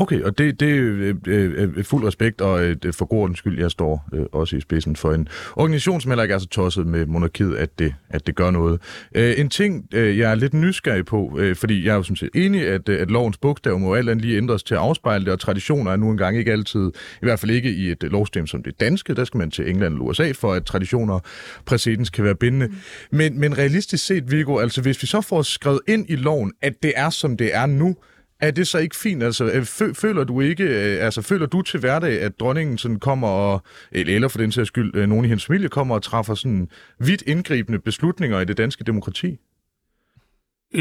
Okay, 0.00 0.22
og 0.22 0.38
det, 0.38 0.60
det 0.60 0.70
er 0.70 1.14
øh, 1.26 1.68
øh, 1.76 1.84
fuld 1.84 2.06
respekt, 2.06 2.40
og 2.40 2.64
øh, 2.64 2.76
for 2.92 3.04
god 3.04 3.34
skyld, 3.34 3.60
jeg 3.60 3.70
står 3.70 4.08
øh, 4.14 4.24
også 4.32 4.56
i 4.56 4.60
spidsen 4.60 4.96
for 4.96 5.12
en 5.12 5.28
organisation, 5.56 6.00
som 6.00 6.10
heller 6.10 6.22
ikke 6.22 6.34
er 6.34 6.38
så 6.38 6.48
tosset 6.48 6.86
med 6.86 7.06
monarkiet, 7.06 7.56
at 7.56 7.78
det, 7.78 7.94
at 8.10 8.26
det 8.26 8.34
gør 8.34 8.50
noget. 8.50 8.80
Øh, 9.14 9.34
en 9.36 9.48
ting, 9.48 9.88
øh, 9.94 10.18
jeg 10.18 10.30
er 10.30 10.34
lidt 10.34 10.54
nysgerrig 10.54 11.04
på, 11.04 11.36
øh, 11.38 11.56
fordi 11.56 11.84
jeg 11.84 11.90
er 11.90 11.94
jo 11.94 12.02
sådan 12.02 12.16
set 12.16 12.30
enig, 12.34 12.68
at, 12.68 12.88
øh, 12.88 13.00
at 13.00 13.10
lovens 13.10 13.38
bogstav 13.38 13.78
må 13.78 13.94
alt 13.94 14.10
andet 14.10 14.24
lige 14.24 14.36
ændres 14.36 14.62
til 14.62 14.74
at 14.74 14.80
afspejle 14.80 15.24
det, 15.24 15.32
og 15.32 15.40
traditioner 15.40 15.90
er 15.90 15.96
nu 15.96 16.10
engang 16.10 16.36
ikke 16.36 16.52
altid, 16.52 16.86
i 17.22 17.26
hvert 17.26 17.40
fald 17.40 17.50
ikke 17.50 17.72
i 17.72 17.90
et 17.90 18.04
øh, 18.04 18.10
lovsystem 18.10 18.46
som 18.46 18.62
det 18.62 18.80
danske, 18.80 19.14
der 19.14 19.24
skal 19.24 19.38
man 19.38 19.50
til 19.50 19.70
England 19.70 19.94
eller 19.94 20.04
USA, 20.04 20.32
for 20.32 20.52
at 20.52 20.64
traditioner 20.64 21.20
præcedens 21.66 22.10
kan 22.10 22.24
være 22.24 22.34
bindende. 22.34 22.66
Mm. 22.66 22.74
Men, 23.10 23.40
men 23.40 23.58
realistisk 23.58 24.06
set, 24.06 24.30
Viggo, 24.30 24.58
altså 24.58 24.82
hvis 24.82 25.02
vi 25.02 25.06
så 25.06 25.20
får 25.20 25.42
skrevet 25.42 25.80
ind 25.88 26.06
i 26.08 26.16
loven, 26.16 26.52
at 26.62 26.82
det 26.82 26.92
er 26.96 27.10
som 27.10 27.36
det 27.36 27.54
er 27.54 27.66
nu, 27.66 27.96
er 28.40 28.50
det 28.50 28.66
så 28.68 28.78
ikke 28.78 28.96
fint? 28.96 29.22
Altså, 29.22 29.44
øh, 29.44 29.94
føler 29.94 30.24
du 30.24 30.40
ikke, 30.40 30.64
øh, 30.64 31.04
altså, 31.04 31.22
føler 31.22 31.46
du 31.46 31.62
til 31.62 31.80
hverdag, 31.80 32.22
at 32.22 32.40
dronningen 32.40 32.78
sådan 32.78 32.98
kommer 32.98 33.28
og, 33.28 33.62
eller 33.92 34.28
for 34.28 34.38
den 34.38 34.52
sags 34.52 34.68
skyld, 34.68 34.94
øh, 34.94 35.08
nogen 35.08 35.24
i 35.24 35.28
hendes 35.28 35.46
familie 35.46 35.68
kommer 35.68 35.94
og 35.94 36.02
træffer 36.02 36.34
sådan 36.34 36.68
vidt 36.98 37.22
indgribende 37.26 37.78
beslutninger 37.78 38.40
i 38.40 38.44
det 38.44 38.58
danske 38.58 38.84
demokrati? 38.84 39.36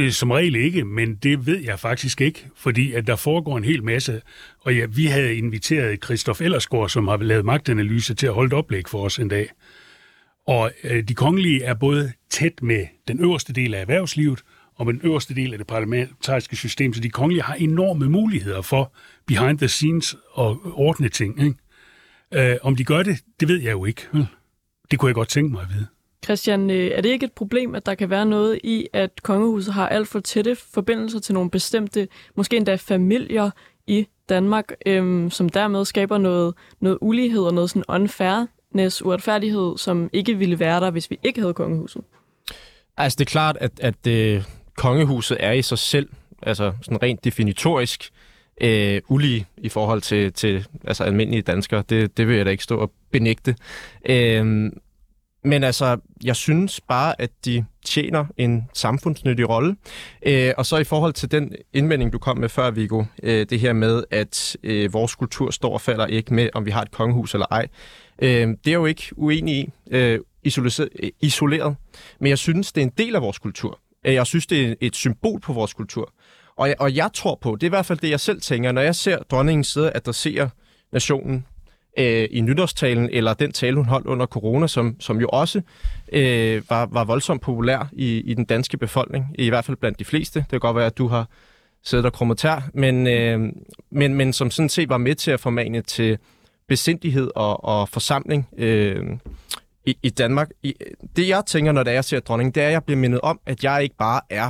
Som 0.09 0.31
regel 0.31 0.55
ikke, 0.55 0.85
men 0.85 1.15
det 1.15 1.45
ved 1.45 1.57
jeg 1.57 1.79
faktisk 1.79 2.21
ikke, 2.21 2.47
fordi 2.55 2.93
at 2.93 3.07
der 3.07 3.15
foregår 3.15 3.57
en 3.57 3.63
hel 3.63 3.83
masse. 3.83 4.21
Og 4.59 4.75
ja, 4.75 4.85
vi 4.85 5.05
havde 5.05 5.35
inviteret 5.35 6.03
Christoph 6.03 6.41
Ellersgaard, 6.41 6.89
som 6.89 7.07
har 7.07 7.17
lavet 7.17 7.45
magtanalyse, 7.45 8.13
til 8.13 8.27
at 8.27 8.33
holde 8.33 8.47
et 8.47 8.53
oplæg 8.53 8.83
for 8.87 9.05
os 9.05 9.19
en 9.19 9.27
dag. 9.27 9.49
Og 10.47 10.71
øh, 10.83 11.03
de 11.03 11.13
kongelige 11.13 11.63
er 11.63 11.73
både 11.73 12.11
tæt 12.29 12.61
med 12.61 12.85
den 13.07 13.19
øverste 13.19 13.53
del 13.53 13.73
af 13.73 13.81
erhvervslivet, 13.81 14.43
og 14.77 14.85
med 14.85 14.93
den 14.93 15.01
øverste 15.03 15.35
del 15.35 15.51
af 15.51 15.57
det 15.57 15.67
parlamentariske 15.67 16.55
system, 16.55 16.93
så 16.93 17.01
de 17.01 17.09
kongelige 17.09 17.43
har 17.43 17.53
enorme 17.53 18.09
muligheder 18.09 18.61
for 18.61 18.93
behind 19.25 19.57
the 19.57 19.67
scenes 19.67 20.15
og 20.31 20.59
ordne 20.73 21.09
ting. 21.09 21.43
Ikke? 21.43 22.51
Øh, 22.51 22.57
om 22.61 22.75
de 22.75 22.83
gør 22.83 23.03
det, 23.03 23.17
det 23.39 23.47
ved 23.47 23.61
jeg 23.61 23.71
jo 23.71 23.85
ikke. 23.85 24.07
Det 24.91 24.99
kunne 24.99 25.09
jeg 25.09 25.15
godt 25.15 25.29
tænke 25.29 25.51
mig 25.51 25.61
at 25.61 25.69
vide. 25.75 25.87
Christian, 26.25 26.69
øh, 26.69 26.91
er 26.93 27.01
det 27.01 27.09
ikke 27.09 27.25
et 27.25 27.31
problem, 27.31 27.75
at 27.75 27.85
der 27.85 27.95
kan 27.95 28.09
være 28.09 28.25
noget 28.25 28.59
i, 28.63 28.87
at 28.93 29.23
kongehuset 29.23 29.73
har 29.73 29.89
alt 29.89 30.07
for 30.07 30.19
tætte 30.19 30.55
forbindelser 30.55 31.19
til 31.19 31.33
nogle 31.33 31.49
bestemte, 31.49 32.07
måske 32.35 32.57
endda 32.57 32.75
familier 32.75 33.49
i 33.87 34.07
Danmark, 34.29 34.71
øhm, 34.85 35.29
som 35.29 35.49
dermed 35.49 35.85
skaber 35.85 36.17
noget, 36.17 36.53
noget 36.79 36.97
ulighed 37.01 37.41
og 37.41 37.53
noget 37.53 37.69
sådan 37.69 37.83
unfairness, 37.87 39.05
uretfærdighed, 39.05 39.77
som 39.77 40.09
ikke 40.13 40.37
ville 40.37 40.59
være 40.59 40.79
der, 40.79 40.91
hvis 40.91 41.11
vi 41.11 41.19
ikke 41.23 41.39
havde 41.39 41.53
kongehuset? 41.53 42.01
Altså, 42.97 43.15
det 43.19 43.25
er 43.25 43.29
klart, 43.29 43.57
at, 43.59 43.71
at 43.79 44.05
det, 44.05 44.45
kongehuset 44.77 45.37
er 45.39 45.51
i 45.51 45.61
sig 45.61 45.77
selv, 45.77 46.09
altså 46.41 46.73
sådan 46.81 47.03
rent 47.03 47.23
definitorisk, 47.23 48.09
øh, 48.61 49.01
ulige 49.07 49.45
i 49.57 49.69
forhold 49.69 50.01
til, 50.01 50.33
til 50.33 50.67
altså 50.83 51.03
almindelige 51.03 51.41
danskere. 51.41 51.83
Det, 51.89 52.17
det 52.17 52.27
vil 52.27 52.35
jeg 52.35 52.45
da 52.45 52.51
ikke 52.51 52.63
stå 52.63 52.77
og 52.77 52.91
benægte. 53.11 53.55
Øh, 54.09 54.71
men 55.43 55.63
altså, 55.63 55.97
jeg 56.23 56.35
synes 56.35 56.81
bare, 56.81 57.21
at 57.21 57.29
de 57.45 57.65
tjener 57.85 58.25
en 58.37 58.69
samfundsnyttig 58.73 59.49
rolle. 59.49 59.75
Øh, 60.25 60.53
og 60.57 60.65
så 60.65 60.77
i 60.77 60.83
forhold 60.83 61.13
til 61.13 61.31
den 61.31 61.51
indvending, 61.73 62.13
du 62.13 62.17
kom 62.17 62.37
med 62.37 62.49
før, 62.49 62.71
Viggo, 62.71 63.03
øh, 63.23 63.45
det 63.49 63.59
her 63.59 63.73
med, 63.73 64.03
at 64.11 64.57
øh, 64.63 64.93
vores 64.93 65.15
kultur 65.15 65.51
står 65.51 65.73
og 65.73 65.81
falder 65.81 66.05
ikke 66.05 66.33
med, 66.33 66.49
om 66.53 66.65
vi 66.65 66.71
har 66.71 66.81
et 66.81 66.91
kongehus 66.91 67.33
eller 67.33 67.45
ej. 67.51 67.67
Øh, 68.21 68.47
det 68.47 68.67
er 68.67 68.73
jo 68.73 68.85
ikke 68.85 69.03
uenig 69.15 69.55
i, 69.55 69.69
øh, 69.91 70.19
isoleret. 71.21 71.75
Men 72.19 72.29
jeg 72.29 72.37
synes, 72.37 72.71
det 72.71 72.81
er 72.81 72.85
en 72.85 72.93
del 72.97 73.15
af 73.15 73.21
vores 73.21 73.39
kultur. 73.39 73.79
Øh, 74.07 74.13
jeg 74.13 74.27
synes, 74.27 74.47
det 74.47 74.69
er 74.69 74.75
et 74.81 74.95
symbol 74.95 75.39
på 75.39 75.53
vores 75.53 75.73
kultur. 75.73 76.13
Og 76.55 76.67
jeg, 76.67 76.75
og 76.79 76.95
jeg 76.95 77.09
tror 77.13 77.39
på, 77.41 77.55
det 77.55 77.63
er 77.63 77.67
i 77.67 77.69
hvert 77.69 77.85
fald 77.85 77.99
det, 77.99 78.09
jeg 78.09 78.19
selv 78.19 78.41
tænker, 78.41 78.71
når 78.71 78.81
jeg 78.81 78.95
ser 78.95 79.17
dronningen 79.17 79.63
sidde 79.63 79.87
og 79.87 79.95
adressere 79.95 80.49
nationen 80.91 81.45
øh, 81.97 82.27
i 82.31 82.41
nytårstalen, 82.41 83.09
eller 83.11 83.33
den 83.33 83.51
tale, 83.51 83.75
hun 83.75 83.85
holdt 83.85 84.07
under 84.07 84.25
corona, 84.25 84.67
som, 84.67 84.95
som 84.99 85.19
jo 85.19 85.27
også 85.27 85.61
øh, 86.13 86.61
var, 86.69 86.85
var 86.91 87.03
voldsomt 87.03 87.41
populær 87.41 87.89
i, 87.93 88.17
i 88.17 88.33
den 88.33 88.45
danske 88.45 88.77
befolkning, 88.77 89.35
i 89.39 89.49
hvert 89.49 89.65
fald 89.65 89.77
blandt 89.77 89.99
de 89.99 90.05
fleste. 90.05 90.39
Det 90.39 90.49
kan 90.49 90.59
godt 90.59 90.75
være, 90.75 90.85
at 90.85 90.97
du 90.97 91.07
har 91.07 91.29
siddet 91.83 92.05
og 92.05 92.13
krummet 92.13 92.37
tær, 92.37 92.69
men, 92.73 93.07
øh, 93.07 93.39
men, 93.91 94.13
men 94.13 94.33
som 94.33 94.51
sådan 94.51 94.69
set 94.69 94.89
var 94.89 94.97
med 94.97 95.15
til 95.15 95.31
at 95.31 95.39
formane 95.39 95.81
til 95.81 96.17
besindighed 96.67 97.31
og, 97.35 97.63
og 97.63 97.89
forsamling 97.89 98.47
øh, 98.57 99.03
i, 99.87 99.97
i 100.03 100.09
Danmark. 100.09 100.49
I, 100.63 100.73
det 101.15 101.27
jeg 101.27 101.43
tænker, 101.47 101.71
når 101.71 101.83
det 101.83 101.91
er, 101.91 101.95
jeg 101.95 102.05
ser 102.05 102.19
dronningen, 102.19 102.55
det 102.55 102.63
er, 102.63 102.67
at 102.67 102.73
jeg 102.73 102.83
bliver 102.83 102.99
mindet 102.99 103.21
om, 103.21 103.39
at 103.45 103.63
jeg 103.63 103.83
ikke 103.83 103.95
bare 103.95 104.21
er 104.29 104.49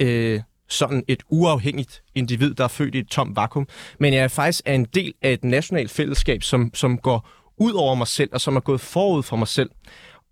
øh, 0.00 0.40
sådan 0.68 1.04
et 1.08 1.22
uafhængigt 1.28 2.02
individ, 2.14 2.54
der 2.54 2.64
er 2.64 2.68
født 2.68 2.94
i 2.94 2.98
et 2.98 3.08
tomt 3.08 3.36
vakuum, 3.36 3.68
men 3.98 4.14
jeg 4.14 4.24
er 4.24 4.28
faktisk 4.28 4.62
er 4.64 4.74
en 4.74 4.84
del 4.84 5.14
af 5.22 5.32
et 5.32 5.44
nationalt 5.44 5.90
fællesskab, 5.90 6.42
som, 6.42 6.70
som 6.74 6.98
går 6.98 7.28
ud 7.56 7.72
over 7.72 7.94
mig 7.94 8.06
selv, 8.06 8.30
og 8.32 8.40
som 8.40 8.56
er 8.56 8.60
gået 8.60 8.80
forud 8.80 9.22
for 9.22 9.36
mig 9.36 9.48
selv. 9.48 9.70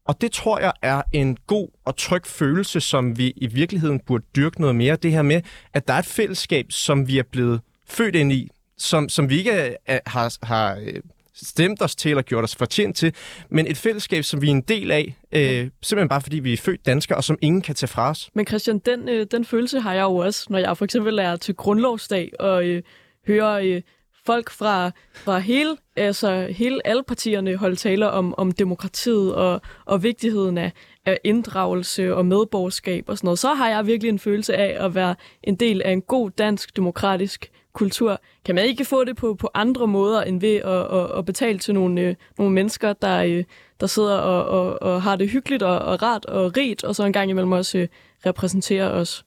Og 0.05 0.21
det 0.21 0.33
tror 0.33 0.59
jeg 0.59 0.73
er 0.83 1.03
en 1.13 1.37
god 1.47 1.69
og 1.85 1.97
tryg 1.97 2.27
følelse, 2.27 2.81
som 2.81 3.19
vi 3.19 3.33
i 3.37 3.47
virkeligheden 3.47 4.01
burde 4.07 4.25
dyrke 4.37 4.61
noget 4.61 4.77
mere. 4.77 4.97
Det 4.97 5.13
her 5.13 5.23
med, 5.23 5.41
at 5.73 5.89
der 5.89 5.95
er 5.95 5.99
et 5.99 6.07
fællesskab, 6.07 6.67
som 6.73 7.09
vi 7.09 7.19
er 7.19 7.23
blevet 7.23 7.61
født 7.89 8.15
ind 8.15 8.33
i, 8.33 8.51
som, 8.79 9.09
som 9.09 9.31
vi 9.31 9.39
ikke 9.39 9.77
er, 9.87 9.99
har, 10.07 10.37
har 10.43 10.77
øh, 10.81 11.01
øh, 11.33 11.47
stemt 11.47 11.83
os 11.83 11.97
til 11.97 12.09
eller 12.09 12.23
gjort 12.23 12.45
os 12.45 12.57
fortjent 12.57 12.97
til, 12.97 13.15
men 13.51 13.67
et 13.67 13.77
fællesskab, 13.77 14.25
som 14.25 14.43
vi 14.43 14.47
er 14.47 14.51
en 14.51 14.61
del 14.61 14.91
af, 14.91 15.17
øh, 15.33 15.71
simpelthen 15.83 16.09
bare 16.09 16.21
fordi 16.21 16.39
vi 16.39 16.53
er 16.53 16.57
født 16.57 16.87
danskere, 16.87 17.19
og 17.19 17.25
som 17.25 17.39
ingen 17.41 17.63
kan 17.63 17.75
tage 17.75 17.89
fra 17.89 18.11
os. 18.11 18.31
Men 18.35 18.47
Christian, 18.47 18.79
den, 18.79 19.09
øh, 19.09 19.27
den 19.31 19.45
følelse 19.45 19.81
har 19.81 19.95
jeg 19.95 20.03
jo 20.03 20.17
også, 20.17 20.47
når 20.51 20.59
jeg 20.59 20.77
for 20.77 20.85
eksempel 20.85 21.19
er 21.19 21.37
til 21.37 21.55
grundlovsdag 21.55 22.31
og 22.39 22.65
øh, 22.65 22.83
hører 23.27 23.61
øh, 23.63 23.83
folk 24.27 24.51
fra, 24.51 24.91
fra 25.15 25.39
hele, 25.39 25.77
altså 25.97 26.47
hele 26.51 26.87
alle 26.87 27.03
partierne 27.03 27.57
holde 27.57 27.77
taler 27.77 28.07
om, 28.07 28.35
om 28.39 28.53
demokratiet 28.53 29.35
og, 29.35 29.61
og 29.85 30.03
vigtigheden 30.03 30.59
af, 30.59 30.73
af 31.07 31.19
inddragelse 31.25 32.15
og 32.15 32.27
medborgerskab 32.27 33.05
og 33.09 33.19
sådan 33.19 33.27
noget, 33.27 33.39
så 33.39 33.55
har 33.55 33.69
jeg 33.69 33.87
virkelig 33.87 34.09
en 34.09 34.19
følelse 34.19 34.55
af 34.55 34.85
at 34.85 34.95
være 34.95 35.15
en 35.43 35.57
del 35.57 35.83
af 35.83 35.93
en 35.93 36.03
god 36.03 36.31
dansk 36.31 36.77
demokratisk 36.77 37.51
kultur. 37.75 38.21
Kan 38.45 38.55
man 38.55 38.65
ikke 38.65 38.85
få 38.85 39.05
det 39.05 39.17
på, 39.17 39.35
på 39.35 39.51
andre 39.55 39.87
måder 39.87 40.23
end 40.23 40.41
ved 40.41 40.57
at, 40.57 40.99
at, 40.99 41.19
at 41.19 41.25
betale 41.25 41.59
til 41.59 41.75
nogle, 41.75 42.01
øh, 42.01 42.15
nogle 42.39 42.53
mennesker, 42.53 42.93
der, 42.93 43.23
øh, 43.23 43.45
der 43.81 43.87
sidder 43.87 44.19
og, 44.19 44.45
og, 44.45 44.83
og 44.83 45.03
har 45.03 45.17
det 45.17 45.31
hyggeligt 45.31 45.63
og, 45.63 45.79
og 45.79 46.03
rart 46.03 46.25
og 46.25 46.57
rigt, 46.57 46.85
og 46.85 46.97
så 46.97 47.05
en 47.05 47.13
gang 47.13 47.31
imellem 47.31 47.53
også 47.53 47.79
øh, 47.79 47.89
repræsenterer 48.27 48.89
os? 48.91 49.25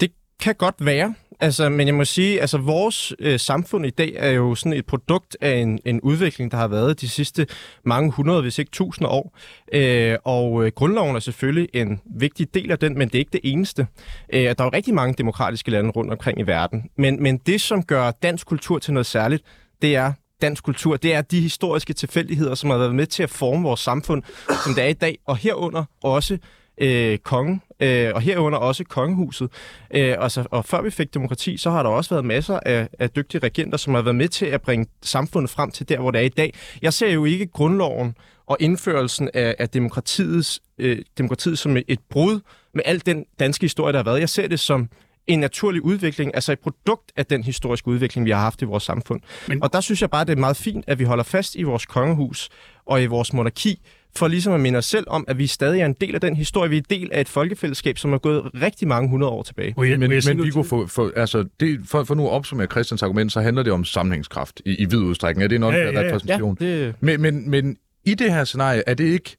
Det 0.00 0.12
kan 0.40 0.54
godt 0.54 0.74
være. 0.78 1.14
Altså, 1.40 1.68
men 1.68 1.86
jeg 1.86 1.94
må 1.94 2.04
sige, 2.04 2.40
altså 2.40 2.58
vores 2.58 3.12
øh, 3.18 3.40
samfund 3.40 3.86
i 3.86 3.90
dag 3.90 4.12
er 4.16 4.30
jo 4.30 4.54
sådan 4.54 4.72
et 4.72 4.86
produkt 4.86 5.36
af 5.40 5.56
en, 5.56 5.78
en 5.84 6.00
udvikling, 6.00 6.50
der 6.50 6.56
har 6.56 6.68
været 6.68 7.00
de 7.00 7.08
sidste 7.08 7.46
mange 7.84 8.10
hundrede, 8.10 8.42
hvis 8.42 8.58
ikke 8.58 8.70
tusinder 8.70 9.10
år. 9.10 9.38
Øh, 9.72 10.16
og 10.24 10.66
øh, 10.66 10.72
grundloven 10.74 11.16
er 11.16 11.20
selvfølgelig 11.20 11.68
en 11.74 12.00
vigtig 12.16 12.54
del 12.54 12.70
af 12.70 12.78
den, 12.78 12.98
men 12.98 13.08
det 13.08 13.14
er 13.14 13.18
ikke 13.18 13.32
det 13.32 13.40
eneste. 13.44 13.86
Øh, 14.32 14.42
der 14.42 14.54
er 14.58 14.64
jo 14.64 14.70
rigtig 14.72 14.94
mange 14.94 15.14
demokratiske 15.18 15.70
lande 15.70 15.90
rundt 15.90 16.12
omkring 16.12 16.40
i 16.40 16.42
verden. 16.42 16.84
Men, 16.98 17.22
men 17.22 17.38
det, 17.38 17.60
som 17.60 17.82
gør 17.82 18.10
dansk 18.10 18.46
kultur 18.46 18.78
til 18.78 18.92
noget 18.92 19.06
særligt, 19.06 19.42
det 19.82 19.96
er 19.96 20.12
dansk 20.42 20.64
kultur. 20.64 20.96
Det 20.96 21.14
er 21.14 21.22
de 21.22 21.40
historiske 21.40 21.92
tilfældigheder, 21.92 22.54
som 22.54 22.70
har 22.70 22.78
været 22.78 22.94
med 22.94 23.06
til 23.06 23.22
at 23.22 23.30
forme 23.30 23.62
vores 23.62 23.80
samfund, 23.80 24.22
som 24.64 24.74
det 24.74 24.84
er 24.84 24.88
i 24.88 24.92
dag, 24.92 25.18
og 25.26 25.36
herunder 25.36 25.84
også 26.02 26.38
øh, 26.78 27.18
kongen, 27.18 27.62
øh, 27.80 28.10
og 28.14 28.20
herunder 28.20 28.58
også 28.58 28.84
kongehuset. 28.84 29.50
Øh, 29.90 30.16
altså, 30.18 30.44
og 30.50 30.64
før 30.64 30.82
vi 30.82 30.90
fik 30.90 31.14
demokrati, 31.14 31.56
så 31.56 31.70
har 31.70 31.82
der 31.82 31.90
også 31.90 32.10
været 32.10 32.24
masser 32.24 32.60
af, 32.66 32.88
af 32.98 33.10
dygtige 33.10 33.40
regenter, 33.40 33.78
som 33.78 33.94
har 33.94 34.02
været 34.02 34.16
med 34.16 34.28
til 34.28 34.46
at 34.46 34.62
bringe 34.62 34.86
samfundet 35.02 35.50
frem 35.50 35.70
til 35.70 35.88
der, 35.88 36.00
hvor 36.00 36.10
det 36.10 36.20
er 36.20 36.24
i 36.24 36.28
dag. 36.28 36.54
Jeg 36.82 36.92
ser 36.92 37.08
jo 37.08 37.24
ikke 37.24 37.46
grundloven 37.46 38.14
og 38.46 38.56
indførelsen 38.60 39.30
af, 39.34 39.54
af 39.58 39.68
demokratiets, 39.68 40.60
øh, 40.78 40.98
demokratiet 41.18 41.58
som 41.58 41.76
et 41.76 42.00
brud 42.10 42.40
med 42.74 42.82
al 42.84 43.06
den 43.06 43.24
danske 43.38 43.64
historie, 43.64 43.92
der 43.92 43.98
har 43.98 44.04
været. 44.04 44.20
Jeg 44.20 44.28
ser 44.28 44.48
det 44.48 44.60
som 44.60 44.88
en 45.26 45.38
naturlig 45.40 45.82
udvikling, 45.82 46.30
altså 46.34 46.52
et 46.52 46.58
produkt 46.58 47.12
af 47.16 47.26
den 47.26 47.42
historiske 47.42 47.88
udvikling, 47.88 48.26
vi 48.26 48.30
har 48.30 48.40
haft 48.40 48.62
i 48.62 48.64
vores 48.64 48.82
samfund. 48.82 49.20
Men... 49.48 49.62
Og 49.62 49.72
der 49.72 49.80
synes 49.80 50.00
jeg 50.02 50.10
bare, 50.10 50.24
det 50.24 50.32
er 50.32 50.36
meget 50.36 50.56
fint, 50.56 50.84
at 50.86 50.98
vi 50.98 51.04
holder 51.04 51.24
fast 51.24 51.54
i 51.54 51.62
vores 51.62 51.86
kongehus 51.86 52.48
og 52.86 53.02
i 53.02 53.06
vores 53.06 53.32
monarki, 53.32 53.80
for 54.18 54.28
ligesom 54.28 54.52
at 54.52 54.60
minde 54.60 54.76
os 54.76 54.84
selv 54.84 55.04
om, 55.06 55.24
at 55.28 55.38
vi 55.38 55.46
stadig 55.46 55.80
er 55.80 55.86
en 55.86 55.96
del 56.00 56.14
af 56.14 56.20
den 56.20 56.36
historie. 56.36 56.70
Vi 56.70 56.76
er 56.76 56.82
del 56.90 57.08
af 57.12 57.20
et 57.20 57.28
folkefællesskab, 57.28 57.98
som 57.98 58.12
er 58.12 58.18
gået 58.18 58.42
rigtig 58.62 58.88
mange 58.88 59.08
hundrede 59.08 59.32
år 59.32 59.42
tilbage. 59.42 59.74
Oh, 59.76 59.90
ja, 59.90 59.96
men 59.96 60.10
men 60.10 60.42
vi 60.42 60.50
kunne 60.50 60.64
få, 60.64 60.86
for, 60.86 61.12
altså, 61.16 61.44
det, 61.60 61.80
for, 61.86 62.04
for 62.04 62.14
nu 62.14 62.26
at 62.26 62.32
opsummere 62.32 62.66
Christians 62.66 63.02
argument, 63.02 63.32
så 63.32 63.40
handler 63.40 63.62
det 63.62 63.72
om 63.72 63.84
sammenhængskraft 63.84 64.62
i, 64.64 64.74
i 64.74 64.84
vid 64.84 64.98
udstrækning. 64.98 65.44
Er 65.44 65.48
det 65.48 65.56
en 65.56 65.62
ja, 65.62 65.70
ja, 65.70 65.90
ja. 65.90 66.00
repræsentation? 66.00 66.56
Ja, 66.60 66.66
det... 66.66 66.94
men, 67.00 67.22
men, 67.22 67.50
men 67.50 67.76
i 68.04 68.14
det 68.14 68.32
her 68.32 68.44
scenarie, 68.44 68.82
er 68.86 68.94
det 68.94 69.04
ikke 69.04 69.36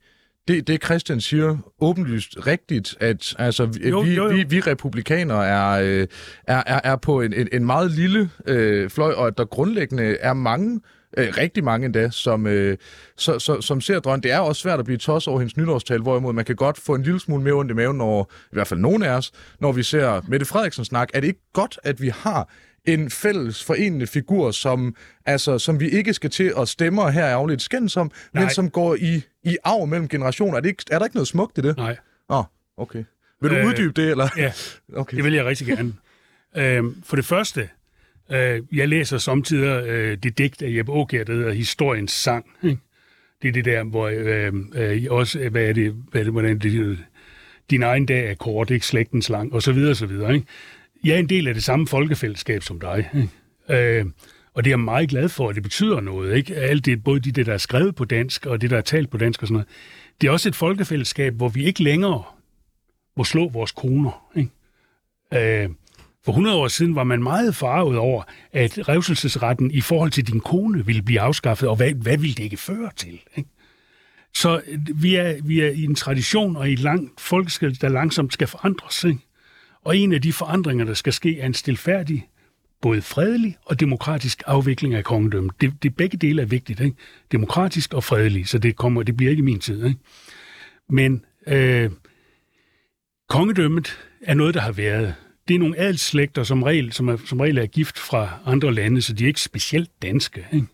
det, 0.48 0.68
det 0.68 0.86
Christian 0.86 1.22
siger, 1.22 1.58
åbenlyst 1.82 2.48
rigtigt, 2.48 2.96
at 3.00 3.36
altså, 3.40 3.64
jo, 3.64 4.00
vi, 4.00 4.14
jo, 4.14 4.24
jo. 4.24 4.36
Vi, 4.36 4.44
vi 4.50 4.60
republikanere 4.60 5.48
er, 5.48 5.70
øh, 5.84 6.08
er, 6.48 6.64
er, 6.66 6.80
er 6.84 6.96
på 6.96 7.22
en, 7.22 7.34
en, 7.34 7.48
en 7.52 7.66
meget 7.66 7.92
lille 7.92 8.30
øh, 8.48 8.90
fløj, 8.90 9.14
og 9.14 9.28
at 9.28 9.38
der 9.38 9.46
grundlæggende 9.46 10.04
er 10.04 10.34
mange 10.34 10.82
øh, 11.18 11.34
rigtig 11.38 11.64
mange 11.64 11.86
endda, 11.86 12.10
som, 12.10 12.48
øh, 12.48 12.78
så, 13.18 13.40
så, 13.40 13.62
som 13.62 13.82
ser 13.82 14.00
drøn. 14.00 14.22
Det 14.22 14.32
er 14.32 14.40
også 14.40 14.62
svært 14.62 14.80
at 14.80 14.86
blive 14.86 14.98
tos 14.98 15.28
over 15.28 15.40
hendes 15.40 15.58
nytårstal, 15.58 16.02
hvorimod 16.02 16.34
man 16.34 16.46
kan 16.46 16.56
godt 16.56 16.78
få 16.78 16.96
en 16.96 17.04
lille 17.04 17.20
smule 17.20 17.44
mere 17.44 17.54
ondt 17.54 17.72
i 17.72 17.74
maven, 17.74 17.98
når, 17.98 18.32
i 18.44 18.56
hvert 18.56 18.68
fald 18.68 18.80
nogen 18.80 19.04
af 19.04 19.10
os, 19.10 19.32
når 19.60 19.72
vi 19.72 19.84
ser 19.84 20.22
Mette 20.28 20.46
Frederiksen 20.46 20.86
snak. 20.86 21.10
Er 21.14 21.20
det 21.20 21.28
ikke 21.28 21.52
godt, 21.54 21.80
at 21.84 22.02
vi 22.02 22.10
har 22.10 22.50
en 22.86 23.10
fælles 23.10 23.64
forenende 23.64 24.08
figur, 24.08 24.52
som, 24.52 24.96
altså, 25.26 25.60
som 25.60 25.80
vi 25.80 25.90
ikke 25.90 26.14
skal 26.14 26.30
til 26.30 26.54
at 26.58 26.68
stemme 26.70 27.02
og 27.02 27.12
her 27.12 27.24
er 27.26 27.36
afledt 27.36 27.62
skændes 27.62 27.98
om, 27.98 28.12
Nej. 28.34 28.44
men 28.44 28.50
som 28.50 28.70
går 28.70 28.96
i, 28.96 29.22
i 29.44 29.58
arv 29.64 29.88
mellem 29.88 30.08
generationer. 30.08 30.58
Er, 30.58 30.62
det 30.62 30.70
ikke, 30.70 30.84
er 30.92 31.00
der 31.00 31.06
ikke 31.06 31.16
noget 31.16 31.28
smukt 31.28 31.58
i 31.58 31.62
det? 31.62 31.78
Nej. 31.78 31.98
Åh, 32.30 32.38
oh, 32.38 32.46
okay. 32.78 33.04
Vil 33.42 33.52
du 33.52 33.56
øh, 33.56 33.68
uddybe 33.68 34.02
det, 34.02 34.12
eller? 34.12 34.30
Ja, 34.38 34.52
okay. 35.02 35.18
det 35.18 35.24
vil 35.24 35.34
jeg 35.34 35.46
rigtig 35.46 35.68
gerne. 35.68 35.94
øh, 36.58 36.84
for 37.04 37.16
det 37.16 37.26
første, 37.26 37.70
øh, 38.32 38.62
jeg 38.72 38.88
læser 38.88 39.18
samtidig 39.18 39.88
øh, 39.88 40.18
det 40.24 40.38
digt 40.38 40.62
af 40.62 40.76
Jeppe 40.78 40.92
Aukjær, 40.92 41.24
der 41.24 41.34
hedder 41.34 41.54
Historiens 41.54 42.12
Sang. 42.12 42.46
Ikke? 42.64 42.78
Det 43.42 43.48
er 43.48 43.52
det 43.52 43.66
der, 43.66 43.84
hvor 43.84 44.08
øh, 44.08 44.54
øh, 44.76 45.06
også, 45.10 45.40
øh, 45.40 45.52
hvad 45.52 45.64
er 45.64 45.74
det, 45.74 45.94
hvad 46.12 46.22
er 46.22 46.24
det, 46.24 46.34
hvordan 46.34 46.60
det, 46.60 46.98
din 47.70 47.84
egen 47.84 48.06
dag 48.06 48.30
er 48.30 48.36
kort, 48.36 48.70
ikke 48.70 48.86
slægtens 48.86 49.30
lang, 49.30 49.54
og 49.54 49.62
så 49.62 49.72
videre, 49.72 49.92
og 49.92 49.96
så 49.96 50.06
videre. 50.06 50.36
Ikke? 50.36 50.48
Jeg 51.04 51.16
er 51.16 51.20
en 51.20 51.30
del 51.30 51.48
af 51.48 51.54
det 51.54 51.64
samme 51.64 51.88
folkefællesskab 51.88 52.64
som 52.64 52.80
dig. 52.80 53.10
Ikke? 53.16 54.00
Øh, 54.00 54.06
og 54.54 54.64
det 54.64 54.70
er 54.70 54.72
jeg 54.72 54.80
meget 54.80 55.10
glad 55.10 55.30
for, 55.30 55.50
at 55.50 55.56
det 55.56 55.64
betyder 55.64 56.00
noget. 56.00 56.36
Ikke? 56.36 56.56
Alt 56.56 56.86
det, 56.86 57.04
både 57.04 57.20
det, 57.20 57.46
der 57.46 57.54
er 57.54 57.58
skrevet 57.58 57.96
på 57.96 58.06
dansk, 58.06 58.46
og 58.46 58.62
det, 58.62 58.70
der 58.70 58.78
er 58.78 58.82
talt 58.82 59.10
på 59.10 59.18
dansk 59.18 59.42
og 59.42 59.48
sådan 59.48 59.54
noget. 59.54 59.68
Det 60.22 60.28
er 60.28 60.32
også 60.32 60.50
et 60.50 60.56
folkefællesskab, 60.56 61.34
hvor 61.34 61.50
vi 61.50 61.66
ikke 61.66 61.84
længere 61.84 62.24
må 63.18 63.24
slå 63.24 63.50
vores 63.50 63.72
koner. 63.72 64.32
Ikke? 64.36 65.64
Øh, 65.64 65.70
for 66.28 66.32
100 66.32 66.58
år 66.58 66.68
siden 66.68 66.96
var 66.96 67.04
man 67.04 67.24
meget 67.24 67.56
farvet 67.56 67.98
over, 67.98 68.24
at 68.52 68.90
revselsesretten 68.90 69.72
i 69.72 69.82
forhold 69.82 70.12
til 70.12 70.28
din 70.28 70.40
kone 70.40 70.86
ville 70.86 71.02
blive 71.02 71.20
afskaffet, 71.20 71.70
og 71.70 71.76
hvad, 71.76 71.92
hvad 71.94 72.18
ville 72.18 72.36
det 72.36 72.44
ikke 72.44 72.58
føre 72.58 72.90
til? 72.96 73.20
Ikke? 73.36 73.50
Så 74.34 74.62
øh, 74.68 74.80
vi 74.96 75.16
er, 75.16 75.36
vi 75.44 75.62
er 75.62 75.70
i 75.70 75.84
en 75.84 75.96
tradition 75.96 76.56
og 76.56 76.70
i 76.70 76.74
et 76.74 76.80
langt 76.80 77.22
folkeskab, 77.22 77.72
der 77.82 77.90
langsomt 77.90 78.34
skal 78.34 78.48
forandres. 78.48 79.04
Ikke? 79.04 79.20
Og 79.84 79.98
en 79.98 80.14
af 80.14 80.22
de 80.22 80.34
forandringer, 80.34 80.86
der 80.86 80.94
skal 80.94 81.14
ske, 81.14 81.40
er 81.40 81.46
en 81.46 81.54
stilfærdig, 81.54 82.28
både 82.82 83.02
fredelig 83.02 83.58
og 83.66 83.80
demokratisk 83.80 84.44
afvikling 84.46 84.94
af 84.94 85.04
kongedømmet. 85.04 85.62
Det, 85.62 85.84
det 85.84 85.96
begge 85.96 86.18
dele 86.18 86.42
er 86.42 86.46
vigtigt. 86.46 86.80
Ikke? 86.80 86.96
Demokratisk 87.32 87.94
og 87.94 88.04
fredelig, 88.04 88.48
så 88.48 88.58
det, 88.58 88.76
kommer, 88.76 89.04
det 89.04 89.18
bliver 89.18 89.30
ikke 89.30 89.44
min 89.44 89.60
tid. 89.60 89.86
Ikke? 89.86 90.00
Men 90.90 91.26
øh, 91.48 91.90
kongedømmet 93.30 94.00
er 94.22 94.34
noget, 94.34 94.54
der 94.54 94.62
har 94.62 94.72
været. 94.72 95.16
Det 95.48 95.56
er 95.56 95.60
nogle 95.60 95.78
adelsslægter, 95.78 96.44
som 96.44 96.64
regel, 96.64 96.94
som, 96.94 97.08
er, 97.08 97.18
som 97.26 97.40
regel 97.40 97.58
er 97.58 97.66
gift 97.66 98.00
fra 98.00 98.30
andre 98.46 98.74
lande, 98.74 99.02
så 99.02 99.14
de 99.14 99.24
er 99.24 99.28
ikke 99.28 99.42
specielt 99.42 99.90
danske. 100.02 100.48
Ikke? 100.54 100.68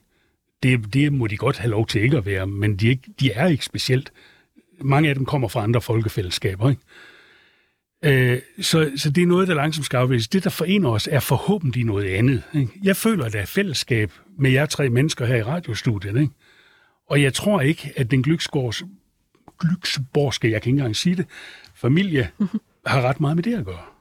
Det, 0.64 0.94
det 0.94 1.14
må 1.14 1.28
de 1.28 1.38
godt 1.38 1.58
have 1.58 1.72
lov 1.72 1.88
til 1.88 2.02
ikke 2.02 2.18
at 2.18 2.26
være, 2.26 2.48
men 2.48 2.76
de 2.76 2.86
er 2.86 2.90
ikke, 2.90 3.10
de 3.20 3.32
er 3.32 3.48
ikke 3.48 3.66
specielt. 3.66 4.12
Mange 4.82 5.10
af 5.10 5.16
dem 5.16 5.26
kommer 5.26 5.48
fra 5.48 5.64
andre 5.64 5.82
folkefællesskaber. 5.82 6.70
Ikke? 6.70 6.82
Øh, 8.06 8.42
så, 8.62 8.92
så 8.98 9.10
det 9.10 9.24
er 9.24 9.28
noget, 9.28 9.48
der 9.48 9.54
langsomt 9.54 9.86
skal 9.86 9.98
afvæges. 9.98 10.28
Det, 10.28 10.44
der 10.44 10.50
forener 10.50 10.90
os, 10.90 11.10
er 11.12 11.20
forhåbentlig 11.20 11.86
noget 11.86 12.06
andet. 12.06 12.44
Ikke? 12.56 12.72
Jeg 12.84 12.96
føler, 12.96 13.26
at 13.26 13.34
der 13.34 13.40
er 13.40 13.46
fællesskab 13.46 14.12
med 14.40 14.52
jer 14.52 14.66
tre 14.66 14.90
mennesker 14.90 15.26
her 15.26 15.36
i 15.36 15.44
radiostudiet. 15.44 16.22
Ikke? 16.22 16.34
Og 17.10 17.22
jeg 17.22 17.34
tror 17.34 17.62
ikke, 17.62 17.94
at 17.96 18.12
den 18.12 18.24
Glücksborgske, 19.64 20.52
jeg 20.52 20.62
kan 20.62 20.70
ikke 20.70 20.78
engang 20.80 20.96
sige 20.96 21.16
det, 21.16 21.26
familie 21.76 22.30
har 22.86 23.02
ret 23.02 23.20
meget 23.20 23.36
med 23.36 23.44
det 23.44 23.54
at 23.54 23.66
gøre. 23.66 23.93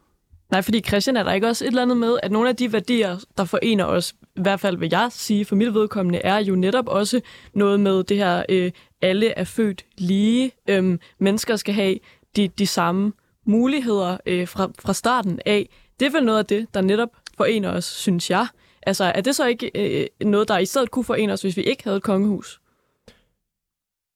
Nej, 0.53 0.63
fordi 0.63 0.81
Christian, 0.81 1.17
er 1.17 1.23
der 1.23 1.33
ikke 1.33 1.49
også 1.49 1.65
et 1.65 1.69
eller 1.69 1.83
andet 1.83 1.97
med, 1.97 2.19
at 2.23 2.33
nogle 2.33 2.49
af 2.49 2.57
de 2.57 2.73
værdier, 2.73 3.19
der 3.37 3.45
forener 3.45 3.85
os, 3.85 4.15
i 4.37 4.41
hvert 4.41 4.61
fald 4.61 4.77
vil 4.77 4.89
jeg 4.93 5.09
sige, 5.11 5.45
for 5.45 5.57
mit 5.57 5.75
vedkommende, 5.75 6.19
er 6.19 6.39
jo 6.39 6.55
netop 6.55 6.89
også 6.89 7.21
noget 7.55 7.81
med 7.81 8.05
det 8.05 8.17
her, 8.17 8.43
øh, 8.49 8.71
alle 9.03 9.29
er 9.39 9.45
født 9.45 9.85
lige, 9.99 10.53
øh, 10.69 10.99
mennesker 11.19 11.57
skal 11.57 11.75
have 11.75 11.99
de, 12.37 12.49
de 12.49 12.67
samme 12.67 13.13
muligheder 13.47 14.17
øh, 14.27 14.49
fra, 14.49 14.71
fra 14.79 14.93
starten 14.93 15.41
af. 15.47 15.69
Det 16.01 16.07
er 16.07 16.11
vel 16.11 16.25
noget 16.25 16.39
af 16.39 16.47
det, 16.47 16.67
der 16.75 16.81
netop 16.81 17.11
forener 17.37 17.71
os, 17.71 17.85
synes 17.85 18.31
jeg. 18.31 18.47
Altså, 18.83 19.05
er 19.05 19.21
det 19.21 19.37
så 19.37 19.47
ikke 19.47 19.71
øh, 19.75 20.07
noget, 20.21 20.49
der 20.49 20.59
i 20.59 20.67
stedet 20.67 20.91
kunne 20.91 21.05
forene 21.05 21.33
os, 21.33 21.43
hvis 21.43 21.57
vi 21.57 21.63
ikke 21.63 21.85
havde 21.85 21.97
et 21.97 22.03
kongehus? 22.03 22.61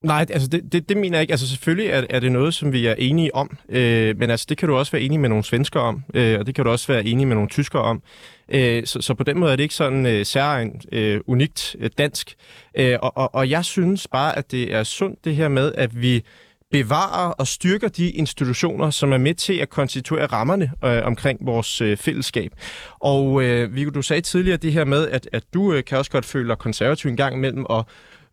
Nej, 0.04 0.26
altså 0.30 0.48
det, 0.48 0.72
det, 0.72 0.88
det 0.88 0.96
mener 0.96 1.18
jeg 1.18 1.22
ikke. 1.22 1.32
Altså 1.32 1.48
selvfølgelig 1.48 1.90
er, 1.90 2.04
er 2.10 2.20
det 2.20 2.32
noget, 2.32 2.54
som 2.54 2.72
vi 2.72 2.86
er 2.86 2.94
enige 2.98 3.34
om, 3.34 3.58
øh, 3.68 4.18
men 4.18 4.30
altså 4.30 4.46
det 4.48 4.58
kan 4.58 4.68
du 4.68 4.76
også 4.76 4.92
være 4.92 5.02
enig 5.02 5.20
med 5.20 5.28
nogle 5.28 5.44
svensker 5.44 5.80
om, 5.80 6.02
øh, 6.14 6.38
og 6.38 6.46
det 6.46 6.54
kan 6.54 6.64
du 6.64 6.70
også 6.70 6.92
være 6.92 7.04
enig 7.04 7.26
med 7.28 7.34
nogle 7.34 7.48
tyskere 7.48 7.82
om. 7.82 8.02
Øh, 8.48 8.86
så, 8.86 9.00
så 9.00 9.14
på 9.14 9.24
den 9.24 9.38
måde 9.38 9.52
er 9.52 9.56
det 9.56 9.62
ikke 9.62 9.74
sådan 9.74 10.06
øh, 10.06 10.26
særligt 10.26 10.86
øh, 10.92 11.20
unikt 11.26 11.76
øh, 11.78 11.90
dansk. 11.98 12.34
Øh, 12.78 12.98
og, 13.02 13.16
og, 13.16 13.34
og 13.34 13.50
jeg 13.50 13.64
synes 13.64 14.08
bare, 14.08 14.38
at 14.38 14.50
det 14.50 14.74
er 14.74 14.84
sundt 14.84 15.24
det 15.24 15.36
her 15.36 15.48
med, 15.48 15.72
at 15.74 16.02
vi 16.02 16.24
bevarer 16.70 17.30
og 17.30 17.46
styrker 17.46 17.88
de 17.88 18.10
institutioner, 18.10 18.90
som 18.90 19.12
er 19.12 19.18
med 19.18 19.34
til 19.34 19.54
at 19.54 19.70
konstituere 19.70 20.26
rammerne 20.26 20.70
øh, 20.84 21.02
omkring 21.04 21.46
vores 21.46 21.80
øh, 21.80 21.96
fællesskab. 21.96 22.52
Og 23.00 23.42
øh, 23.42 23.74
Viggo, 23.74 23.90
du 23.90 24.02
sagde 24.02 24.22
tidligere 24.22 24.56
det 24.56 24.72
her 24.72 24.84
med, 24.84 25.08
at, 25.08 25.28
at 25.32 25.44
du 25.54 25.72
øh, 25.72 25.84
kan 25.84 25.98
også 25.98 26.10
godt 26.10 26.24
føle 26.24 26.48
dig 26.48 26.58
konservativ 26.58 27.10
en 27.10 27.16
gang 27.16 27.36
imellem, 27.36 27.64
og 27.64 27.86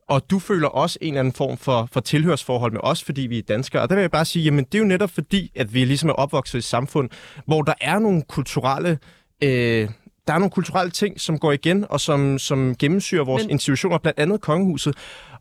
og 0.09 0.29
du 0.29 0.39
føler 0.39 0.67
også 0.67 0.97
en 1.01 1.07
eller 1.07 1.19
anden 1.19 1.33
form 1.33 1.57
for, 1.57 1.89
for 1.91 1.99
tilhørsforhold 1.99 2.71
med 2.71 2.81
os, 2.83 3.03
fordi 3.03 3.21
vi 3.21 3.37
er 3.37 3.41
danskere. 3.41 3.81
Og 3.81 3.89
der 3.89 3.95
vil 3.95 4.01
jeg 4.01 4.11
bare 4.11 4.25
sige, 4.25 4.43
jamen 4.43 4.65
det 4.65 4.75
er 4.75 4.79
jo 4.79 4.85
netop 4.85 5.09
fordi, 5.09 5.51
at 5.55 5.73
vi 5.73 5.85
ligesom 5.85 6.09
er 6.09 6.13
opvokset 6.13 6.53
i 6.53 6.57
et 6.57 6.63
samfund, 6.63 7.09
hvor 7.45 7.61
der 7.61 7.73
er 7.81 7.99
nogle 7.99 8.21
kulturelle... 8.21 8.99
Øh, 9.43 9.89
der 10.27 10.33
er 10.33 10.37
nogle 10.37 10.51
kulturelle 10.51 10.91
ting, 10.91 11.21
som 11.21 11.39
går 11.39 11.51
igen, 11.51 11.85
og 11.89 12.01
som, 12.01 12.39
som 12.39 12.75
gennemsyrer 12.75 13.23
vores 13.23 13.43
Men... 13.43 13.49
institutioner, 13.49 13.97
blandt 13.97 14.19
andet 14.19 14.41
kongehuset. 14.41 14.95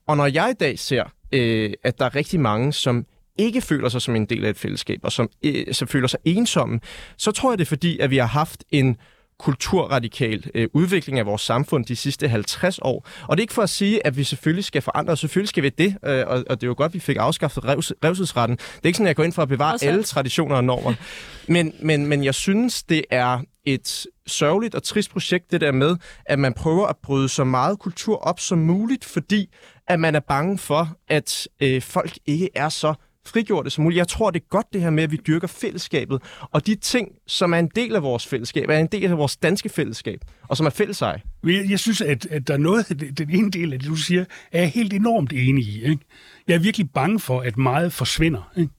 Og 0.06 0.16
når 0.16 0.26
jeg 0.26 0.50
i 0.50 0.54
dag 0.60 0.78
ser, 0.78 1.04
øh, 1.32 1.72
at 1.84 1.98
der 1.98 2.04
er 2.04 2.14
rigtig 2.14 2.40
mange, 2.40 2.72
som 2.72 3.06
ikke 3.38 3.60
føler 3.60 3.88
sig 3.88 4.02
som 4.02 4.16
en 4.16 4.26
del 4.26 4.44
af 4.44 4.50
et 4.50 4.58
fællesskab, 4.58 5.00
og 5.02 5.12
som, 5.12 5.28
øh, 5.42 5.74
som 5.74 5.88
føler 5.88 6.08
sig 6.08 6.20
ensomme, 6.24 6.80
så 7.16 7.32
tror 7.32 7.52
jeg, 7.52 7.58
det 7.58 7.64
er 7.64 7.68
fordi, 7.68 7.98
at 7.98 8.10
vi 8.10 8.16
har 8.16 8.26
haft 8.26 8.64
en 8.70 8.96
kulturradikal 9.43 10.45
øh, 10.55 10.68
udvikling 10.72 11.18
af 11.18 11.26
vores 11.26 11.43
samfund 11.43 11.84
de 11.84 11.97
sidste 11.97 12.28
50 12.28 12.78
år. 12.82 13.09
Og 13.28 13.36
det 13.36 13.40
er 13.40 13.45
ikke 13.45 13.55
for 13.55 13.62
at 13.62 13.70
sige, 13.70 14.07
at 14.07 14.16
vi 14.16 14.24
selvfølgelig 14.24 14.64
skal 14.64 14.82
forandre, 14.82 15.16
selvfølgelig 15.16 15.49
skal 15.49 15.62
vi 15.62 15.68
det, 15.68 15.97
øh, 16.05 16.24
og, 16.26 16.45
og 16.51 16.61
det 16.61 16.62
er 16.62 16.66
jo 16.66 16.74
godt, 16.76 16.95
vi 16.95 16.99
fik 16.99 17.16
afskaffet 17.16 17.64
revs, 17.64 17.93
revselsretten. 18.05 18.57
Det 18.57 18.64
er 18.82 18.86
ikke 18.86 18.97
sådan, 18.97 19.07
at 19.07 19.09
jeg 19.09 19.16
går 19.16 19.24
ind 19.24 19.32
for 19.32 19.43
at 19.43 19.49
bevare 19.49 19.74
Også. 19.74 19.86
alle 19.86 20.03
traditioner 20.03 20.57
og 20.57 20.64
normer. 20.64 20.95
Men, 21.49 21.74
men, 21.80 22.07
men 22.07 22.24
jeg 22.24 22.34
synes, 22.34 22.82
det 22.82 23.05
er 23.11 23.40
et 23.64 24.07
sørgeligt 24.26 24.74
og 24.74 24.82
trist 24.82 25.11
projekt, 25.11 25.53
det 25.53 25.61
der 25.61 25.72
med, 25.72 25.97
at 26.26 26.38
man 26.38 26.53
prøver 26.53 26.86
at 26.86 26.97
bryde 27.03 27.28
så 27.28 27.45
meget 27.45 27.78
kultur 27.78 28.16
op 28.16 28.40
som 28.40 28.59
muligt, 28.59 29.05
fordi 29.05 29.49
at 29.88 30.01
man 30.01 30.14
er 30.14 30.20
bange 30.20 30.59
for, 30.59 30.88
at 31.09 31.49
øh, 31.61 31.82
folk 31.82 32.12
ikke 32.26 32.49
er 32.55 32.68
så 32.68 32.95
frigjorte 33.26 33.70
som 33.70 33.84
muligt. 33.84 33.98
Jeg 33.98 34.08
tror, 34.08 34.30
det 34.30 34.42
er 34.42 34.46
godt 34.48 34.66
det 34.72 34.80
her 34.80 34.90
med, 34.90 35.02
at 35.02 35.12
vi 35.12 35.20
dyrker 35.26 35.46
fællesskabet, 35.46 36.22
og 36.40 36.66
de 36.66 36.74
ting, 36.74 37.08
som 37.26 37.54
er 37.54 37.58
en 37.58 37.70
del 37.76 37.96
af 37.96 38.02
vores 38.02 38.26
fællesskab, 38.26 38.68
er 38.68 38.78
en 38.78 38.86
del 38.86 39.04
af 39.10 39.18
vores 39.18 39.36
danske 39.36 39.68
fællesskab, 39.68 40.20
og 40.48 40.56
som 40.56 40.66
er 40.66 40.70
fællesej. 40.70 41.20
Jeg 41.44 41.78
synes, 41.78 42.00
at, 42.00 42.26
at 42.26 42.48
der 42.48 42.54
er 42.54 42.58
noget, 42.58 42.88
den 43.18 43.30
ene 43.30 43.50
del 43.50 43.72
af 43.72 43.78
det, 43.78 43.88
du 43.88 43.96
siger, 43.96 44.24
er 44.52 44.60
jeg 44.60 44.70
helt 44.70 44.92
enormt 44.92 45.32
enig 45.32 45.64
i. 45.64 45.82
Ikke? 45.82 46.04
Jeg 46.48 46.54
er 46.54 46.58
virkelig 46.58 46.90
bange 46.90 47.20
for, 47.20 47.40
at 47.40 47.56
meget 47.56 47.92
forsvinder. 47.92 48.52
Ikke? 48.56 48.72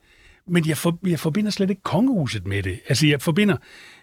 Men 0.47 0.67
jeg, 0.67 0.77
for, 0.77 0.99
jeg 1.07 1.19
forbinder 1.19 1.51
slet 1.51 1.69
ikke 1.69 1.81
kongehuset 1.83 2.47
med 2.47 2.63
det. 2.63 2.79
Altså, 2.87 3.07
jeg 3.07 3.21
forbinder... 3.21 3.57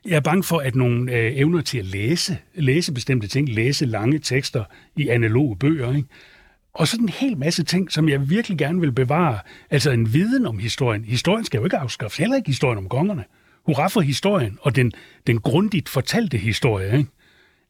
Jeg 0.05 0.17
er 0.17 0.21
bange 0.21 0.43
for, 0.43 0.59
at 0.59 0.75
nogle 0.75 1.13
øh, 1.13 1.37
evner 1.37 1.61
til 1.61 1.79
at 1.79 1.85
læse, 1.85 2.39
læse 2.55 2.93
bestemte 2.95 3.29
ting, 3.29 3.49
læse 3.49 3.87
lange 3.87 4.19
tekster 4.19 4.65
i 4.97 5.09
analoge 5.09 5.57
bøger, 5.57 5.97
ikke? 5.97 6.09
Og 6.73 6.89
så 6.89 6.97
en 7.01 7.09
hel 7.09 7.39
masse 7.39 7.65
ting, 7.65 7.93
som 7.93 8.09
jeg 8.09 8.31
virkelig 8.31 8.59
gerne 8.59 8.81
vil 8.81 8.93
bevare. 8.93 9.39
Altså 9.71 9.91
en 9.91 10.13
viden 10.15 10.47
om 10.47 10.59
historien. 10.59 11.05
Historien 11.05 11.45
skal 11.45 11.59
jo 11.59 11.65
ikke 11.65 11.77
afskaffes, 11.77 12.19
heller 12.19 12.37
ikke 12.37 12.49
historien 12.49 12.79
om 12.79 12.89
kongerne. 12.89 13.25
Hurra 13.67 13.89
for 13.89 14.01
historien, 14.01 14.59
og 14.61 14.77
den, 14.77 14.93
den 15.27 15.41
grundigt 15.41 15.89
fortalte 15.89 16.39
historie. 16.39 16.99
Ikke? 16.99 17.11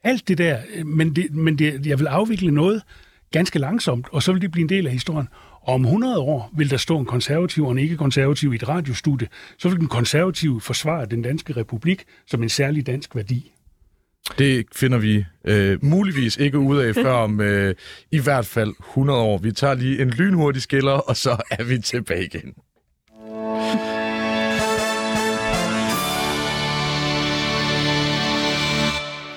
Alt 0.05 0.28
det 0.28 0.38
der, 0.38 0.59
øh, 0.74 0.86
men, 0.86 1.16
det, 1.16 1.34
men 1.34 1.59
det, 1.59 1.86
jeg 1.86 1.98
vil 1.98 2.07
afvikle 2.07 2.51
noget 2.51 2.82
ganske 3.30 3.59
langsomt, 3.59 4.07
og 4.12 4.22
så 4.22 4.32
vil 4.32 4.42
det 4.42 4.51
blive 4.51 4.62
en 4.62 4.68
del 4.68 4.86
af 4.86 4.92
historien. 4.92 5.28
Og 5.61 5.74
om 5.74 5.84
100 5.84 6.18
år 6.18 6.51
vil 6.57 6.70
der 6.70 6.76
stå 6.76 6.98
en 6.98 7.07
konservativ 7.07 7.64
og 7.64 7.72
en 7.72 7.78
ikke-konservativ 7.78 8.53
i 8.53 8.57
et 8.57 8.68
radiostudie, 8.68 9.28
så 9.59 9.68
vil 9.68 9.78
den 9.78 9.88
konservative 9.88 10.61
forsvare 10.61 11.07
den 11.07 11.22
danske 11.22 11.53
republik 11.53 12.05
som 12.26 12.42
en 12.42 12.48
særlig 12.48 12.86
dansk 12.86 13.16
værdi. 13.16 13.53
Det 14.39 14.66
finder 14.74 14.99
vi 14.99 15.24
øh, 15.45 15.78
muligvis 15.85 16.37
ikke 16.37 16.59
ud 16.59 16.78
af 16.78 16.95
før 16.95 17.12
om 17.12 17.41
øh, 17.51 17.74
i 18.11 18.18
hvert 18.18 18.47
fald 18.47 18.74
100 18.81 19.20
år. 19.20 19.39
Vi 19.39 19.53
tager 19.53 19.74
lige 19.74 20.03
en 20.03 20.11
lynhurtig 20.11 20.62
skiller, 20.62 20.93
og 20.93 21.16
så 21.16 21.31
er 21.51 21.64
vi 21.64 21.78
tilbage 21.78 22.24
igen. 22.24 22.55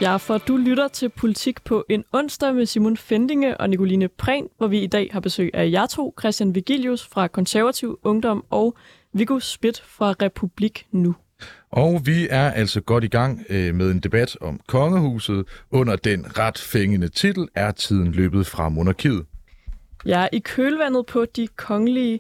Ja, 0.03 0.17
for 0.17 0.37
du 0.37 0.57
lytter 0.57 0.87
til 0.87 1.09
Politik 1.09 1.63
på 1.63 1.85
en 1.89 2.03
onsdag 2.13 2.55
med 2.55 2.65
Simon 2.65 2.97
Fendinge 2.97 3.57
og 3.57 3.69
Nicoline 3.69 4.07
Prehn, 4.07 4.47
hvor 4.57 4.67
vi 4.67 4.79
i 4.79 4.87
dag 4.87 5.09
har 5.11 5.19
besøg 5.19 5.51
af 5.53 5.71
jer 5.71 5.85
to, 5.85 6.15
Christian 6.19 6.55
Vigilius 6.55 7.07
fra 7.07 7.27
Konservativ 7.27 7.99
Ungdom 8.03 8.45
og 8.49 8.77
Viggo 9.13 9.39
Spidt 9.39 9.81
fra 9.81 10.11
Republik 10.21 10.85
Nu. 10.91 11.15
Og 11.75 12.01
vi 12.05 12.27
er 12.29 12.51
altså 12.51 12.81
godt 12.81 13.03
i 13.03 13.07
gang 13.07 13.45
øh, 13.49 13.75
med 13.75 13.91
en 13.91 13.99
debat 13.99 14.37
om 14.41 14.59
kongehuset. 14.67 15.45
Under 15.71 15.95
den 15.95 16.39
ret 16.39 16.57
fængende 16.57 17.07
titel 17.07 17.47
er 17.55 17.71
tiden 17.71 18.11
løbet 18.11 18.47
fra 18.47 18.69
monarkiet. 18.69 19.25
Ja, 20.05 20.27
i 20.31 20.39
kølvandet 20.39 21.05
på 21.05 21.25
de 21.25 21.47
kongelige 21.47 22.19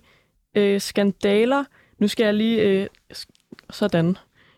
øh, 0.55 0.81
skandaler. 0.81 1.63
Nu 1.99 2.07
skal 2.07 2.23
jeg 2.23 2.33
lige... 2.33 2.61
Øh, 2.61 2.87
sådan. 3.69 4.17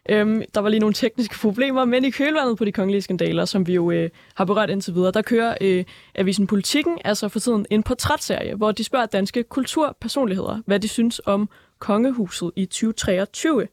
Øhm, 0.10 0.42
der 0.56 0.62
var 0.62 0.70
lige 0.70 0.80
nogle 0.80 0.94
tekniske 0.94 1.36
problemer, 1.42 1.86
men 1.86 2.06
i 2.06 2.10
kølvandet 2.10 2.58
på 2.58 2.66
de 2.66 2.72
kongelige 2.72 3.02
skandaler, 3.02 3.46
som 3.46 3.68
vi 3.68 3.74
jo 3.74 3.92
øh, 3.92 4.10
har 4.36 4.46
berørt 4.46 4.70
indtil 4.70 4.94
videre, 4.94 5.12
der 5.12 5.22
kører 5.22 5.58
øh, 5.62 5.84
Avisen 6.16 6.48
Politikken 6.48 6.98
altså 7.06 7.28
for 7.30 7.40
tiden 7.40 7.66
en 7.70 7.84
portrætserie, 7.84 8.56
hvor 8.56 8.72
de 8.72 8.84
spørger 8.84 9.06
danske 9.06 9.44
kulturpersonligheder, 9.44 10.62
hvad 10.66 10.80
de 10.80 10.88
synes 10.88 11.22
om 11.26 11.50
kongehuset 11.80 12.52
i 12.56 12.66
2023. 12.66 13.68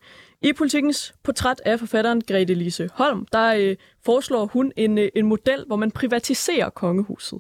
I 0.45 0.53
politikens 0.53 1.15
portræt 1.23 1.61
af 1.65 1.79
forfatteren 1.79 2.21
Grete 2.21 2.55
Lise 2.55 2.91
Holm, 2.95 3.27
der 3.33 3.55
øh, 3.55 3.77
foreslår 4.05 4.47
hun 4.47 4.73
en, 4.77 4.99
øh, 4.99 5.09
en 5.15 5.27
model, 5.27 5.65
hvor 5.67 5.77
man 5.77 5.91
privatiserer 5.91 6.71
kongehuset. 6.71 7.39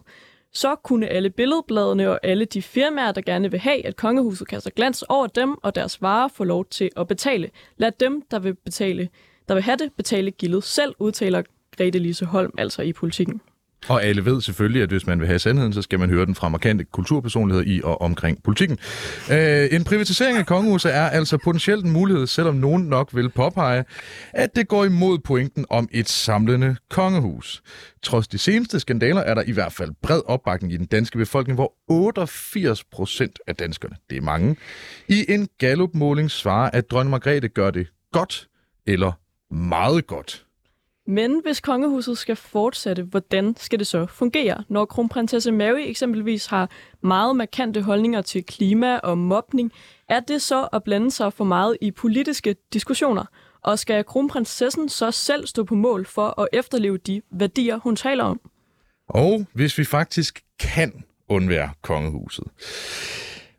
Så 0.53 0.75
kunne 0.75 1.07
alle 1.07 1.31
billedbladene 1.31 2.11
og 2.11 2.21
alle 2.23 2.45
de 2.45 2.63
firmaer, 2.63 3.13
der 3.13 3.21
gerne 3.21 3.51
vil 3.51 3.61
have, 3.61 3.87
at 3.87 3.97
kongehuset 3.97 4.49
kaster 4.49 4.71
glans 4.71 5.03
over 5.03 5.27
dem 5.27 5.57
og 5.63 5.75
deres 5.75 6.03
varer, 6.03 6.29
få 6.29 6.45
lov 6.45 6.65
til 6.65 6.91
at 6.97 7.09
betale. 7.09 7.51
Lad 7.77 7.93
dem, 8.01 8.23
der 8.31 8.39
vil, 8.39 8.55
betale, 8.55 9.09
der 9.49 9.55
vil 9.55 9.63
have 9.63 9.77
det, 9.77 9.93
betale 9.97 10.31
gildet 10.31 10.65
selv, 10.65 10.95
udtaler 10.99 11.43
Grete 11.77 11.99
Lise 11.99 12.25
Holm 12.25 12.55
altså 12.59 12.83
i 12.83 12.93
politikken. 12.93 13.41
Og 13.89 14.05
alle 14.05 14.24
ved 14.24 14.41
selvfølgelig, 14.41 14.83
at 14.83 14.89
hvis 14.89 15.07
man 15.07 15.20
vil 15.20 15.26
have 15.26 15.39
sandheden, 15.39 15.72
så 15.72 15.83
skal 15.83 15.99
man 15.99 16.11
høre 16.11 16.26
den 16.26 16.35
fra 16.35 16.49
markante 16.49 16.85
kulturpersonligheder 16.85 17.66
i 17.66 17.80
og 17.85 18.01
omkring 18.01 18.43
politikken. 18.43 18.78
Øh, 19.33 19.68
en 19.70 19.85
privatisering 19.85 20.39
af 20.39 20.47
kongehuset 20.47 20.95
er 20.95 21.09
altså 21.09 21.39
potentielt 21.45 21.85
en 21.85 21.91
mulighed, 21.91 22.26
selvom 22.26 22.55
nogen 22.55 22.83
nok 22.83 23.11
vil 23.12 23.28
påpege, 23.28 23.85
at 24.33 24.57
det 24.57 24.68
går 24.68 24.85
imod 24.85 25.18
pointen 25.18 25.66
om 25.70 25.89
et 25.93 26.09
samlende 26.09 26.76
kongehus. 26.91 27.62
Trods 28.03 28.28
de 28.28 28.39
seneste 28.39 28.80
skandaler 28.80 29.20
er 29.20 29.35
der 29.35 29.43
i 29.43 29.53
hvert 29.53 29.72
fald 29.72 29.91
bred 30.03 30.20
opbakning 30.26 30.72
i 30.72 30.76
den 30.76 30.87
danske 30.87 31.18
befolkning, 31.18 31.55
hvor 31.55 31.72
88 31.89 32.85
procent 32.85 33.39
af 33.47 33.57
danskerne, 33.57 33.97
det 34.11 34.16
er 34.16 34.22
mange, 34.22 34.57
i 35.09 35.24
en 35.28 35.49
gallupmåling 35.59 36.30
svarer, 36.30 36.70
at 36.70 36.91
dronning 36.91 37.11
Margrethe 37.11 37.49
gør 37.49 37.70
det 37.70 37.87
godt 38.12 38.49
eller 38.87 39.12
meget 39.55 40.07
godt. 40.07 40.47
Men 41.07 41.41
hvis 41.45 41.61
kongehuset 41.61 42.19
skal 42.19 42.37
fortsætte, 42.37 43.03
hvordan 43.03 43.57
skal 43.57 43.79
det 43.79 43.87
så 43.87 44.07
fungere? 44.07 44.65
Når 44.69 44.85
kronprinsesse 44.85 45.53
Mary 45.53 45.81
eksempelvis 45.81 46.47
har 46.47 46.71
meget 47.01 47.37
markante 47.37 47.83
holdninger 47.83 48.23
til 48.23 48.45
klima 48.45 48.97
og 48.97 49.19
mobning, 49.19 49.73
er 50.09 50.21
det 50.21 50.43
så 50.43 50.69
at 50.73 50.85
blande 50.85 51.11
sig 51.11 51.33
for 51.33 51.45
meget 51.45 51.77
i 51.81 51.91
politiske 51.91 52.57
diskussioner? 52.73 53.25
Og 53.63 53.79
skal 53.79 54.05
kronprinsessen 54.05 54.89
så 54.89 55.11
selv 55.11 55.47
stå 55.47 55.65
på 55.65 55.75
mål 55.75 56.07
for 56.07 56.41
at 56.41 56.49
efterleve 56.53 56.99
de 56.99 57.23
værdier, 57.31 57.77
hun 57.77 57.97
taler 57.97 58.25
om? 58.25 58.41
Og 59.09 59.47
hvis 59.53 59.79
vi 59.79 59.85
faktisk 59.85 60.43
kan 60.61 61.05
undvære 61.29 61.71
kongehuset, 61.83 62.45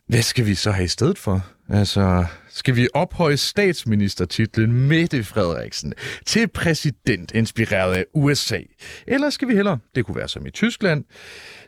hvad 0.08 0.22
skal 0.22 0.46
vi 0.46 0.56
så 0.56 0.72
have 0.72 0.86
i 0.86 0.88
stedet 0.88 1.18
for? 1.18 1.42
Altså, 1.70 2.26
skal 2.54 2.76
vi 2.76 2.88
ophøje 2.94 3.38
statsministertitlen 3.38 4.88
Mette 4.88 5.24
Frederiksen 5.24 5.94
til 6.26 6.48
præsident 6.48 7.32
inspireret 7.32 7.94
af 7.94 8.06
USA? 8.14 8.60
Eller 9.08 9.30
skal 9.30 9.48
vi 9.48 9.56
hellere, 9.56 9.80
det 9.96 10.06
kunne 10.06 10.16
være 10.16 10.28
som 10.28 10.46
i 10.46 10.52
Tyskland, 10.52 11.04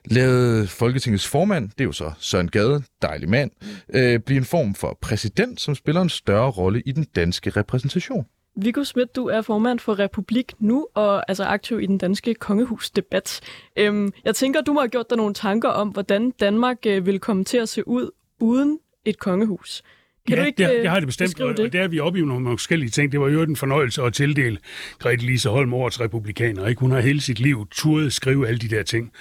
lade 0.05 0.67
Folketingets 0.67 1.27
formand, 1.27 1.69
det 1.69 1.81
er 1.81 1.85
jo 1.85 1.91
så 1.91 2.11
Søren 2.19 2.49
Gade, 2.49 2.83
dejlig 3.01 3.29
mand, 3.29 3.51
øh, 3.93 4.19
blive 4.19 4.37
en 4.37 4.45
form 4.45 4.75
for 4.75 4.97
præsident, 5.01 5.61
som 5.61 5.75
spiller 5.75 6.01
en 6.01 6.09
større 6.09 6.49
rolle 6.49 6.81
i 6.85 6.91
den 6.91 7.05
danske 7.15 7.49
repræsentation? 7.49 8.25
Viggo 8.57 8.83
Schmidt, 8.83 9.15
du 9.15 9.27
er 9.27 9.41
formand 9.41 9.79
for 9.79 9.99
Republik 9.99 10.53
Nu, 10.59 10.87
og 10.93 11.29
altså 11.29 11.43
aktiv 11.43 11.81
i 11.81 11.85
den 11.85 11.97
danske 11.97 12.33
kongehusdebat. 12.33 13.41
Øhm, 13.77 14.13
jeg 14.25 14.35
tænker, 14.35 14.61
du 14.61 14.73
må 14.73 14.79
have 14.79 14.89
gjort 14.89 15.09
dig 15.09 15.17
nogle 15.17 15.33
tanker 15.33 15.69
om, 15.69 15.89
hvordan 15.89 16.31
Danmark 16.31 16.77
øh, 16.85 17.05
vil 17.05 17.19
komme 17.19 17.43
til 17.43 17.57
at 17.57 17.69
se 17.69 17.87
ud 17.87 18.11
uden 18.39 18.79
et 19.05 19.19
kongehus. 19.19 19.83
Kan 20.27 20.37
ja, 20.37 20.41
du 20.41 20.47
ikke, 20.47 20.63
det, 20.63 20.81
det 20.81 20.89
har 20.89 20.99
det 20.99 21.07
bestemt, 21.07 21.37
det? 21.37 21.45
og 21.45 21.73
der 21.73 21.81
er 21.81 21.87
vi 21.87 21.99
oppe 21.99 22.19
i 22.19 22.21
nogle 22.21 22.49
forskellige 22.49 22.89
ting. 22.89 23.11
Det 23.11 23.19
var 23.19 23.29
jo 23.29 23.41
en 23.41 23.55
fornøjelse 23.55 24.01
at 24.01 24.13
tildele 24.13 24.57
Grete 24.99 25.25
Lise 25.25 25.49
Holm 25.49 25.73
årets 25.73 26.01
republikaner. 26.01 26.67
Ikke? 26.67 26.79
Hun 26.79 26.91
har 26.91 26.99
hele 26.99 27.21
sit 27.21 27.39
liv 27.39 27.67
turet 27.71 28.13
skrive 28.13 28.47
alle 28.47 28.57
de 28.57 28.69
der 28.69 28.83
ting. 28.83 29.11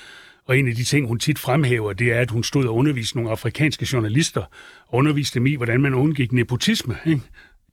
Og 0.47 0.59
en 0.59 0.69
af 0.69 0.75
de 0.75 0.85
ting, 0.85 1.07
hun 1.07 1.19
tit 1.19 1.39
fremhæver, 1.39 1.93
det 1.93 2.13
er, 2.13 2.21
at 2.21 2.31
hun 2.31 2.45
stod 2.45 2.67
og 2.67 2.75
underviste 2.75 3.17
nogle 3.17 3.31
afrikanske 3.31 3.89
journalister, 3.93 4.41
og 4.87 4.99
underviste 4.99 5.39
dem 5.39 5.47
i, 5.47 5.55
hvordan 5.55 5.81
man 5.81 5.95
undgik 5.95 6.33
nepotisme. 6.33 6.97
Ikke? 7.07 7.21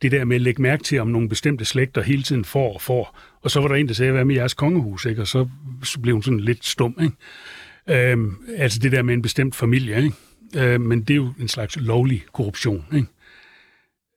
Det 0.02 0.12
der 0.12 0.26
med 0.26 0.36
at 0.36 0.42
lægge 0.42 0.62
mærke 0.62 0.84
til, 0.84 1.00
om 1.00 1.08
nogle 1.08 1.30
bestemte 1.30 1.66
slægter 1.66 2.02
hele 2.02 2.24
tiden 2.24 2.46
får 2.46 2.74
og 2.74 2.82
får. 2.82 3.20
Og 3.42 3.52
så 3.52 3.62
var 3.62 3.68
der 3.68 3.76
en, 3.76 3.88
der 3.88 3.94
sagde, 3.94 4.12
hvad 4.12 4.26
med 4.26 4.36
jeres 4.36 4.54
kongehus? 4.54 5.06
Ikke? 5.06 5.22
Og 5.22 5.28
så, 5.28 5.48
så 5.84 6.00
blev 6.00 6.16
hun 6.16 6.24
sådan 6.24 6.40
lidt 6.40 6.66
stum. 6.66 7.00
Ikke? 7.02 8.12
Øhm, 8.12 8.36
altså 8.58 8.80
det 8.80 8.92
der 8.92 9.02
med 9.02 9.14
en 9.14 9.22
bestemt 9.22 9.56
familie. 9.56 9.98
Ikke? 9.98 10.74
Øh, 10.74 10.82
men 10.82 11.02
det 11.02 11.10
er 11.10 11.16
jo 11.16 11.34
en 11.40 11.48
slags 11.48 11.78
lovlig 11.80 12.24
korruption. 12.34 12.86
Ikke? 12.94 13.08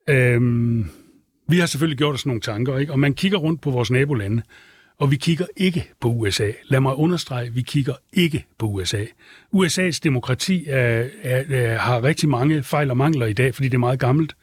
Øhm, 0.09 0.91
vi 1.49 1.59
har 1.59 1.67
selvfølgelig 1.67 1.99
gjort 1.99 2.15
os 2.15 2.27
nogle 2.27 2.41
tanker, 2.41 2.79
ikke? 2.79 2.93
og 2.93 2.99
man 2.99 3.15
kigger 3.15 3.39
rundt 3.39 3.61
på 3.61 3.71
vores 3.71 3.91
nabolande, 3.91 4.43
og 4.99 5.11
vi 5.11 5.17
kigger 5.17 5.47
ikke 5.57 5.91
på 6.01 6.09
USA. 6.09 6.51
Lad 6.65 6.81
mig 6.81 6.95
understrege, 6.95 7.53
vi 7.53 7.63
kigger 7.63 7.95
ikke 8.13 8.47
på 8.59 8.67
USA. 8.67 9.05
USA's 9.55 9.99
demokrati 10.03 10.65
er, 10.69 11.09
er, 11.23 11.45
er, 11.51 11.79
har 11.79 12.05
rigtig 12.05 12.29
mange 12.29 12.63
fejl 12.63 12.91
og 12.91 12.97
mangler 12.97 13.27
i 13.27 13.33
dag, 13.33 13.55
fordi 13.55 13.69
det 13.69 13.75
er 13.75 13.79
meget 13.79 13.99
gammelt. 13.99 14.37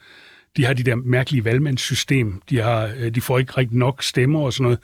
De 0.56 0.64
har 0.64 0.74
de 0.74 0.82
der 0.82 0.94
mærkelige 0.94 1.44
valgmandssystem. 1.44 2.42
De, 2.50 2.58
har, 2.58 2.90
øh, 2.98 3.14
de 3.14 3.20
får 3.20 3.38
ikke 3.38 3.52
rigtig 3.52 3.78
nok 3.78 4.02
stemmer 4.02 4.40
og 4.40 4.52
sådan 4.52 4.64
noget 4.64 4.78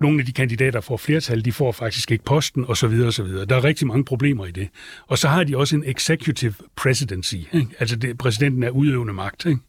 nogle 0.00 0.20
af 0.20 0.26
de 0.26 0.32
kandidater, 0.32 0.70
der 0.70 0.80
får 0.80 0.96
flertal, 0.96 1.44
de 1.44 1.52
får 1.52 1.72
faktisk 1.72 2.10
ikke 2.10 2.24
posten, 2.24 2.64
og 2.68 2.76
så 2.76 2.88
videre, 2.88 3.06
og 3.06 3.12
så 3.12 3.22
videre. 3.22 3.44
Der 3.44 3.56
er 3.56 3.64
rigtig 3.64 3.86
mange 3.86 4.04
problemer 4.04 4.46
i 4.46 4.50
det. 4.50 4.68
Og 5.06 5.18
så 5.18 5.28
har 5.28 5.44
de 5.44 5.56
også 5.56 5.76
en 5.76 5.84
executive 5.86 6.54
presidency, 6.76 7.34
ikke? 7.34 7.68
altså 7.78 7.96
det, 7.96 8.18
præsidenten 8.18 8.62
er 8.62 8.70
udøvende 8.70 9.12
magt. 9.12 9.46
Ikke? 9.46 9.60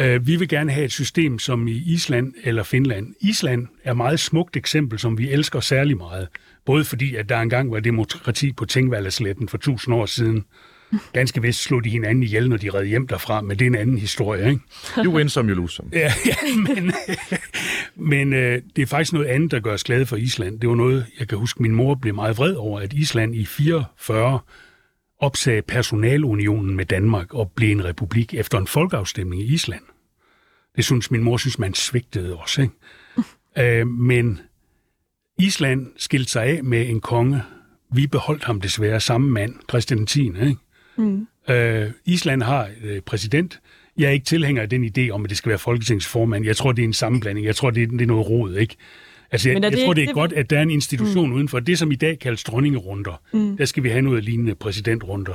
Uh, 0.00 0.26
vi 0.26 0.36
vil 0.36 0.48
gerne 0.48 0.72
have 0.72 0.84
et 0.84 0.92
system 0.92 1.38
som 1.38 1.68
i 1.68 1.82
Island 1.86 2.34
eller 2.44 2.62
Finland. 2.62 3.14
Island 3.20 3.68
er 3.84 3.90
et 3.90 3.96
meget 3.96 4.20
smukt 4.20 4.56
eksempel, 4.56 4.98
som 4.98 5.18
vi 5.18 5.30
elsker 5.30 5.60
særlig 5.60 5.96
meget. 5.96 6.28
Både 6.64 6.84
fordi, 6.84 7.14
at 7.14 7.28
der 7.28 7.40
engang 7.40 7.72
var 7.72 7.80
demokrati 7.80 8.52
på 8.52 8.64
Tingvallesletten 8.64 9.48
for 9.48 9.58
tusind 9.58 9.94
år 9.94 10.06
siden, 10.06 10.44
Ganske 11.12 11.42
vist 11.42 11.62
slog 11.62 11.84
de 11.84 11.90
hinanden 11.90 12.22
ihjel, 12.22 12.48
når 12.48 12.56
de 12.56 12.70
red 12.70 12.84
hjem 12.84 13.06
derfra, 13.06 13.40
men 13.40 13.58
det 13.58 13.64
er 13.64 13.66
en 13.66 13.74
anden 13.74 13.98
historie, 13.98 14.50
ikke? 14.50 14.60
You 15.04 15.16
win 15.16 15.28
some, 15.28 15.50
you 15.50 15.56
lose 15.56 15.76
some. 15.76 15.88
Ja, 15.92 16.12
ja 16.26 16.34
men, 16.56 16.92
men 18.10 18.32
øh, 18.32 18.62
det 18.76 18.82
er 18.82 18.86
faktisk 18.86 19.12
noget 19.12 19.26
andet, 19.26 19.50
der 19.50 19.60
gør 19.60 19.72
os 19.72 19.84
glade 19.84 20.06
for 20.06 20.16
Island. 20.16 20.60
Det 20.60 20.68
var 20.68 20.74
noget, 20.74 21.06
jeg 21.18 21.28
kan 21.28 21.38
huske, 21.38 21.62
min 21.62 21.74
mor 21.74 21.94
blev 21.94 22.14
meget 22.14 22.38
vred 22.38 22.54
over, 22.54 22.80
at 22.80 22.92
Island 22.92 23.34
i 23.34 23.44
44 23.44 24.38
opsagde 25.22 25.62
personalunionen 25.62 26.76
med 26.76 26.84
Danmark 26.84 27.34
og 27.34 27.50
blev 27.50 27.70
en 27.72 27.84
republik 27.84 28.34
efter 28.34 28.58
en 28.58 28.66
folkeafstemning 28.66 29.42
i 29.42 29.44
Island. 29.44 29.82
Det 30.76 30.84
synes 30.84 31.10
min 31.10 31.22
mor 31.22 31.36
synes, 31.36 31.58
man 31.58 31.74
svigtede 31.74 32.36
også. 32.36 32.62
Ikke? 32.62 33.80
øh, 33.80 33.88
men 33.88 34.40
Island 35.38 35.86
skilte 35.96 36.30
sig 36.30 36.44
af 36.44 36.64
med 36.64 36.88
en 36.88 37.00
konge. 37.00 37.42
Vi 37.92 38.06
beholdt 38.06 38.44
ham 38.44 38.60
desværre 38.60 39.00
samme 39.00 39.30
mand, 39.30 39.54
Christian 39.70 40.06
10. 40.06 40.26
Ikke? 40.26 40.56
Mm. 40.96 41.26
Øh, 41.48 41.90
Island 42.04 42.42
har 42.42 42.70
øh, 42.82 43.00
præsident. 43.00 43.60
Jeg 43.96 44.06
er 44.06 44.10
ikke 44.10 44.26
tilhænger 44.26 44.62
af 44.62 44.68
den 44.68 44.84
idé 44.84 45.10
om, 45.10 45.24
at 45.24 45.30
det 45.30 45.38
skal 45.38 45.48
være 45.48 45.58
folketingsformand. 45.58 46.44
Jeg 46.44 46.56
tror, 46.56 46.72
det 46.72 46.82
er 46.82 46.86
en 46.86 46.92
sammenblanding. 46.92 47.46
Jeg 47.46 47.56
tror, 47.56 47.70
det 47.70 47.82
er, 47.82 47.86
det 47.86 48.02
er 48.02 48.06
noget 48.06 48.30
råd, 48.30 48.56
ikke? 48.56 48.76
Altså, 49.32 49.50
jeg, 49.50 49.62
jeg 49.62 49.72
tror, 49.84 49.94
det 49.94 50.02
er 50.02 50.06
det, 50.06 50.14
godt, 50.14 50.32
at 50.32 50.50
der 50.50 50.58
er 50.58 50.62
en 50.62 50.70
institution 50.70 51.28
mm. 51.28 51.34
udenfor. 51.34 51.60
Det, 51.60 51.78
som 51.78 51.92
i 51.92 51.94
dag 51.94 52.18
kaldes 52.18 52.44
dronningerunder, 52.44 53.20
mm. 53.32 53.56
der 53.56 53.64
skal 53.64 53.82
vi 53.82 53.88
have 53.88 54.02
noget 54.02 54.24
lignende 54.24 54.54
præsidentrunder. 54.54 55.34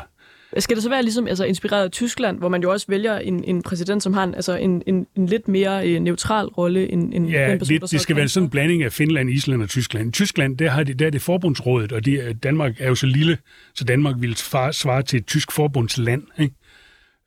Skal 0.58 0.76
det 0.76 0.84
så 0.84 0.90
være 0.90 1.04
ligesom 1.04 1.28
altså, 1.28 1.46
inspireret 1.46 1.84
af 1.84 1.92
Tyskland, 1.92 2.38
hvor 2.38 2.50
man 2.50 2.62
jo 2.62 2.72
også 2.72 2.86
vælger 2.90 3.18
en, 3.20 3.44
en 3.44 3.64
præsident, 3.64 4.04
som 4.04 4.14
har 4.14 4.24
en, 4.24 4.36
altså, 4.36 4.56
en, 4.56 4.84
en, 4.86 5.08
en 5.16 5.26
lidt 5.26 5.48
mere 5.48 5.90
øh, 5.90 6.00
neutral 6.00 6.46
rolle 6.46 6.92
end, 6.92 7.14
end 7.14 7.30
ja, 7.30 7.50
den 7.50 7.60
person, 7.60 7.74
lidt, 7.74 7.92
det 7.92 8.02
skal 8.02 8.16
være 8.16 8.28
sådan 8.28 8.46
en 8.46 8.50
blanding 8.50 8.84
af 8.84 8.94
Finland, 8.94 9.30
Island 9.30 9.64
og 9.64 9.70
Tyskland. 9.70 10.10
I 10.10 10.12
Tyskland, 10.12 10.58
der, 10.58 10.70
har 10.70 10.84
det, 10.84 11.00
der 11.00 11.06
er 11.06 11.10
det 11.10 11.22
forbundsrådet, 11.22 11.92
og 11.92 12.06
det, 12.06 12.44
Danmark 12.44 12.76
er 12.80 12.88
jo 12.88 12.96
så 12.96 13.06
lille, 13.06 13.38
så 13.76 13.84
Danmark 13.84 14.16
vil 14.20 14.36
svare 14.36 15.02
til 15.02 15.18
et 15.18 15.26
tysk 15.26 15.52
forbundsland. 15.52 16.24
Ikke? 16.40 16.56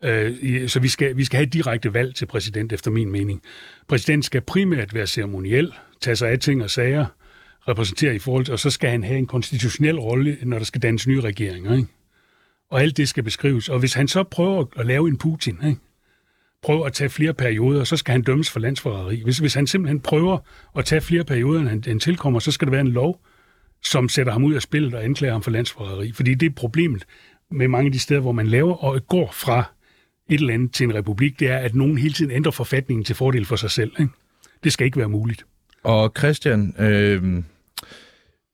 Øh, 0.04 0.68
så 0.68 0.80
vi 0.80 0.88
skal, 0.88 1.16
vi 1.16 1.24
skal 1.24 1.36
have 1.36 1.46
direkte 1.46 1.94
valg 1.94 2.14
til 2.14 2.26
præsident, 2.26 2.72
efter 2.72 2.90
min 2.90 3.10
mening. 3.10 3.42
Præsidenten 3.88 4.22
skal 4.22 4.40
primært 4.40 4.94
være 4.94 5.06
ceremoniel, 5.06 5.72
tage 6.00 6.16
sig 6.16 6.30
af 6.30 6.38
ting 6.38 6.62
og 6.62 6.70
sager, 6.70 7.06
repræsentere 7.68 8.14
i 8.14 8.18
forhold 8.18 8.44
til, 8.44 8.52
og 8.52 8.58
så 8.58 8.70
skal 8.70 8.90
han 8.90 9.04
have 9.04 9.18
en 9.18 9.26
konstitutionel 9.26 9.98
rolle, 9.98 10.38
når 10.42 10.58
der 10.58 10.64
skal 10.64 10.82
dannes 10.82 11.06
nye 11.06 11.20
regeringer. 11.20 11.76
Ikke? 11.76 11.88
og 12.70 12.80
alt 12.80 12.96
det 12.96 13.08
skal 13.08 13.22
beskrives. 13.22 13.68
Og 13.68 13.78
hvis 13.78 13.94
han 13.94 14.08
så 14.08 14.22
prøver 14.22 14.64
at 14.76 14.86
lave 14.86 15.08
en 15.08 15.18
Putin, 15.18 15.58
ikke? 15.66 15.80
prøver 16.62 16.86
at 16.86 16.92
tage 16.92 17.10
flere 17.10 17.34
perioder, 17.34 17.84
så 17.84 17.96
skal 17.96 18.12
han 18.12 18.22
dømmes 18.22 18.50
for 18.50 18.60
landsforræderi. 18.60 19.22
Hvis, 19.22 19.38
hvis 19.38 19.54
han 19.54 19.66
simpelthen 19.66 20.00
prøver 20.00 20.38
at 20.76 20.84
tage 20.84 21.00
flere 21.00 21.24
perioder, 21.24 21.60
end 21.60 21.84
han, 21.84 22.00
tilkommer, 22.00 22.40
så 22.40 22.52
skal 22.52 22.66
der 22.66 22.70
være 22.70 22.80
en 22.80 22.88
lov, 22.88 23.20
som 23.84 24.08
sætter 24.08 24.32
ham 24.32 24.44
ud 24.44 24.54
af 24.54 24.62
spillet 24.62 24.94
og 24.94 25.04
anklager 25.04 25.32
ham 25.32 25.42
for 25.42 25.50
landsforræderi. 25.50 26.12
Fordi 26.12 26.34
det 26.34 26.46
er 26.46 26.54
problemet 26.54 27.04
med 27.50 27.68
mange 27.68 27.86
af 27.86 27.92
de 27.92 27.98
steder, 27.98 28.20
hvor 28.20 28.32
man 28.32 28.46
laver 28.46 28.74
og 28.74 29.06
går 29.06 29.30
fra 29.32 29.64
et 30.28 30.40
eller 30.40 30.54
andet 30.54 30.72
til 30.72 30.84
en 30.84 30.94
republik, 30.94 31.40
det 31.40 31.48
er, 31.48 31.58
at 31.58 31.74
nogen 31.74 31.98
hele 31.98 32.14
tiden 32.14 32.30
ændrer 32.30 32.52
forfatningen 32.52 33.04
til 33.04 33.16
fordel 33.16 33.44
for 33.44 33.56
sig 33.56 33.70
selv. 33.70 33.92
Ikke? 34.00 34.12
Det 34.64 34.72
skal 34.72 34.84
ikke 34.84 34.98
være 34.98 35.08
muligt. 35.08 35.44
Og 35.82 36.12
Christian, 36.18 36.74
øh, 36.78 37.42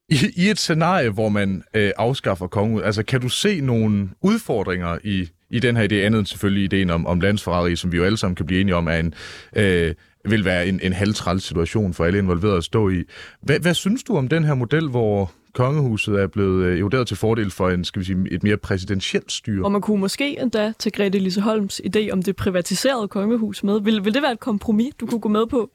i, 0.09 0.17
I 0.35 0.49
et 0.49 0.59
scenarie, 0.59 1.09
hvor 1.09 1.29
man 1.29 1.63
øh, 1.73 1.91
afskaffer 1.97 2.47
kongen, 2.47 2.83
altså 2.83 3.03
kan 3.03 3.21
du 3.21 3.29
se 3.29 3.61
nogle 3.61 4.09
udfordringer 4.21 4.97
i, 5.03 5.29
i 5.49 5.59
den 5.59 5.77
her 5.77 5.87
idé, 5.87 5.95
andet 5.95 6.19
end 6.19 6.25
selvfølgelig 6.25 6.63
ideen 6.63 6.89
om, 6.89 7.05
om 7.05 7.19
landsforræderi, 7.19 7.75
som 7.75 7.91
vi 7.91 7.97
jo 7.97 8.03
alle 8.03 8.17
sammen 8.17 8.35
kan 8.35 8.45
blive 8.45 8.61
enige 8.61 8.75
om, 8.75 8.87
er 8.87 8.97
en 8.97 9.13
øh, 9.55 9.95
vil 10.29 10.45
være 10.45 10.67
en, 10.67 10.79
en 10.83 10.93
halvtræls 10.93 11.43
situation 11.43 11.93
for 11.93 12.05
alle 12.05 12.19
involverede 12.19 12.57
at 12.57 12.63
stå 12.63 12.89
i. 12.89 13.03
Hvad, 13.41 13.59
hvad 13.59 13.73
synes 13.73 14.03
du 14.03 14.17
om 14.17 14.27
den 14.27 14.43
her 14.43 14.53
model, 14.53 14.89
hvor 14.89 15.31
kongehuset 15.53 16.15
er 16.15 16.27
blevet 16.27 16.65
øh, 16.65 16.79
eroderet 16.79 17.07
til 17.07 17.17
fordel 17.17 17.51
for 17.51 17.69
en, 17.69 17.83
skal 17.83 17.99
vi 17.99 18.05
sige, 18.05 18.17
et 18.31 18.43
mere 18.43 18.57
præsidentielt 18.57 19.31
styre? 19.31 19.65
Og 19.65 19.71
man 19.71 19.81
kunne 19.81 19.99
måske 19.99 20.39
endda 20.41 20.73
tage 20.79 20.91
Grete 20.91 21.19
Lise 21.19 21.41
Holms 21.41 21.81
idé 21.85 22.09
om 22.11 22.23
det 22.23 22.35
privatiserede 22.35 23.07
kongehus 23.07 23.63
med. 23.63 23.81
Vil, 23.81 24.05
vil 24.05 24.13
det 24.13 24.21
være 24.21 24.31
et 24.31 24.39
kompromis, 24.39 24.93
du 24.99 25.05
kunne 25.05 25.19
gå 25.19 25.29
med 25.29 25.47
på? 25.47 25.71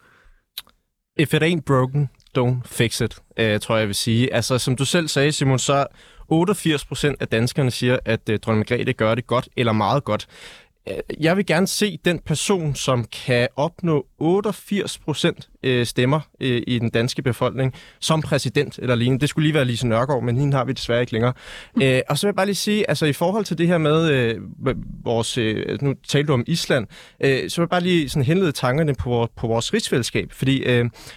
If 1.19 1.35
it 1.35 1.43
ain't 1.43 1.65
broken, 1.65 2.09
don't 2.39 2.63
fix 2.65 3.01
it, 3.01 3.15
uh, 3.41 3.61
tror 3.61 3.75
jeg, 3.75 3.81
jeg 3.81 3.87
vil 3.87 3.95
sige. 3.95 4.35
Altså, 4.35 4.59
som 4.59 4.77
du 4.77 4.85
selv 4.85 5.09
sagde, 5.09 5.33
Simon, 5.33 5.59
så 5.59 5.87
88 6.29 6.85
procent 6.85 7.23
af 7.23 7.29
danskerne 7.29 7.71
siger, 7.71 7.99
at 8.05 8.29
uh, 8.29 8.37
dronning 8.37 8.67
Margrethe 8.71 8.93
gør 8.93 9.15
det 9.15 9.27
godt 9.27 9.49
eller 9.57 9.73
meget 9.73 10.05
godt. 10.05 10.27
Øh, 10.89 10.97
jeg 11.21 11.37
vil 11.37 11.47
gerne 11.47 11.67
se 11.67 11.99
den 12.05 12.19
person, 12.19 12.75
som 12.75 13.05
kan 13.05 13.49
opnå 13.57 14.07
88 14.19 14.99
procent 14.99 15.49
øh, 15.63 15.87
stemmer 15.87 16.21
øh, 16.41 16.63
i 16.67 16.79
den 16.79 16.91
danske 16.91 17.23
befolkning 17.23 17.75
som 18.01 18.23
præsident 18.23 18.79
eller 18.79 18.95
lignende. 18.95 19.21
Det 19.21 19.29
skulle 19.29 19.47
lige 19.47 19.55
være 19.55 19.65
Lise 19.65 19.87
Nørgaard, 19.89 20.23
men 20.23 20.37
hende 20.37 20.57
har 20.57 20.65
vi 20.65 20.73
desværre 20.73 21.01
ikke 21.01 21.13
længere. 21.13 21.33
Mm. 21.77 21.83
og 22.09 22.19
så 22.19 22.27
vil 22.27 22.29
jeg 22.29 22.37
bare 22.37 22.47
lige 22.47 22.55
sige, 22.55 22.89
altså 22.89 23.07
i 23.07 23.13
forhold 23.13 23.45
til 23.45 23.59
det 23.59 23.67
her 23.67 23.79
med 23.79 24.25
vores, 25.05 25.37
nu 25.83 25.95
talte 26.09 26.27
du 26.27 26.33
om 26.33 26.45
Island, 26.47 26.87
så 27.21 27.27
vil 27.57 27.63
jeg 27.63 27.69
bare 27.69 27.81
lige 27.81 28.09
sådan 28.09 28.27
henlede 28.27 28.53
tankerne 28.53 28.95
på, 28.95 29.29
på 29.37 29.47
vores 29.47 29.75
rigsfællesskab, 29.75 30.33
fordi 30.33 30.65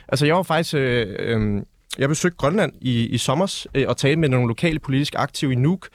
altså 0.07 0.25
jeg 0.25 0.35
var 0.35 0.43
faktisk... 0.43 0.73
jeg 1.97 2.09
besøgte 2.09 2.37
Grønland 2.37 2.73
i, 2.81 3.07
i 3.07 3.17
sommer 3.17 3.65
og 3.87 3.97
talte 3.97 4.15
med 4.15 4.29
nogle 4.29 4.47
lokale 4.47 4.79
politisk 4.79 5.13
aktive 5.17 5.53
i 5.53 5.55
Nuuk, 5.55 5.87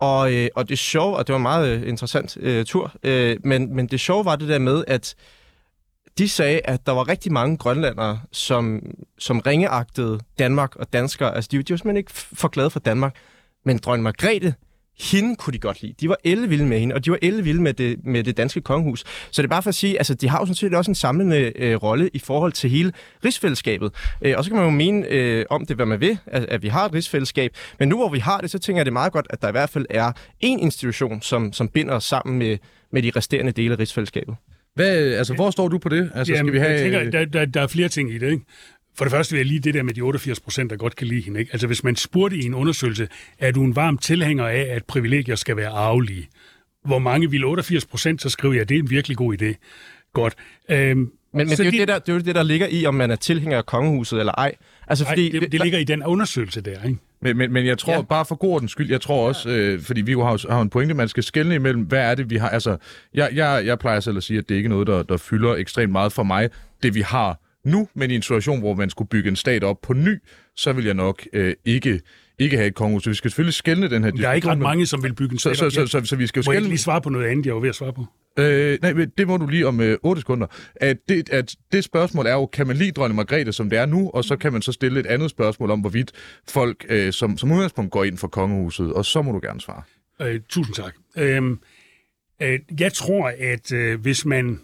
og, 0.00 0.34
øh, 0.34 0.48
og 0.54 0.68
det 0.68 0.78
sjove, 0.78 1.16
og 1.16 1.26
det 1.26 1.32
var 1.32 1.36
en 1.36 1.42
meget 1.42 1.68
øh, 1.68 1.88
interessant 1.88 2.36
øh, 2.40 2.64
tur, 2.64 2.92
øh, 3.02 3.36
men, 3.44 3.76
men 3.76 3.86
det 3.86 4.00
sjove 4.00 4.24
var 4.24 4.36
det 4.36 4.48
der 4.48 4.58
med, 4.58 4.84
at 4.86 5.14
de 6.18 6.28
sagde, 6.28 6.60
at 6.64 6.86
der 6.86 6.92
var 6.92 7.08
rigtig 7.08 7.32
mange 7.32 7.56
grønlandere, 7.56 8.20
som, 8.32 8.82
som 9.18 9.40
ringeagtede 9.40 10.20
Danmark 10.38 10.76
og 10.76 10.92
danskere. 10.92 11.34
Altså, 11.34 11.48
de, 11.52 11.62
de 11.62 11.72
var 11.72 11.76
simpelthen 11.76 11.96
ikke 11.96 12.12
for 12.12 12.48
glade 12.48 12.70
for 12.70 12.80
Danmark. 12.80 13.16
Men 13.64 13.78
dronning 13.78 14.02
Margrethe, 14.02 14.54
hende 15.00 15.36
kunne 15.36 15.52
de 15.52 15.58
godt 15.58 15.82
lide. 15.82 15.94
De 16.00 16.08
var 16.08 16.46
vilde 16.46 16.66
med 16.66 16.80
hende, 16.80 16.94
og 16.94 17.04
de 17.04 17.10
var 17.10 17.42
vilde 17.42 17.62
med 17.62 17.74
det, 17.74 17.96
med 18.04 18.24
det 18.24 18.36
danske 18.36 18.60
kongehus. 18.60 19.04
Så 19.30 19.42
det 19.42 19.46
er 19.46 19.50
bare 19.50 19.62
for 19.62 19.68
at 19.68 19.74
sige, 19.74 19.98
altså 19.98 20.14
de 20.14 20.28
har 20.28 20.38
jo 20.38 20.44
sådan 20.44 20.54
set 20.54 20.74
også 20.74 20.90
en 20.90 20.94
samlende 20.94 21.52
øh, 21.56 21.76
rolle 21.76 22.10
i 22.12 22.18
forhold 22.18 22.52
til 22.52 22.70
hele 22.70 22.92
rigsfællesskabet. 23.24 23.92
Øh, 24.22 24.34
og 24.36 24.44
så 24.44 24.50
kan 24.50 24.56
man 24.56 24.64
jo 24.64 24.70
mene 24.70 25.06
øh, 25.06 25.44
om 25.50 25.66
det, 25.66 25.76
hvad 25.76 25.86
man 25.86 26.00
vil, 26.00 26.18
at, 26.26 26.44
at 26.44 26.62
vi 26.62 26.68
har 26.68 26.84
et 26.84 26.94
rigsfællesskab. 26.94 27.50
Men 27.78 27.88
nu 27.88 27.96
hvor 27.96 28.08
vi 28.08 28.18
har 28.18 28.40
det, 28.40 28.50
så 28.50 28.58
tænker 28.58 28.78
jeg, 28.78 28.86
det 28.86 28.90
er 28.90 28.92
meget 28.92 29.12
godt, 29.12 29.26
at 29.30 29.42
der 29.42 29.48
i 29.48 29.52
hvert 29.52 29.70
fald 29.70 29.86
er 29.90 30.12
en 30.40 30.60
institution, 30.60 31.22
som, 31.22 31.52
som 31.52 31.68
binder 31.68 31.94
os 31.94 32.04
sammen 32.04 32.38
med, 32.38 32.58
med 32.92 33.02
de 33.02 33.12
resterende 33.16 33.52
dele 33.52 33.74
af 33.74 33.78
rigsfællesskabet. 33.78 34.34
Hvad, 34.74 35.12
altså, 35.12 35.34
hvor 35.34 35.50
står 35.50 35.68
du 35.68 35.78
på 35.78 35.88
det? 35.88 36.10
Altså, 36.14 36.34
Jamen, 36.34 36.48
skal 36.48 36.52
vi 36.52 36.58
have... 36.58 36.70
jeg 36.70 36.80
tænker, 36.80 37.10
der, 37.10 37.24
der, 37.24 37.44
der 37.44 37.60
er 37.60 37.66
flere 37.66 37.88
ting 37.88 38.10
i 38.10 38.18
det, 38.18 38.30
ikke? 38.30 38.44
For 38.98 39.04
det 39.04 39.12
første 39.12 39.32
vil 39.32 39.38
jeg 39.38 39.46
lige 39.46 39.60
det 39.60 39.74
der 39.74 39.82
med 39.82 39.94
de 39.94 40.00
88 40.00 40.40
procent, 40.40 40.70
der 40.70 40.76
godt 40.76 40.96
kan 40.96 41.06
lide 41.06 41.20
hende. 41.20 41.40
Ikke? 41.40 41.52
Altså 41.52 41.66
hvis 41.66 41.84
man 41.84 41.96
spurgte 41.96 42.36
i 42.36 42.44
en 42.44 42.54
undersøgelse, 42.54 43.08
er 43.38 43.52
du 43.52 43.64
en 43.64 43.76
varm 43.76 43.98
tilhænger 43.98 44.46
af, 44.46 44.66
at 44.70 44.84
privilegier 44.84 45.34
skal 45.34 45.56
være 45.56 45.68
arvelige? 45.68 46.28
Hvor 46.84 46.98
mange 46.98 47.30
vil 47.30 47.44
88 47.44 47.86
procent, 47.86 48.22
så 48.22 48.28
skriver 48.28 48.54
jeg, 48.54 48.68
det 48.68 48.74
er 48.74 48.78
en 48.78 48.90
virkelig 48.90 49.16
god 49.16 49.42
idé. 49.42 49.54
Godt. 50.12 50.34
Øhm, 50.70 50.98
men, 50.98 51.10
men 51.32 51.48
det, 51.48 51.60
er 51.60 51.70
de... 51.70 51.78
det, 51.78 51.88
der, 51.88 51.98
det 51.98 52.08
er 52.08 52.12
jo 52.12 52.18
det, 52.18 52.34
der 52.34 52.42
ligger 52.42 52.66
i, 52.70 52.86
om 52.86 52.94
man 52.94 53.10
er 53.10 53.16
tilhænger 53.16 53.58
af 53.58 53.66
kongehuset 53.66 54.18
eller 54.18 54.32
ej. 54.32 54.54
Altså, 54.86 55.04
Ej, 55.04 55.10
fordi, 55.10 55.28
det, 55.28 55.52
det 55.52 55.60
ligger 55.60 55.78
i 55.78 55.84
den 55.84 56.04
undersøgelse 56.04 56.60
der, 56.60 56.82
ikke? 56.84 56.98
Men, 57.20 57.36
men, 57.36 57.52
men 57.52 57.66
jeg 57.66 57.78
tror, 57.78 57.92
ja. 57.92 58.02
bare 58.02 58.24
for 58.24 58.34
god 58.34 58.50
ordens 58.50 58.70
skyld, 58.70 58.90
jeg 58.90 59.00
tror 59.00 59.28
også, 59.28 59.48
øh, 59.48 59.80
fordi 59.80 60.00
vi 60.00 60.12
har, 60.12 60.52
har 60.52 60.60
en 60.60 60.70
pointe, 60.70 60.94
man 60.94 61.08
skal 61.08 61.22
skelne 61.22 61.54
imellem, 61.54 61.82
hvad 61.82 62.10
er 62.10 62.14
det, 62.14 62.30
vi 62.30 62.36
har... 62.36 62.48
Altså, 62.48 62.76
jeg, 63.14 63.30
jeg, 63.34 63.62
jeg 63.66 63.78
plejer 63.78 64.00
selv 64.00 64.16
at 64.16 64.22
sige, 64.22 64.38
at 64.38 64.48
det 64.48 64.54
ikke 64.54 64.66
er 64.66 64.70
noget, 64.70 64.86
der, 64.86 65.02
der 65.02 65.16
fylder 65.16 65.54
ekstremt 65.54 65.92
meget 65.92 66.12
for 66.12 66.22
mig, 66.22 66.50
det 66.82 66.94
vi 66.94 67.00
har 67.00 67.40
nu, 67.66 67.88
men 67.94 68.10
i 68.10 68.14
en 68.14 68.22
situation, 68.22 68.60
hvor 68.60 68.74
man 68.74 68.90
skulle 68.90 69.08
bygge 69.08 69.28
en 69.28 69.36
stat 69.36 69.64
op 69.64 69.80
på 69.82 69.92
ny, 69.92 70.18
så 70.56 70.72
vil 70.72 70.84
jeg 70.84 70.94
nok 70.94 71.26
øh, 71.32 71.54
ikke 71.64 72.00
ikke 72.38 72.56
have 72.56 72.68
et 72.68 72.74
kongehus. 72.74 73.04
Så 73.04 73.10
vi 73.10 73.14
skal 73.14 73.30
selvfølgelig 73.30 73.54
skælne 73.54 73.90
den 73.90 74.04
her 74.04 74.10
Der 74.10 74.28
er 74.28 74.32
ikke 74.32 74.48
ret 74.48 74.58
mange, 74.58 74.86
som 74.86 75.02
vil 75.02 75.14
bygge 75.14 75.32
en 75.32 75.38
stat 75.38 75.56
så, 75.56 75.70
så, 75.70 75.86
så, 75.86 75.86
så, 75.86 76.04
så, 76.04 76.16
vi 76.16 76.26
skal 76.26 76.40
jo 76.40 76.42
skælne... 76.42 76.60
Må 76.60 76.64
jeg 76.64 76.68
lige 76.68 76.78
svare 76.78 77.00
på 77.00 77.10
noget 77.10 77.26
andet, 77.26 77.46
jeg 77.46 77.54
var 77.54 77.60
ved 77.60 77.68
at 77.68 77.74
svare 77.74 77.92
på? 77.92 78.06
Øh, 78.38 78.78
nej, 78.82 79.06
det 79.18 79.26
må 79.26 79.36
du 79.36 79.46
lige 79.46 79.66
om 79.66 79.80
øh, 79.80 79.98
8 80.02 80.20
sekunder. 80.20 80.46
At 80.76 80.96
det, 81.08 81.30
at 81.30 81.56
det 81.72 81.84
spørgsmål 81.84 82.26
er 82.26 82.32
jo, 82.32 82.46
kan 82.46 82.66
man 82.66 82.76
lide 82.76 82.92
dronning 82.92 83.16
Margrethe, 83.16 83.52
som 83.52 83.70
det 83.70 83.78
er 83.78 83.86
nu, 83.86 84.10
og 84.14 84.24
så 84.24 84.36
kan 84.36 84.52
man 84.52 84.62
så 84.62 84.72
stille 84.72 85.00
et 85.00 85.06
andet 85.06 85.30
spørgsmål 85.30 85.70
om, 85.70 85.80
hvorvidt 85.80 86.12
folk 86.48 86.86
øh, 86.88 87.12
som, 87.12 87.38
som 87.38 87.52
udgangspunkt 87.52 87.92
går 87.92 88.04
ind 88.04 88.18
for 88.18 88.28
kongehuset, 88.28 88.92
og 88.92 89.04
så 89.04 89.22
må 89.22 89.32
du 89.32 89.40
gerne 89.42 89.60
svare. 89.60 89.82
Øh, 90.20 90.40
tusind 90.48 90.74
tak. 90.74 90.94
Øh, 91.18 91.42
øh, 92.42 92.58
jeg 92.80 92.92
tror, 92.92 93.32
at 93.38 93.72
øh, 93.72 94.00
hvis 94.00 94.24
man 94.24 94.60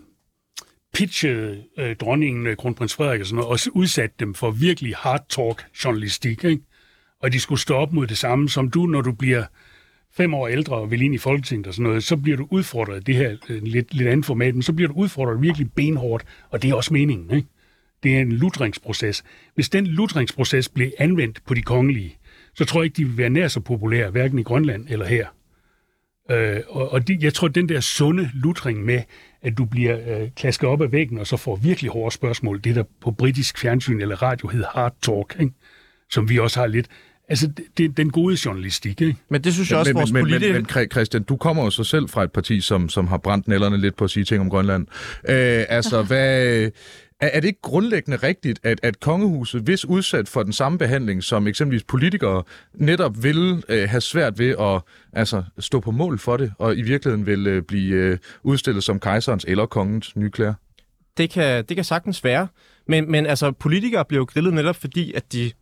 pitchede 0.92 1.64
øh, 1.78 1.96
dronningen, 1.96 2.46
øh, 2.46 2.56
kronprins 2.56 2.94
Frederik 2.94 3.20
og 3.20 3.26
sådan 3.26 3.44
noget, 3.44 3.66
og 3.66 3.76
udsatte 3.76 4.16
dem 4.20 4.34
for 4.34 4.50
virkelig 4.50 4.94
hard 4.96 5.24
talk 5.28 5.64
journalistik, 5.84 6.44
ikke? 6.44 6.62
og 7.22 7.32
de 7.32 7.40
skulle 7.40 7.60
stå 7.60 7.74
op 7.74 7.92
mod 7.92 8.06
det 8.06 8.18
samme, 8.18 8.48
som 8.48 8.70
du, 8.70 8.86
når 8.86 9.00
du 9.00 9.12
bliver 9.12 9.44
fem 10.16 10.34
år 10.34 10.48
ældre 10.48 10.76
og 10.76 10.90
vil 10.90 11.02
ind 11.02 11.14
i 11.14 11.18
Folketinget 11.18 11.66
og 11.66 11.74
sådan 11.74 11.82
noget, 11.82 12.04
så 12.04 12.16
bliver 12.16 12.36
du 12.36 12.46
udfordret, 12.50 13.06
det 13.06 13.14
her 13.14 13.36
øh, 13.48 13.62
lidt, 13.62 13.94
lidt 13.94 14.08
andet 14.08 14.26
format, 14.26 14.54
men 14.54 14.62
så 14.62 14.72
bliver 14.72 14.88
du 14.88 14.94
udfordret 14.94 15.42
virkelig 15.42 15.72
benhårdt, 15.72 16.24
og 16.50 16.62
det 16.62 16.70
er 16.70 16.74
også 16.74 16.92
meningen. 16.92 17.36
Ikke? 17.36 17.48
Det 18.02 18.16
er 18.16 18.20
en 18.20 18.32
lutringsproces. 18.32 19.24
Hvis 19.54 19.68
den 19.68 19.86
lutringsproces 19.86 20.68
bliver 20.68 20.90
anvendt 20.98 21.44
på 21.46 21.54
de 21.54 21.62
kongelige, 21.62 22.16
så 22.54 22.64
tror 22.64 22.80
jeg 22.80 22.84
ikke, 22.84 22.96
de 22.96 23.04
vil 23.04 23.18
være 23.18 23.30
nær 23.30 23.48
så 23.48 23.60
populære, 23.60 24.10
hverken 24.10 24.38
i 24.38 24.42
Grønland 24.42 24.86
eller 24.88 25.06
her. 25.06 25.26
Øh, 26.30 26.60
og 26.68 26.92
og 26.92 27.08
de, 27.08 27.18
jeg 27.20 27.34
tror, 27.34 27.48
den 27.48 27.68
der 27.68 27.80
sunde 27.80 28.30
lutring 28.34 28.84
med, 28.84 29.02
at 29.42 29.58
du 29.58 29.64
bliver 29.64 30.20
øh, 30.20 30.28
klasket 30.36 30.68
op 30.68 30.82
af 30.82 30.92
væggen, 30.92 31.18
og 31.18 31.26
så 31.26 31.36
får 31.36 31.56
virkelig 31.56 31.90
hårde 31.90 32.14
spørgsmål, 32.14 32.60
det 32.64 32.76
der 32.76 32.84
på 33.00 33.10
britisk 33.10 33.58
fjernsyn 33.58 34.00
eller 34.00 34.22
radio 34.22 34.48
hedder 34.48 34.68
hard 34.74 34.94
talk, 35.02 35.36
ikke? 35.40 35.54
som 36.10 36.28
vi 36.28 36.38
også 36.38 36.60
har 36.60 36.66
lidt, 36.66 36.88
Altså, 37.28 37.50
det, 37.76 37.84
er 37.84 37.88
den 37.88 38.10
gode 38.10 38.36
journalistik, 38.44 39.00
ikke? 39.00 39.16
Men 39.28 39.44
det 39.44 39.52
synes 39.54 39.70
jeg 39.70 39.78
også, 39.78 39.92
men, 39.92 39.98
vores 39.98 40.12
men, 40.12 40.22
politikere... 40.22 40.52
Men, 40.52 40.66
men, 40.74 40.90
Christian, 40.90 41.22
du 41.22 41.36
kommer 41.36 41.64
jo 41.64 41.70
så 41.70 41.84
selv 41.84 42.08
fra 42.08 42.22
et 42.22 42.32
parti, 42.32 42.60
som, 42.60 42.88
som 42.88 43.06
har 43.06 43.16
brændt 43.16 43.48
nælderne 43.48 43.76
lidt 43.76 43.96
på 43.96 44.04
at 44.04 44.10
sige 44.10 44.24
ting 44.24 44.40
om 44.40 44.50
Grønland. 44.50 44.86
Øh, 45.28 45.64
altså, 45.68 46.02
hvad... 46.02 46.70
Er, 47.22 47.26
er 47.32 47.40
det 47.40 47.48
ikke 47.48 47.60
grundlæggende 47.62 48.16
rigtigt, 48.16 48.60
at, 48.62 48.80
at 48.82 49.00
kongehuset, 49.00 49.62
hvis 49.62 49.84
udsat 49.84 50.28
for 50.28 50.42
den 50.42 50.52
samme 50.52 50.78
behandling 50.78 51.24
som 51.24 51.46
eksempelvis 51.46 51.84
politikere, 51.84 52.42
netop 52.74 53.22
vil 53.22 53.64
øh, 53.68 53.88
have 53.88 54.00
svært 54.00 54.38
ved 54.38 54.54
at 54.60 54.82
altså, 55.12 55.42
stå 55.58 55.80
på 55.80 55.90
mål 55.90 56.18
for 56.18 56.36
det, 56.36 56.52
og 56.58 56.76
i 56.76 56.82
virkeligheden 56.82 57.26
vil 57.26 57.46
øh, 57.46 57.62
blive 57.62 57.94
øh, 57.94 58.18
udstillet 58.42 58.84
som 58.84 59.00
kejserens 59.00 59.44
eller 59.48 59.66
kongens 59.66 60.16
nye 60.16 60.30
klæder? 60.30 60.54
Det 61.16 61.30
kan, 61.30 61.64
det 61.64 61.76
kan 61.76 61.84
sagtens 61.84 62.24
være. 62.24 62.48
Men, 62.88 63.10
men 63.10 63.26
altså, 63.26 63.52
politikere 63.52 64.04
bliver 64.04 64.20
jo 64.20 64.24
grillet 64.24 64.54
netop 64.54 64.76
fordi, 64.76 65.12
at 65.12 65.32
de 65.32 65.52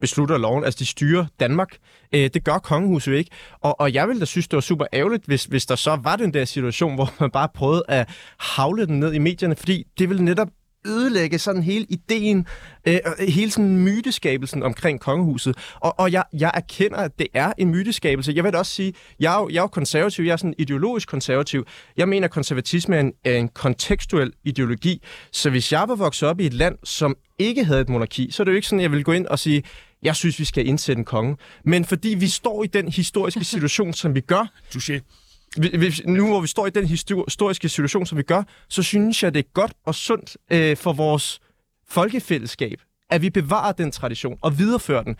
beslutter 0.00 0.38
loven. 0.38 0.64
Altså, 0.64 0.78
de 0.78 0.86
styrer 0.86 1.26
Danmark. 1.40 1.76
Øh, 2.14 2.30
det 2.34 2.44
gør 2.44 2.58
kongehuset 2.58 3.12
ikke. 3.12 3.30
Og, 3.60 3.80
og 3.80 3.94
jeg 3.94 4.08
ville 4.08 4.20
da 4.20 4.24
synes, 4.24 4.48
det 4.48 4.56
var 4.56 4.60
super 4.60 4.86
ærgerligt, 4.92 5.24
hvis, 5.26 5.44
hvis 5.44 5.66
der 5.66 5.76
så 5.76 5.98
var 6.02 6.16
den 6.16 6.34
der 6.34 6.44
situation, 6.44 6.94
hvor 6.98 7.14
man 7.20 7.30
bare 7.30 7.48
prøvede 7.54 7.82
at 7.88 8.08
havle 8.38 8.86
den 8.86 9.00
ned 9.00 9.12
i 9.12 9.18
medierne, 9.18 9.56
fordi 9.56 9.86
det 9.98 10.08
ville 10.08 10.24
netop 10.24 10.48
ødelægge 10.86 11.38
sådan 11.38 11.62
hele 11.62 11.86
ideen, 11.88 12.46
øh, 12.86 12.98
hele 13.28 13.50
sådan 13.50 13.78
myteskabelsen 13.78 14.62
omkring 14.62 15.00
kongehuset. 15.00 15.56
Og, 15.74 16.00
og 16.00 16.12
jeg, 16.12 16.24
jeg 16.32 16.50
erkender, 16.54 16.96
at 16.96 17.18
det 17.18 17.26
er 17.34 17.52
en 17.58 17.70
myteskabelse. 17.70 18.32
Jeg 18.36 18.44
vil 18.44 18.52
da 18.52 18.58
også 18.58 18.72
sige, 18.72 18.94
jeg 19.20 19.34
er 19.34 19.40
jo, 19.40 19.48
jeg 19.48 19.56
er 19.56 19.62
jo 19.62 19.66
konservativ, 19.66 20.24
jeg 20.24 20.32
er 20.32 20.36
sådan 20.36 20.54
ideologisk 20.58 21.08
konservativ. 21.08 21.66
Jeg 21.96 22.08
mener, 22.08 22.24
at 22.24 22.30
konservatisme 22.30 22.96
er 22.96 23.00
en, 23.00 23.12
er 23.24 23.34
en 23.34 23.48
kontekstuel 23.48 24.32
ideologi. 24.44 25.02
Så 25.32 25.50
hvis 25.50 25.72
jeg 25.72 25.84
var 25.88 25.94
vokset 25.94 26.28
op 26.28 26.40
i 26.40 26.46
et 26.46 26.54
land, 26.54 26.78
som 26.84 27.16
ikke 27.38 27.64
havde 27.64 27.80
et 27.80 27.88
monarki, 27.88 28.30
så 28.30 28.42
er 28.42 28.44
det 28.44 28.52
jo 28.52 28.56
ikke 28.56 28.68
sådan, 28.68 28.80
at 28.80 28.82
jeg 28.82 28.92
vil 28.92 29.04
gå 29.04 29.12
ind 29.12 29.26
og 29.26 29.38
sige, 29.38 29.62
jeg 30.02 30.16
synes, 30.16 30.38
vi 30.38 30.44
skal 30.44 30.66
indsætte 30.66 30.98
en 30.98 31.04
konge. 31.04 31.36
Men 31.64 31.84
fordi 31.84 32.08
vi 32.08 32.26
står 32.28 32.64
i 32.64 32.66
den 32.66 32.88
historiske 32.88 33.44
situation, 33.44 33.92
som 33.92 34.14
vi 34.14 34.20
gør, 34.20 34.52
Touché. 34.74 35.27
Hvis, 35.56 36.02
nu 36.06 36.26
hvor 36.26 36.40
vi 36.40 36.46
står 36.46 36.66
i 36.66 36.70
den 36.70 36.86
historiske 36.86 37.68
situation, 37.68 38.06
som 38.06 38.18
vi 38.18 38.22
gør, 38.22 38.42
så 38.68 38.82
synes 38.82 39.22
jeg, 39.22 39.34
det 39.34 39.40
er 39.40 39.52
godt 39.54 39.72
og 39.86 39.94
sundt 39.94 40.36
øh, 40.52 40.76
for 40.76 40.92
vores 40.92 41.40
folkefællesskab, 41.88 42.80
at 43.10 43.22
vi 43.22 43.30
bevarer 43.30 43.72
den 43.72 43.92
tradition 43.92 44.38
og 44.42 44.58
viderefører 44.58 45.02
den. 45.02 45.16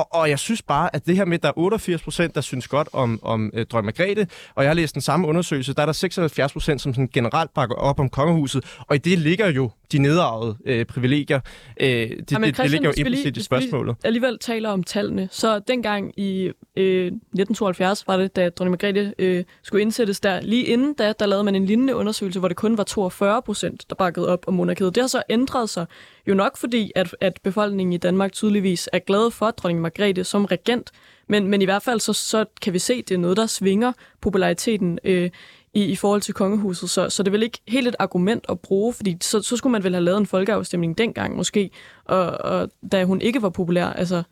Og, 0.00 0.14
og 0.20 0.30
jeg 0.30 0.38
synes 0.38 0.62
bare, 0.62 0.96
at 0.96 1.06
det 1.06 1.16
her 1.16 1.24
med, 1.24 1.34
at 1.34 1.42
der 1.42 1.48
er 1.48 1.58
88 1.58 2.02
procent, 2.02 2.34
der 2.34 2.40
synes 2.40 2.68
godt 2.68 2.88
om, 2.92 3.20
om 3.22 3.50
øh, 3.54 3.66
Drøm 3.66 3.84
Margrethe, 3.84 4.26
og 4.54 4.62
jeg 4.62 4.70
har 4.70 4.74
læst 4.74 4.94
den 4.94 5.02
samme 5.02 5.28
undersøgelse, 5.28 5.74
der 5.74 5.82
er 5.82 5.86
der 5.86 5.92
76 5.92 6.52
procent, 6.52 6.80
som 6.80 6.94
sådan 6.94 7.08
generelt 7.12 7.54
bakker 7.54 7.76
op 7.76 8.00
om 8.00 8.08
kongehuset, 8.08 8.64
og 8.88 8.96
i 8.96 8.98
det 8.98 9.18
ligger 9.18 9.48
jo 9.48 9.70
de 9.92 9.98
nedarvede 9.98 10.56
øh, 10.66 10.84
privilegier. 10.84 11.40
Øh, 11.80 11.88
det, 11.88 12.32
Jamen, 12.32 12.48
det, 12.48 12.56
det 12.56 12.70
ligger 12.70 12.88
jo 12.88 12.94
implicit 12.96 13.36
i 13.36 13.42
spørgsmålet. 13.42 13.96
Vi 14.02 14.06
alligevel 14.06 14.38
taler 14.38 14.68
om 14.68 14.82
tallene, 14.82 15.28
så 15.30 15.58
dengang 15.58 16.20
i 16.20 16.50
øh, 16.76 17.06
1972 17.06 18.06
var 18.06 18.16
det, 18.16 18.36
da 18.36 18.48
dronning 18.48 18.70
Margrethe 18.70 19.14
øh, 19.18 19.44
skulle 19.62 19.82
indsættes 19.82 20.20
der, 20.20 20.40
lige 20.40 20.64
inden 20.64 20.94
da, 20.94 21.12
der 21.18 21.26
lavede 21.26 21.44
man 21.44 21.54
en 21.54 21.66
lignende 21.66 21.96
undersøgelse, 21.96 22.38
hvor 22.38 22.48
det 22.48 22.56
kun 22.56 22.78
var 22.78 22.84
42 22.84 23.42
procent, 23.42 23.84
der 23.88 23.94
bakkede 23.94 24.28
op 24.28 24.44
om 24.48 24.54
monarkiet. 24.54 24.94
Det 24.94 25.02
har 25.02 25.08
så 25.08 25.22
ændret 25.30 25.70
sig, 25.70 25.86
jo 26.26 26.34
nok 26.34 26.56
fordi, 26.56 26.92
at, 26.94 27.16
at 27.20 27.38
befolkningen 27.42 27.92
i 27.92 27.96
Danmark 27.96 28.32
tydeligvis 28.32 28.88
er 28.92 28.98
glade 28.98 29.30
for 29.30 29.50
dronning 29.50 29.80
Margrethe 29.80 29.89
som 30.24 30.44
regent, 30.44 30.90
men, 31.28 31.46
men 31.46 31.62
i 31.62 31.64
hvert 31.64 31.82
fald 31.82 32.00
så, 32.00 32.12
så 32.12 32.44
kan 32.62 32.72
vi 32.72 32.78
se, 32.78 32.92
at 32.92 33.08
det 33.08 33.14
er 33.14 33.18
noget, 33.18 33.36
der 33.36 33.46
svinger 33.46 33.92
populariteten 34.20 34.98
øh, 35.04 35.30
i, 35.74 35.84
i 35.84 35.96
forhold 35.96 36.20
til 36.20 36.34
kongehuset. 36.34 36.90
Så, 36.90 37.10
så 37.10 37.22
det 37.22 37.28
er 37.28 37.32
vel 37.32 37.42
ikke 37.42 37.58
helt 37.68 37.88
et 37.88 37.96
argument 37.98 38.44
at 38.48 38.60
bruge, 38.60 38.92
fordi 38.94 39.16
så, 39.20 39.42
så 39.42 39.56
skulle 39.56 39.70
man 39.70 39.84
vel 39.84 39.94
have 39.94 40.04
lavet 40.04 40.18
en 40.18 40.26
folkeafstemning 40.26 40.98
dengang 40.98 41.36
måske, 41.36 41.70
og, 42.04 42.26
og 42.26 42.70
da 42.92 43.04
hun 43.04 43.20
ikke 43.20 43.42
var 43.42 43.50
populær. 43.50 43.86
Altså, 43.86 44.22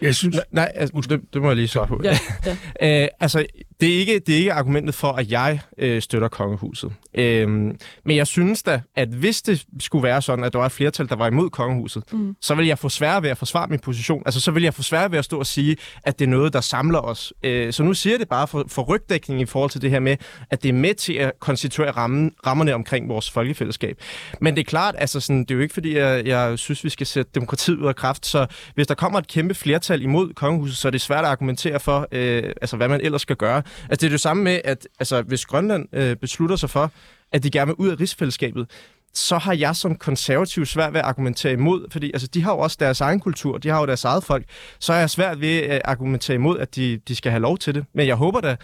Jeg 0.00 0.14
synes, 0.14 0.34
Nej, 0.36 0.44
nej 0.50 0.72
altså, 0.74 1.06
det, 1.08 1.20
det 1.34 1.42
må 1.42 1.48
jeg 1.48 1.56
lige 1.56 1.68
svare 1.68 1.86
på. 1.86 2.00
ja, 2.04 2.18
ja. 2.80 3.02
Øh, 3.02 3.08
altså, 3.20 3.46
det 3.82 3.94
er, 3.94 3.98
ikke, 3.98 4.18
det 4.18 4.34
er 4.34 4.38
ikke 4.38 4.52
argumentet 4.52 4.94
for, 4.94 5.12
at 5.12 5.30
jeg 5.30 5.60
øh, 5.78 6.02
støtter 6.02 6.28
kongehuset. 6.28 6.92
Øhm, 7.14 7.78
men 8.04 8.16
jeg 8.16 8.26
synes 8.26 8.62
da, 8.62 8.80
at 8.96 9.08
hvis 9.08 9.42
det 9.42 9.64
skulle 9.80 10.02
være 10.02 10.22
sådan, 10.22 10.44
at 10.44 10.52
der 10.52 10.58
var 10.58 10.66
et 10.66 10.72
flertal, 10.72 11.08
der 11.08 11.16
var 11.16 11.26
imod 11.26 11.50
kongehuset, 11.50 12.12
mm. 12.12 12.36
så 12.40 12.54
vil 12.54 12.66
jeg 12.66 12.78
få 12.78 12.88
sværere 12.88 13.22
ved 13.22 13.30
at 13.30 13.38
forsvare 13.38 13.66
min 13.68 13.78
position. 13.78 14.22
Altså, 14.26 14.40
så 14.40 14.50
vil 14.50 14.62
jeg 14.62 14.74
få 14.74 14.82
sværere 14.82 15.12
ved 15.12 15.18
at 15.18 15.24
stå 15.24 15.38
og 15.38 15.46
sige, 15.46 15.76
at 16.02 16.18
det 16.18 16.24
er 16.24 16.28
noget, 16.28 16.52
der 16.52 16.60
samler 16.60 16.98
os. 16.98 17.32
Øh, 17.42 17.72
så 17.72 17.82
nu 17.82 17.94
siger 17.94 18.18
det 18.18 18.28
bare 18.28 18.48
for, 18.48 18.64
for 18.68 18.82
rygdækning 18.82 19.40
i 19.40 19.46
forhold 19.46 19.70
til 19.70 19.82
det 19.82 19.90
her 19.90 20.00
med, 20.00 20.16
at 20.50 20.62
det 20.62 20.68
er 20.68 20.72
med 20.72 20.94
til 20.94 21.12
at 21.12 21.32
konstituere 21.40 21.90
rammen, 21.90 22.32
rammerne 22.46 22.74
omkring 22.74 23.08
vores 23.08 23.30
folkefællesskab. 23.30 23.98
Men 24.40 24.54
det 24.54 24.60
er 24.60 24.64
klart, 24.64 24.94
altså 24.98 25.20
sådan, 25.20 25.40
det 25.40 25.50
er 25.50 25.54
jo 25.54 25.60
ikke 25.60 25.74
fordi, 25.74 25.96
jeg, 25.96 26.26
jeg 26.26 26.58
synes, 26.58 26.84
vi 26.84 26.88
skal 26.88 27.06
sætte 27.06 27.30
demokratiet 27.34 27.78
ud 27.78 27.86
af 27.86 27.96
kraft. 27.96 28.26
Så 28.26 28.46
hvis 28.74 28.86
der 28.86 28.94
kommer 28.94 29.18
et 29.18 29.26
kæmpe 29.28 29.54
flertal 29.54 30.02
imod 30.02 30.34
kongehuset, 30.34 30.76
så 30.76 30.88
er 30.88 30.90
det 30.90 31.00
svært 31.00 31.24
at 31.24 31.30
argumentere 31.30 31.80
for, 31.80 32.08
øh, 32.12 32.42
altså, 32.60 32.76
hvad 32.76 32.88
man 32.88 33.00
ellers 33.00 33.22
skal 33.22 33.36
gøre. 33.36 33.62
Altså, 33.88 34.00
det 34.00 34.06
er 34.06 34.10
det 34.10 34.20
samme 34.20 34.42
med, 34.42 34.60
at 34.64 34.88
altså, 35.00 35.22
hvis 35.22 35.46
Grønland 35.46 35.88
øh, 35.92 36.16
beslutter 36.16 36.56
sig 36.56 36.70
for, 36.70 36.92
at 37.32 37.42
de 37.42 37.50
gerne 37.50 37.66
vil 37.66 37.74
ud 37.74 37.88
af 37.88 38.00
rigsfællesskabet, 38.00 38.66
så 39.14 39.38
har 39.38 39.54
jeg 39.54 39.76
som 39.76 39.96
konservativ 39.96 40.66
svært 40.66 40.92
ved 40.92 41.00
at 41.00 41.06
argumentere 41.06 41.52
imod, 41.52 41.86
fordi 41.90 42.10
altså, 42.12 42.28
de 42.28 42.42
har 42.42 42.52
jo 42.52 42.58
også 42.58 42.76
deres 42.80 43.00
egen 43.00 43.20
kultur, 43.20 43.58
de 43.58 43.68
har 43.68 43.80
jo 43.80 43.86
deres 43.86 44.04
eget 44.04 44.24
folk, 44.24 44.44
så 44.78 44.92
er 44.92 44.98
jeg 44.98 45.10
svært 45.10 45.40
ved 45.40 45.62
øh, 45.62 45.70
at 45.70 45.80
argumentere 45.84 46.34
imod, 46.34 46.58
at 46.58 46.76
de, 46.76 47.00
de 47.08 47.14
skal 47.14 47.32
have 47.32 47.42
lov 47.42 47.58
til 47.58 47.74
det. 47.74 47.84
Men 47.94 48.06
jeg 48.06 48.16
håber 48.16 48.40
da, 48.40 48.56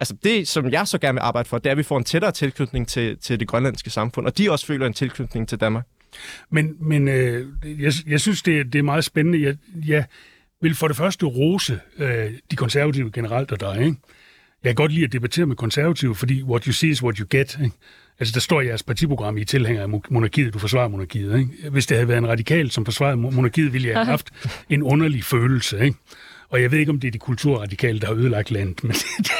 altså 0.00 0.14
det, 0.24 0.48
som 0.48 0.70
jeg 0.70 0.88
så 0.88 0.98
gerne 0.98 1.14
vil 1.14 1.20
arbejde 1.20 1.48
for, 1.48 1.58
det 1.58 1.66
er, 1.66 1.70
at 1.70 1.78
vi 1.78 1.82
får 1.82 1.98
en 1.98 2.04
tættere 2.04 2.32
tilknytning 2.32 2.88
til, 2.88 3.18
til 3.18 3.40
det 3.40 3.48
grønlandske 3.48 3.90
samfund, 3.90 4.26
og 4.26 4.38
de 4.38 4.50
også 4.50 4.66
føler 4.66 4.86
en 4.86 4.92
tilknytning 4.92 5.48
til 5.48 5.60
Danmark. 5.60 5.84
Men, 6.50 6.76
men 6.80 7.08
øh, 7.08 7.46
jeg, 7.64 7.92
jeg 8.06 8.20
synes, 8.20 8.42
det, 8.42 8.72
det 8.72 8.78
er 8.78 8.82
meget 8.82 9.04
spændende. 9.04 9.42
Jeg, 9.42 9.56
jeg 9.86 10.04
vil 10.60 10.74
for 10.74 10.88
det 10.88 10.96
første 10.96 11.26
rose 11.26 11.80
øh, 11.98 12.32
de 12.50 12.56
konservative 12.56 13.10
generelt 13.12 13.52
og 13.52 13.60
dig. 13.60 13.80
Ikke? 13.80 13.96
Jeg 14.64 14.70
kan 14.70 14.74
godt 14.74 14.92
lide 14.92 15.04
at 15.04 15.12
debattere 15.12 15.46
med 15.46 15.56
konservative, 15.56 16.14
fordi 16.14 16.42
what 16.42 16.64
you 16.64 16.72
see 16.72 16.90
is 16.90 17.02
what 17.02 17.16
you 17.16 17.26
get. 17.30 17.58
Ikke? 17.64 17.76
Altså, 18.18 18.32
der 18.32 18.40
står 18.40 18.60
i 18.60 18.66
jeres 18.66 18.82
partiprogram, 18.82 19.36
I 19.36 19.40
er 19.40 19.44
tilhænger 19.44 19.82
af 19.82 20.00
monarkiet, 20.10 20.54
du 20.54 20.58
forsvarer 20.58 20.88
monarkiet. 20.88 21.38
Ikke? 21.38 21.70
Hvis 21.70 21.86
det 21.86 21.96
havde 21.96 22.08
været 22.08 22.18
en 22.18 22.28
radikal, 22.28 22.70
som 22.70 22.84
forsvarede 22.84 23.16
monarkiet, 23.16 23.72
ville 23.72 23.88
jeg 23.88 23.96
have 23.96 24.06
haft 24.06 24.30
en 24.70 24.82
underlig 24.82 25.24
følelse. 25.24 25.84
Ikke? 25.84 25.96
Og 26.48 26.62
jeg 26.62 26.70
ved 26.70 26.78
ikke, 26.78 26.90
om 26.90 27.00
det 27.00 27.08
er 27.08 27.12
de 27.12 27.18
kulturradikale, 27.18 28.00
der 28.00 28.06
har 28.06 28.14
ødelagt 28.14 28.50
landet, 28.50 28.84
men 28.84 28.92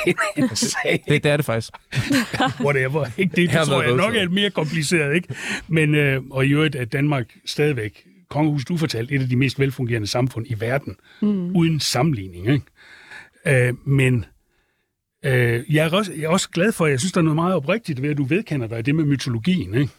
det 0.06 0.14
er 0.36 0.42
en 0.42 0.56
sag. 0.56 1.04
Det, 1.08 1.24
det 1.24 1.32
er 1.32 1.36
det 1.36 1.46
faktisk. 1.46 1.72
Whatever. 2.66 3.06
Ikke 3.16 3.36
det, 3.36 3.50
det 3.50 3.66
tror 3.66 3.82
jeg 3.82 3.96
nok 3.96 4.14
er 4.14 4.28
mere 4.28 4.50
kompliceret. 4.50 5.14
Ikke? 5.14 5.34
Men, 5.68 5.94
øh, 5.94 6.22
og 6.30 6.46
i 6.46 6.52
øvrigt 6.52 6.76
er 6.76 6.84
Danmark 6.84 7.26
stadigvæk, 7.46 8.04
kongehuset 8.30 8.70
ufortalt, 8.70 9.12
et 9.12 9.22
af 9.22 9.28
de 9.28 9.36
mest 9.36 9.60
velfungerende 9.60 10.06
samfund 10.06 10.46
i 10.48 10.60
verden, 10.60 10.96
mm. 11.22 11.56
uden 11.56 11.80
sammenligning. 11.80 12.52
Ikke? 12.52 13.66
Øh, 13.66 13.74
men 13.84 14.24
øh, 15.24 15.74
jeg, 15.74 15.86
er 15.86 15.90
også, 15.90 16.12
jeg 16.12 16.24
er 16.24 16.28
også 16.28 16.50
glad 16.50 16.72
for, 16.72 16.86
jeg 16.86 17.00
synes, 17.00 17.12
der 17.12 17.20
er 17.20 17.24
noget 17.24 17.34
meget 17.34 17.54
oprigtigt 17.54 18.02
ved, 18.02 18.10
at 18.10 18.16
du 18.16 18.24
vedkender 18.24 18.66
dig 18.66 18.86
det 18.86 18.94
med 18.94 19.04
mytologien. 19.04 19.74
Ikke? 19.74 19.92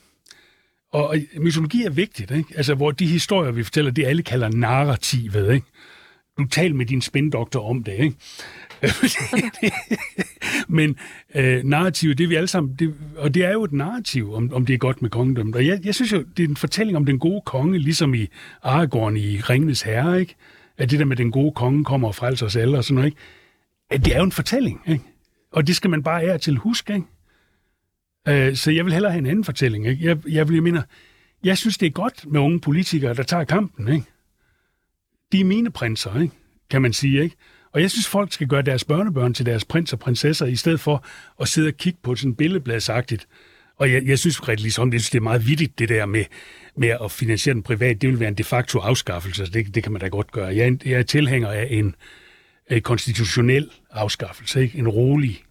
Og, 0.91 1.07
og 1.07 1.17
mytologi 1.37 1.83
er 1.83 1.89
vigtigt, 1.89 2.31
ikke? 2.31 2.53
Altså, 2.55 2.75
hvor 2.75 2.91
de 2.91 3.07
historier, 3.07 3.51
vi 3.51 3.63
fortæller, 3.63 3.91
det 3.91 4.05
alle 4.05 4.23
kalder 4.23 4.49
narrativet, 4.49 5.53
ikke? 5.53 5.67
Du 6.37 6.45
tal 6.45 6.75
med 6.75 6.85
din 6.85 7.01
spindoktor 7.01 7.69
om 7.69 7.83
det, 7.83 7.93
ikke? 7.93 8.15
Men 10.67 10.97
øh, 11.35 11.63
narrativet, 11.63 12.17
det 12.17 12.23
er 12.23 12.27
vi 12.27 12.35
alle 12.35 12.47
sammen, 12.47 12.75
det, 12.79 12.93
og 13.17 13.33
det 13.33 13.45
er 13.45 13.51
jo 13.51 13.63
et 13.63 13.73
narrativ, 13.73 14.33
om, 14.33 14.53
om 14.53 14.65
det 14.65 14.73
er 14.73 14.77
godt 14.77 15.01
med 15.01 15.09
kongedømmet. 15.09 15.55
Og 15.55 15.65
jeg, 15.65 15.79
jeg 15.85 15.95
synes 15.95 16.11
jo, 16.11 16.23
det 16.37 16.43
er 16.43 16.47
en 16.47 16.57
fortælling 16.57 16.97
om 16.97 17.05
den 17.05 17.19
gode 17.19 17.41
konge, 17.45 17.79
ligesom 17.79 18.13
i 18.13 18.27
Aragorn 18.63 19.17
i 19.17 19.37
Ringenes 19.37 19.81
Herre, 19.81 20.19
ikke? 20.19 20.35
At 20.77 20.91
det 20.91 20.99
der 20.99 21.05
med 21.05 21.15
den 21.15 21.31
gode 21.31 21.51
konge 21.51 21.83
kommer 21.83 22.07
og 22.07 22.15
frelser 22.15 22.45
os 22.45 22.55
alle 22.55 22.77
og 22.77 22.83
sådan 22.83 22.95
noget, 22.95 23.07
ikke? 23.07 23.17
At 23.89 24.05
det 24.05 24.13
er 24.13 24.17
jo 24.17 24.23
en 24.23 24.31
fortælling, 24.31 24.81
ikke? 24.87 25.03
Og 25.55 25.67
det 25.67 25.75
skal 25.75 25.89
man 25.89 26.03
bare 26.03 26.23
ære 26.23 26.37
til 26.37 26.57
huske, 26.57 26.93
ikke? 26.93 28.47
Øh, 28.47 28.55
så 28.55 28.71
jeg 28.71 28.85
vil 28.85 28.93
hellere 28.93 29.11
have 29.11 29.19
en 29.19 29.25
anden 29.25 29.43
fortælling, 29.43 29.87
ikke? 29.87 30.05
Jeg, 30.05 30.17
jeg, 30.27 30.47
vil, 30.47 30.53
jeg 30.53 30.63
mener, 30.63 30.81
jeg 31.43 31.57
synes, 31.57 31.77
det 31.77 31.85
er 31.85 31.91
godt 31.91 32.25
med 32.31 32.39
unge 32.39 32.59
politikere, 32.59 33.13
der 33.13 33.23
tager 33.23 33.43
kampen, 33.43 33.87
ikke? 33.87 34.05
De 35.31 35.39
er 35.39 35.45
mine 35.45 35.71
prinser, 35.71 36.21
ikke? 36.21 36.33
Kan 36.69 36.81
man 36.81 36.93
sige, 36.93 37.23
ikke? 37.23 37.35
Og 37.71 37.81
jeg 37.81 37.91
synes, 37.91 38.07
folk 38.07 38.33
skal 38.33 38.47
gøre 38.47 38.61
deres 38.61 38.83
børnebørn 38.83 39.33
til 39.33 39.45
deres 39.45 39.65
prins 39.65 39.93
og 39.93 39.99
prinsesser, 39.99 40.45
i 40.45 40.55
stedet 40.55 40.79
for 40.79 41.05
at 41.41 41.47
sidde 41.47 41.67
og 41.67 41.73
kigge 41.73 41.99
på 42.03 42.15
sådan 42.15 42.35
billedbladsagtigt. 42.35 43.27
Og 43.77 43.91
jeg, 43.91 44.05
jeg 44.05 44.19
synes 44.19 44.47
rigtig 44.47 44.63
ligesom, 44.63 44.91
det, 44.91 45.01
synes, 45.01 45.09
det 45.09 45.17
er 45.17 45.23
meget 45.23 45.47
vittigt, 45.47 45.79
det 45.79 45.89
der 45.89 46.05
med, 46.05 46.25
med 46.77 46.97
at 47.03 47.11
finansiere 47.11 47.53
den 47.53 47.63
privat. 47.63 48.01
Det 48.01 48.09
vil 48.09 48.19
være 48.19 48.29
en 48.29 48.35
de 48.35 48.43
facto 48.43 48.79
afskaffelse, 48.79 49.45
så 49.45 49.51
det, 49.51 49.75
det 49.75 49.83
kan 49.83 49.91
man 49.91 50.01
da 50.01 50.07
godt 50.07 50.31
gøre. 50.31 50.55
Jeg 50.55 50.77
jeg 50.85 50.99
er 50.99 51.03
tilhænger 51.03 51.49
af 51.49 51.67
en, 51.71 51.95
en 52.71 52.81
konstitutionel 52.81 53.71
afskaffelse, 53.91 54.61
ikke? 54.61 54.77
En 54.77 54.87
rolig 54.87 55.44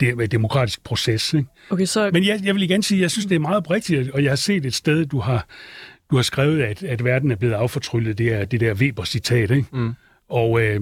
de, 0.00 0.26
demokratisk 0.26 0.84
proces, 0.84 1.34
ikke? 1.34 1.48
Okay, 1.70 1.84
så... 1.84 2.10
Men 2.12 2.24
jeg, 2.24 2.40
jeg 2.44 2.54
vil 2.54 2.62
igen 2.62 2.82
sige, 2.82 3.00
jeg 3.00 3.10
synes, 3.10 3.26
det 3.26 3.34
er 3.34 3.38
meget 3.38 3.56
oprigtigt, 3.56 4.10
og 4.10 4.22
jeg 4.22 4.30
har 4.30 4.36
set 4.36 4.66
et 4.66 4.74
sted, 4.74 5.06
du 5.06 5.18
har, 5.18 5.46
du 6.10 6.16
har 6.16 6.22
skrevet, 6.22 6.62
at, 6.62 6.82
at 6.82 7.04
verden 7.04 7.30
er 7.30 7.36
blevet 7.36 7.54
affortryllet. 7.54 8.18
Det 8.18 8.32
er 8.32 8.44
det 8.44 8.60
der 8.60 8.74
Weber-citat, 8.74 9.50
ikke? 9.50 9.66
Mm. 9.72 9.92
Og 10.28 10.62
øh, 10.62 10.80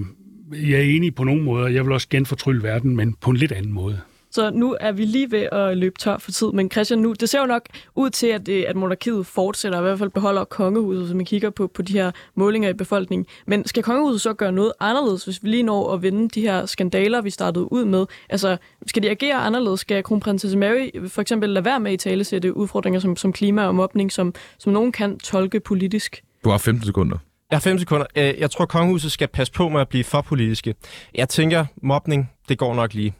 jeg 0.53 0.79
er 0.79 0.83
enig 0.83 1.15
på 1.15 1.25
nogle 1.25 1.43
måder. 1.43 1.69
Jeg 1.69 1.85
vil 1.85 1.93
også 1.93 2.07
genfortrylle 2.11 2.63
verden, 2.63 2.97
men 2.97 3.15
på 3.21 3.31
en 3.31 3.37
lidt 3.37 3.53
anden 3.53 3.73
måde. 3.73 4.01
Så 4.37 4.51
nu 4.51 4.77
er 4.81 4.93
vi 4.93 5.05
lige 5.05 5.31
ved 5.31 5.49
at 5.53 5.77
løbe 5.77 5.99
tør 5.99 6.19
for 6.19 6.31
tid, 6.31 6.53
men 6.53 6.71
Christian, 6.71 7.01
nu, 7.01 7.13
det 7.13 7.29
ser 7.29 7.41
jo 7.41 7.47
nok 7.47 7.63
ud 7.95 8.11
til, 8.11 8.27
at, 8.27 8.47
det, 8.47 8.65
at 8.65 8.77
monarkiet 8.77 9.27
fortsætter, 9.27 9.79
og 9.79 9.85
i 9.85 9.87
hvert 9.89 9.99
fald 9.99 10.11
beholder 10.11 10.45
kongehuset, 10.45 11.09
som 11.09 11.17
man 11.17 11.27
kigger 11.27 11.51
på, 11.51 11.67
på 11.67 11.83
de 11.83 11.93
her 11.93 12.11
målinger 12.35 12.69
i 12.69 12.73
befolkningen. 12.73 13.27
Men 13.47 13.67
skal 13.67 13.83
kongehuset 13.83 14.21
så 14.21 14.35
gøre 14.35 14.53
noget 14.53 14.73
anderledes, 14.81 15.25
hvis 15.25 15.43
vi 15.43 15.49
lige 15.49 15.63
når 15.63 15.95
at 15.95 16.03
vende 16.03 16.29
de 16.29 16.41
her 16.41 16.67
skandaler, 16.67 17.23
vi 17.23 17.31
startede 17.31 17.73
ud 17.73 17.85
med? 17.85 18.07
Altså, 18.29 18.57
skal 18.87 19.03
de 19.03 19.11
agere 19.11 19.35
anderledes? 19.35 19.81
Skal 19.81 20.03
kronprinsesse 20.03 20.59
Mary 20.59 21.09
for 21.09 21.23
eksempel 21.23 21.51
lade 21.51 21.65
være 21.65 21.81
med 21.81 21.93
i 21.93 21.97
tale 21.97 22.25
sætte 22.25 22.57
udfordringer 22.57 23.01
som, 23.01 23.17
som 23.17 23.33
klima 23.33 23.67
og 23.67 23.75
mobning, 23.75 24.13
som, 24.13 24.35
som 24.59 24.73
nogen 24.73 24.93
kan 24.93 25.19
tolke 25.19 25.61
politisk? 25.61 26.23
Du 26.45 26.51
har 26.51 26.59
15 26.59 26.87
sekunder. 26.87 27.17
Jeg 27.51 27.57
har 27.57 27.61
fem 27.61 27.79
sekunder. 27.79 28.07
Øh, 28.17 28.35
Jeg 28.39 28.51
tror, 28.51 28.67
kongehuset 28.67 29.13
skal 29.13 29.29
passe 29.29 29.53
på 29.53 29.69
med 29.69 29.81
at 29.81 29.89
blive 29.89 30.05
for 30.05 30.21
politiske. 30.21 30.75
Jeg 31.15 31.29
tænker, 31.29 31.65
mobning, 31.83 32.31
det 32.49 32.59
går 32.59 32.75
nok 32.75 32.95
lige. 32.95 33.15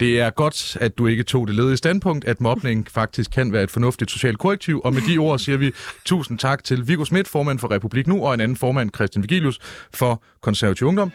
Det 0.00 0.20
er 0.20 0.30
godt, 0.30 0.76
at 0.80 0.98
du 0.98 1.06
ikke 1.06 1.22
tog 1.22 1.46
det 1.46 1.54
ledige 1.54 1.76
standpunkt, 1.76 2.24
at 2.24 2.40
mobning 2.40 2.88
faktisk 2.90 3.30
kan 3.30 3.52
være 3.52 3.62
et 3.62 3.70
fornuftigt 3.70 4.10
socialt 4.10 4.38
korrektiv. 4.38 4.80
Og 4.84 4.94
med 4.94 5.02
de 5.08 5.18
ord 5.18 5.38
siger 5.38 5.58
vi 5.58 5.72
tusind 6.04 6.38
tak 6.38 6.64
til 6.64 6.88
Viggo 6.88 7.04
Schmidt, 7.04 7.28
formand 7.28 7.58
for 7.58 7.70
Republik 7.70 8.06
Nu, 8.06 8.26
og 8.26 8.34
en 8.34 8.40
anden 8.40 8.56
formand, 8.56 8.90
Christian 8.94 9.22
Vigilius, 9.22 9.58
for 9.94 10.22
Konservativ 10.40 10.86
Ungdom. 10.86 11.12